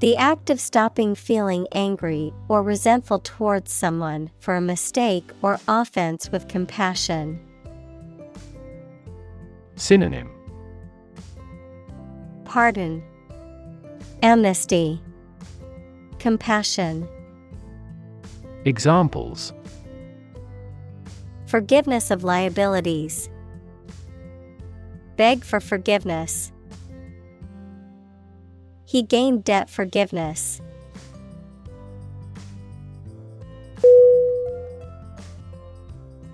[0.00, 6.32] The act of stopping feeling angry or resentful towards someone for a mistake or offense
[6.32, 7.38] with compassion.
[9.76, 10.32] Synonym.
[12.44, 13.04] Pardon,
[14.20, 15.00] Amnesty,
[16.18, 17.06] Compassion.
[18.64, 19.52] Examples
[21.52, 23.28] Forgiveness of liabilities.
[25.18, 26.50] Beg for forgiveness.
[28.86, 30.62] He gained debt forgiveness.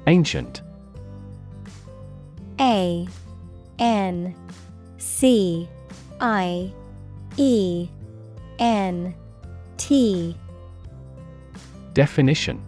[0.07, 0.63] Ancient
[2.61, 3.09] A
[3.81, 4.37] N
[4.99, 5.69] C
[6.21, 6.73] I
[7.37, 7.89] E
[8.61, 9.17] N
[9.79, 10.37] T
[11.93, 12.68] Definition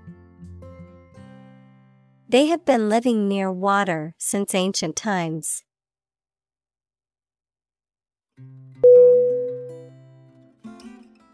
[2.31, 5.65] They have been living near water since ancient times.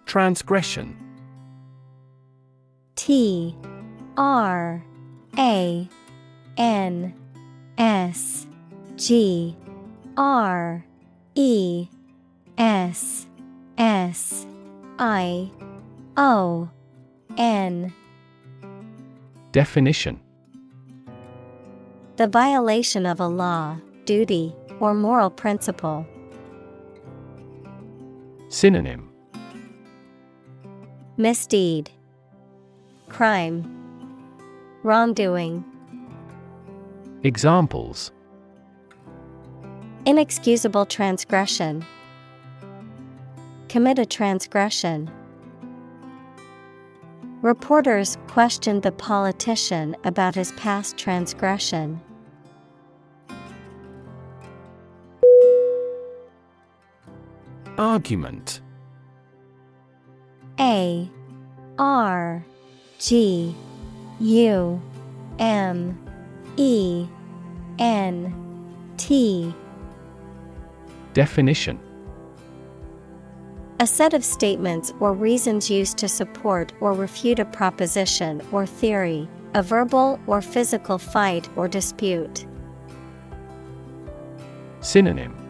[0.08, 0.98] Transgression.
[2.96, 3.56] T
[4.18, 4.84] R
[5.38, 5.88] A
[6.58, 7.14] N
[7.78, 8.48] S
[8.96, 9.56] G
[10.18, 10.84] R
[11.36, 11.88] E
[12.58, 13.28] S
[13.78, 14.48] S
[14.98, 15.52] I
[16.18, 16.68] O
[17.38, 17.94] N.
[19.52, 20.20] Definition
[22.18, 26.04] The violation of a law, duty, or moral principle.
[28.50, 29.12] Synonym
[31.16, 31.92] Misdeed,
[33.08, 33.72] Crime,
[34.82, 35.64] Wrongdoing,
[37.22, 38.12] Examples
[40.08, 41.86] Inexcusable transgression.
[43.70, 45.08] Commit a transgression.
[47.44, 52.02] Reporters questioned the politician about his past transgression.
[57.78, 58.62] Argument.
[60.60, 61.08] A
[61.78, 62.44] R
[62.98, 63.56] G
[64.20, 64.82] U
[65.38, 66.10] M
[66.58, 67.08] E
[67.78, 68.34] N
[68.98, 69.54] T.
[71.14, 71.80] Definition.
[73.80, 79.30] A set of statements or reasons used to support or refute a proposition or theory,
[79.54, 82.48] a verbal or physical fight or dispute.
[84.82, 85.47] Synonym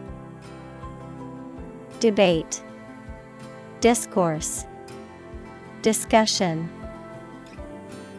[2.00, 2.62] Debate,
[3.80, 4.66] Discourse,
[5.82, 6.70] Discussion.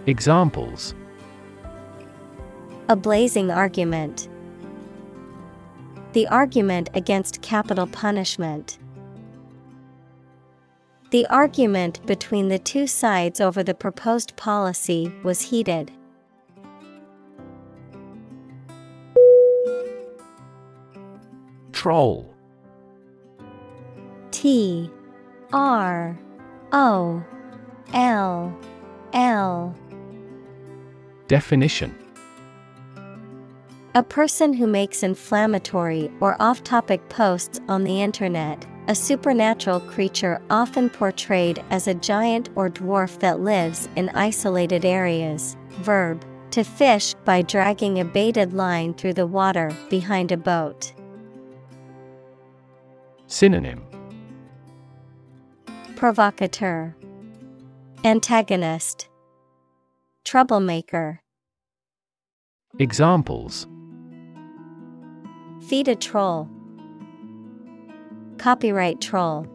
[0.05, 0.93] Examples
[2.89, 4.27] A blazing argument.
[6.11, 8.79] The argument against capital punishment.
[11.11, 15.91] The argument between the two sides over the proposed policy was heated.
[21.71, 22.35] Troll
[24.39, 24.89] T
[25.51, 26.17] R
[26.71, 27.21] O
[27.93, 28.57] L
[29.11, 29.75] L
[31.27, 31.93] Definition
[33.95, 40.41] A person who makes inflammatory or off topic posts on the internet, a supernatural creature
[40.49, 45.57] often portrayed as a giant or dwarf that lives in isolated areas.
[45.81, 50.93] Verb to fish by dragging a baited line through the water behind a boat.
[53.27, 53.88] Synonym
[55.99, 56.95] Provocateur,
[58.05, 59.09] Antagonist,
[60.23, 61.19] Troublemaker.
[62.79, 63.67] Examples
[65.67, 66.47] Feed a troll.
[68.37, 69.45] Copyright troll.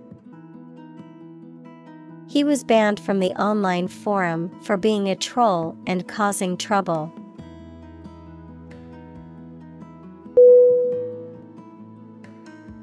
[2.29, 7.11] He was banned from the online forum for being a troll and causing trouble.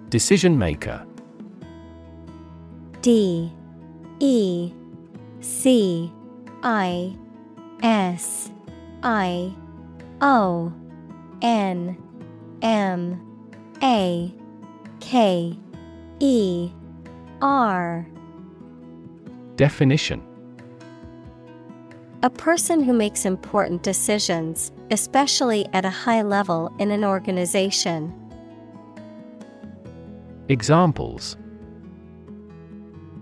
[0.10, 1.06] Decision maker
[3.02, 3.52] D
[4.20, 4.72] E
[5.40, 6.12] C
[6.64, 7.16] I
[7.82, 8.52] S
[9.02, 9.54] I
[10.22, 10.72] O
[11.42, 11.98] N
[12.62, 13.20] M
[13.82, 14.34] A
[15.00, 15.58] K
[16.20, 16.72] E
[17.42, 18.08] R.
[19.56, 20.22] Definition.
[22.24, 28.14] A person who makes important decisions, especially at a high level in an organization.
[30.48, 31.36] Examples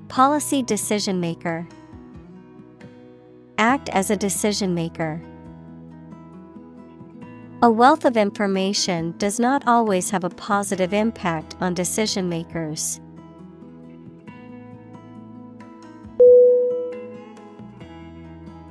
[0.10, 1.68] Policy decision maker.
[3.60, 5.22] Act as a decision maker.
[7.62, 13.00] A wealth of information does not always have a positive impact on decision makers.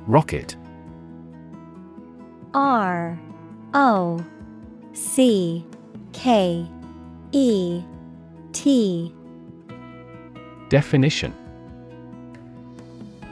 [0.07, 0.57] Rocket
[2.53, 3.17] R
[3.73, 4.25] O
[4.91, 5.65] C
[6.11, 6.67] K
[7.31, 7.83] E
[8.51, 9.13] T
[10.69, 11.33] Definition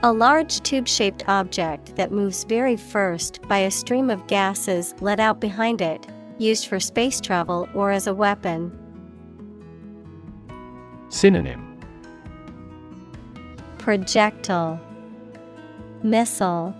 [0.01, 5.19] A large tube shaped object that moves very first by a stream of gases let
[5.19, 6.07] out behind it,
[6.39, 8.71] used for space travel or as a weapon.
[11.09, 11.79] Synonym
[13.77, 14.79] Projectile
[16.01, 16.75] Missile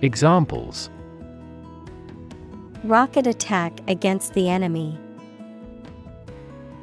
[0.00, 0.88] Examples
[2.84, 4.98] Rocket attack against the enemy.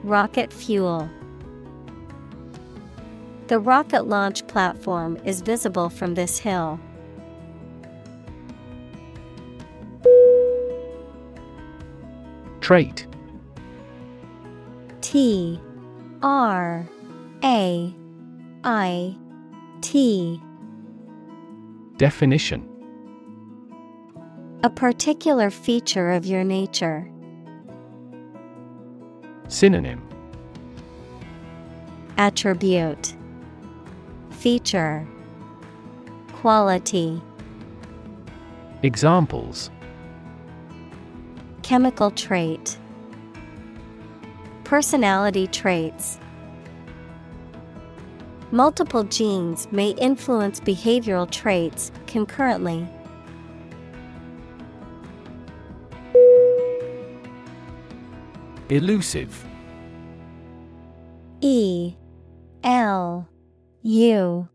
[0.03, 1.09] Rocket fuel.
[3.51, 6.79] The rocket launch platform is visible from this hill.
[12.61, 13.05] Trait.
[15.01, 15.59] T
[16.23, 16.87] R
[17.43, 17.93] A
[18.63, 19.17] I
[19.81, 20.41] T.
[21.97, 22.65] Definition.
[24.63, 27.11] A particular feature of your nature.
[29.49, 30.07] Synonym.
[32.17, 33.17] Attribute
[34.41, 35.07] Feature.
[36.33, 37.21] Quality.
[38.81, 39.69] Examples.
[41.61, 42.79] Chemical trait.
[44.63, 46.17] Personality traits.
[48.49, 52.87] Multiple genes may influence behavioral traits concurrently.
[58.69, 59.45] Elusive.
[61.41, 61.93] E
[62.63, 63.27] L
[63.83, 64.47] U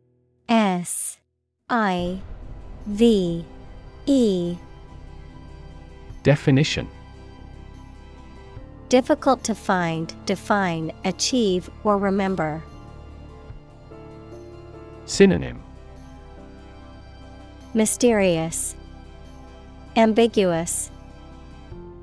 [0.49, 1.19] S
[1.69, 2.21] I
[2.87, 3.45] V
[4.07, 4.57] E
[6.23, 6.89] Definition
[8.89, 12.63] Difficult to find, define, achieve, or remember.
[15.07, 15.61] Synonym
[17.75, 18.77] Mysterious,
[19.97, 20.93] Ambiguous,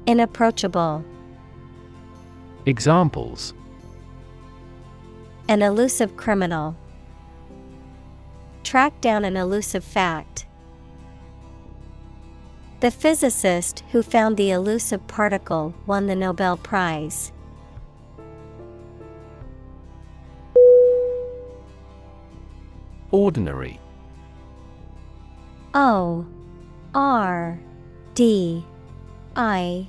[0.08, 1.06] Inapproachable.
[2.66, 3.54] Examples
[5.48, 6.76] An elusive criminal.
[8.64, 10.45] Track down an elusive fact.
[12.80, 17.31] The physicist who found the elusive particle won the Nobel Prize.
[23.11, 23.80] Ordinary
[25.73, 26.26] O
[26.95, 27.60] R
[28.15, 28.65] D
[29.35, 29.88] I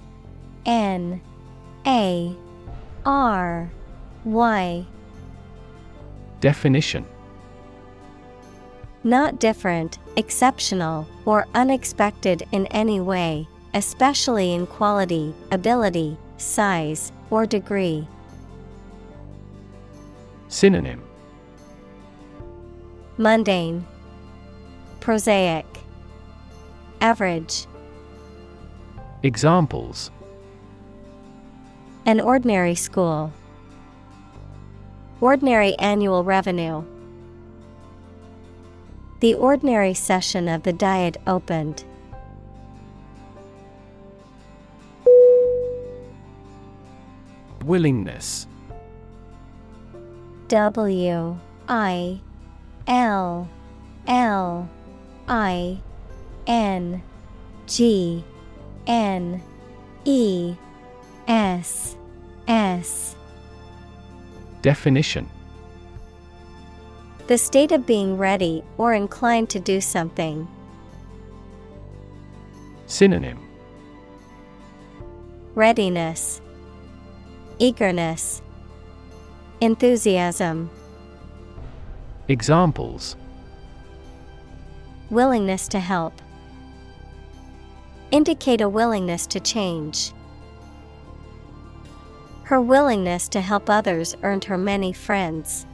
[0.67, 1.21] N
[1.87, 2.37] A
[3.07, 3.73] R
[4.25, 4.87] Y
[6.41, 7.07] Definition
[9.07, 18.09] Not different, exceptional, or unexpected in any way, especially in quality, ability, size, or degree.
[20.49, 21.03] Synonym
[23.19, 23.85] Mundane,
[25.01, 25.67] Prosaic,
[27.03, 27.67] Average.
[29.23, 30.11] Examples
[32.07, 33.33] An ordinary school.
[35.21, 36.83] Ordinary annual revenue.
[39.25, 41.83] The ordinary session of the Diet opened.
[47.65, 48.47] Willingness.
[50.49, 52.21] W I
[52.87, 53.49] L
[54.07, 54.69] L
[55.27, 55.79] I
[56.47, 57.03] N
[57.67, 58.23] G
[58.87, 59.43] N
[60.05, 60.55] E
[61.27, 61.97] S
[62.47, 63.17] S.
[64.61, 65.31] Definition
[67.27, 70.47] The state of being ready or inclined to do something.
[72.87, 73.39] Synonym
[75.55, 76.43] Readiness,
[77.59, 78.43] Eagerness,
[79.63, 80.69] Enthusiasm,
[82.29, 83.17] Examples
[85.09, 86.21] Willingness to help.
[88.11, 90.13] Indicate a willingness to change.
[92.43, 95.67] Her willingness to help others earned her many friends.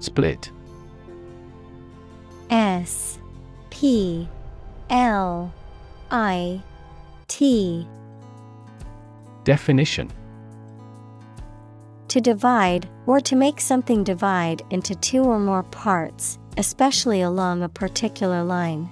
[0.00, 0.50] Split.
[2.50, 3.18] S
[3.70, 4.28] P
[4.90, 5.52] L
[6.10, 6.62] I
[7.26, 7.86] T.
[9.44, 10.10] Definition.
[12.08, 17.68] To divide, or to make something divide into two or more parts, especially along a
[17.68, 18.88] particular line.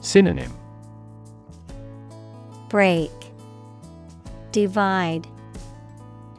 [0.00, 0.52] Synonym.
[2.68, 3.12] Break,
[4.50, 5.28] Divide,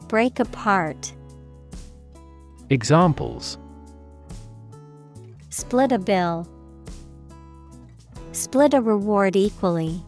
[0.07, 1.14] Break apart,
[2.74, 3.60] Examples.
[5.52, 6.48] Split a bill,
[8.32, 10.02] Split a reward equally.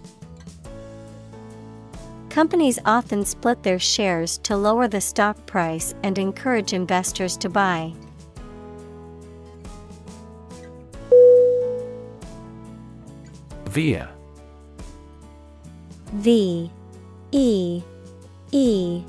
[2.30, 7.94] Companies often split their shares to lower the stock price and encourage investors to buy.
[13.66, 14.10] Veer.
[16.14, 16.72] V.
[17.32, 17.84] E.
[18.52, 19.04] E.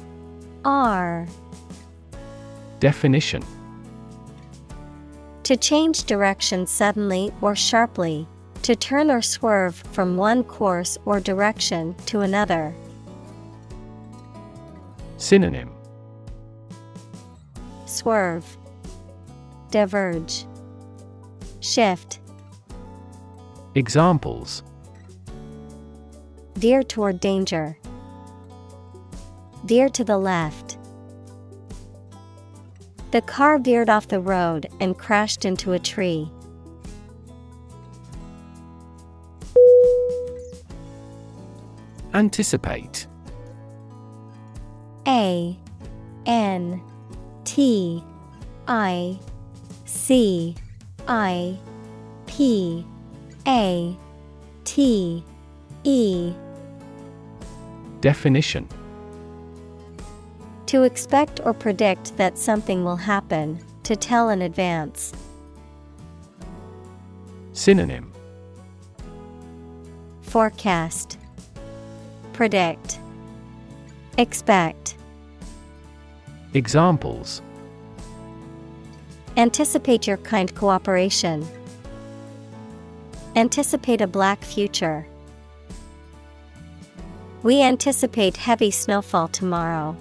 [0.62, 1.26] R
[2.80, 3.42] Definition.
[5.44, 8.26] To change direction suddenly or sharply,
[8.62, 12.74] to turn or swerve from one course or direction to another.
[15.18, 15.70] Synonym.
[17.86, 18.56] Swerve,
[19.70, 20.44] Diverge,
[21.60, 22.20] Shift,
[23.76, 24.62] Examples.
[26.56, 27.78] Veer toward danger,
[29.64, 30.75] Veer to the left.
[33.12, 36.30] The car veered off the road and crashed into a tree.
[42.12, 43.06] Anticipate.
[45.06, 45.56] A
[46.26, 46.82] N
[47.44, 48.02] T
[48.66, 49.18] I
[49.84, 50.54] C
[51.06, 51.58] I
[52.26, 52.84] P
[53.46, 53.96] A
[54.64, 55.24] T
[55.84, 56.32] E.
[58.00, 58.68] Definition
[60.66, 65.12] To expect or predict that something will happen, to tell in advance.
[67.52, 68.12] Synonym
[70.22, 71.18] Forecast
[72.32, 72.98] Predict
[74.18, 74.96] Expect
[76.52, 77.42] Examples
[79.36, 81.46] Anticipate your kind cooperation.
[83.36, 85.06] Anticipate a black future.
[87.42, 89.96] We anticipate heavy snowfall tomorrow.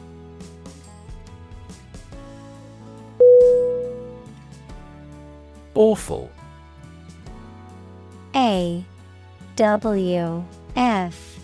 [5.76, 6.31] Awful.
[8.34, 8.84] A
[9.57, 10.43] W
[10.76, 11.39] F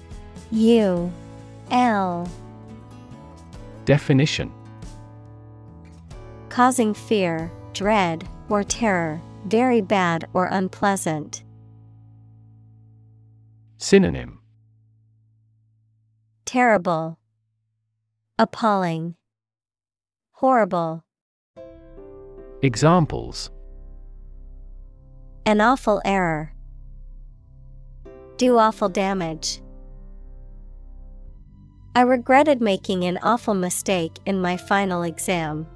[0.51, 1.11] U
[1.69, 2.29] L.
[3.85, 4.51] Definition.
[6.49, 11.43] Causing fear, dread, or terror, very bad or unpleasant.
[13.77, 14.39] Synonym.
[16.45, 17.17] Terrible,
[18.37, 19.15] Appalling,
[20.33, 21.03] Horrible.
[22.61, 23.49] Examples
[25.45, 26.53] An awful error.
[28.37, 29.61] Do awful damage.
[31.95, 35.67] I regretted making an awful mistake in my final exam.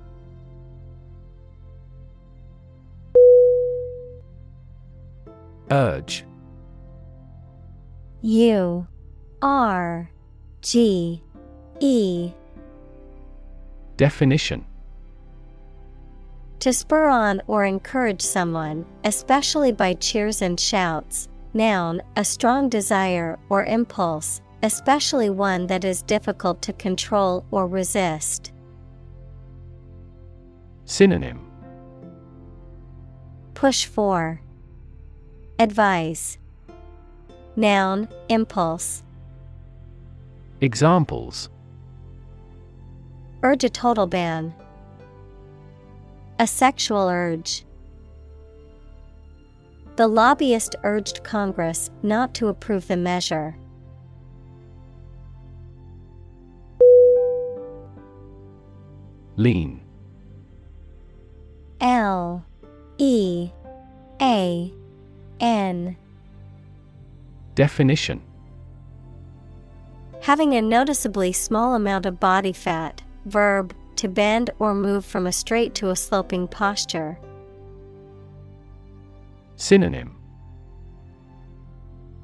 [5.71, 6.25] Urge
[8.21, 8.87] U
[9.41, 10.09] R
[10.61, 11.21] G
[11.79, 12.31] E
[13.97, 14.65] Definition
[16.65, 21.27] To spur on or encourage someone, especially by cheers and shouts.
[21.53, 28.51] Noun, a strong desire or impulse, especially one that is difficult to control or resist.
[30.85, 31.45] Synonym
[33.53, 34.41] Push for,
[35.59, 36.39] Advise,
[37.55, 39.03] Noun, impulse.
[40.61, 41.47] Examples
[43.43, 44.51] Urge a total ban.
[46.37, 47.65] A sexual urge.
[49.95, 53.55] The lobbyist urged Congress not to approve the measure.
[59.37, 59.81] Lean
[61.81, 62.45] L
[62.97, 63.49] E
[64.21, 64.73] A
[65.39, 65.97] N
[67.53, 68.21] Definition
[70.21, 73.73] Having a noticeably small amount of body fat, verb,
[74.05, 77.17] to bend or move from a straight to a sloping posture.
[79.55, 80.15] Synonym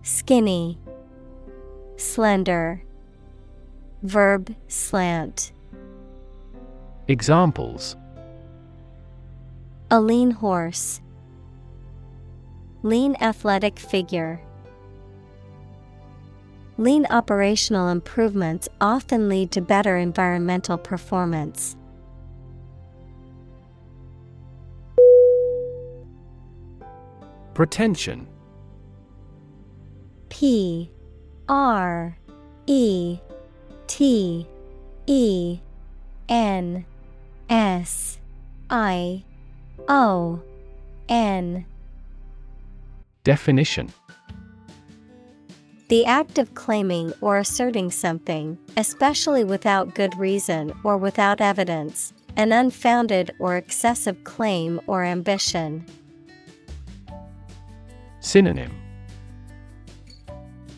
[0.03, 0.77] Skinny,
[1.97, 2.83] Slender,
[4.03, 5.53] Verb slant.
[7.07, 7.95] Examples
[9.89, 11.01] A lean horse,
[12.83, 14.39] Lean athletic figure.
[16.77, 21.75] Lean operational improvements often lead to better environmental performance.
[27.53, 28.27] Pretension.
[30.29, 30.89] P
[31.49, 32.17] R
[32.65, 33.19] E
[33.87, 34.47] T
[35.05, 35.59] E
[36.29, 36.85] N
[37.49, 38.17] S
[38.69, 39.25] I
[39.89, 40.41] O
[41.09, 41.65] N.
[43.23, 43.93] Definition
[45.91, 52.53] The act of claiming or asserting something, especially without good reason or without evidence, an
[52.53, 55.85] unfounded or excessive claim or ambition.
[58.21, 58.71] Synonym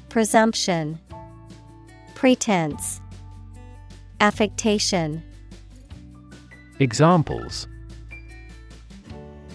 [0.09, 0.98] Presumption,
[2.16, 3.00] Pretense,
[4.19, 5.22] Affectation.
[6.80, 7.67] Examples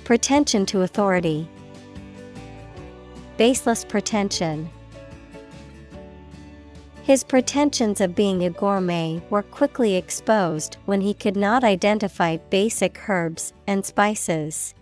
[0.04, 1.48] Pretension to authority.
[3.36, 4.70] Baseless pretension.
[7.08, 13.08] His pretensions of being a gourmet were quickly exposed when he could not identify basic
[13.08, 14.74] herbs and spices.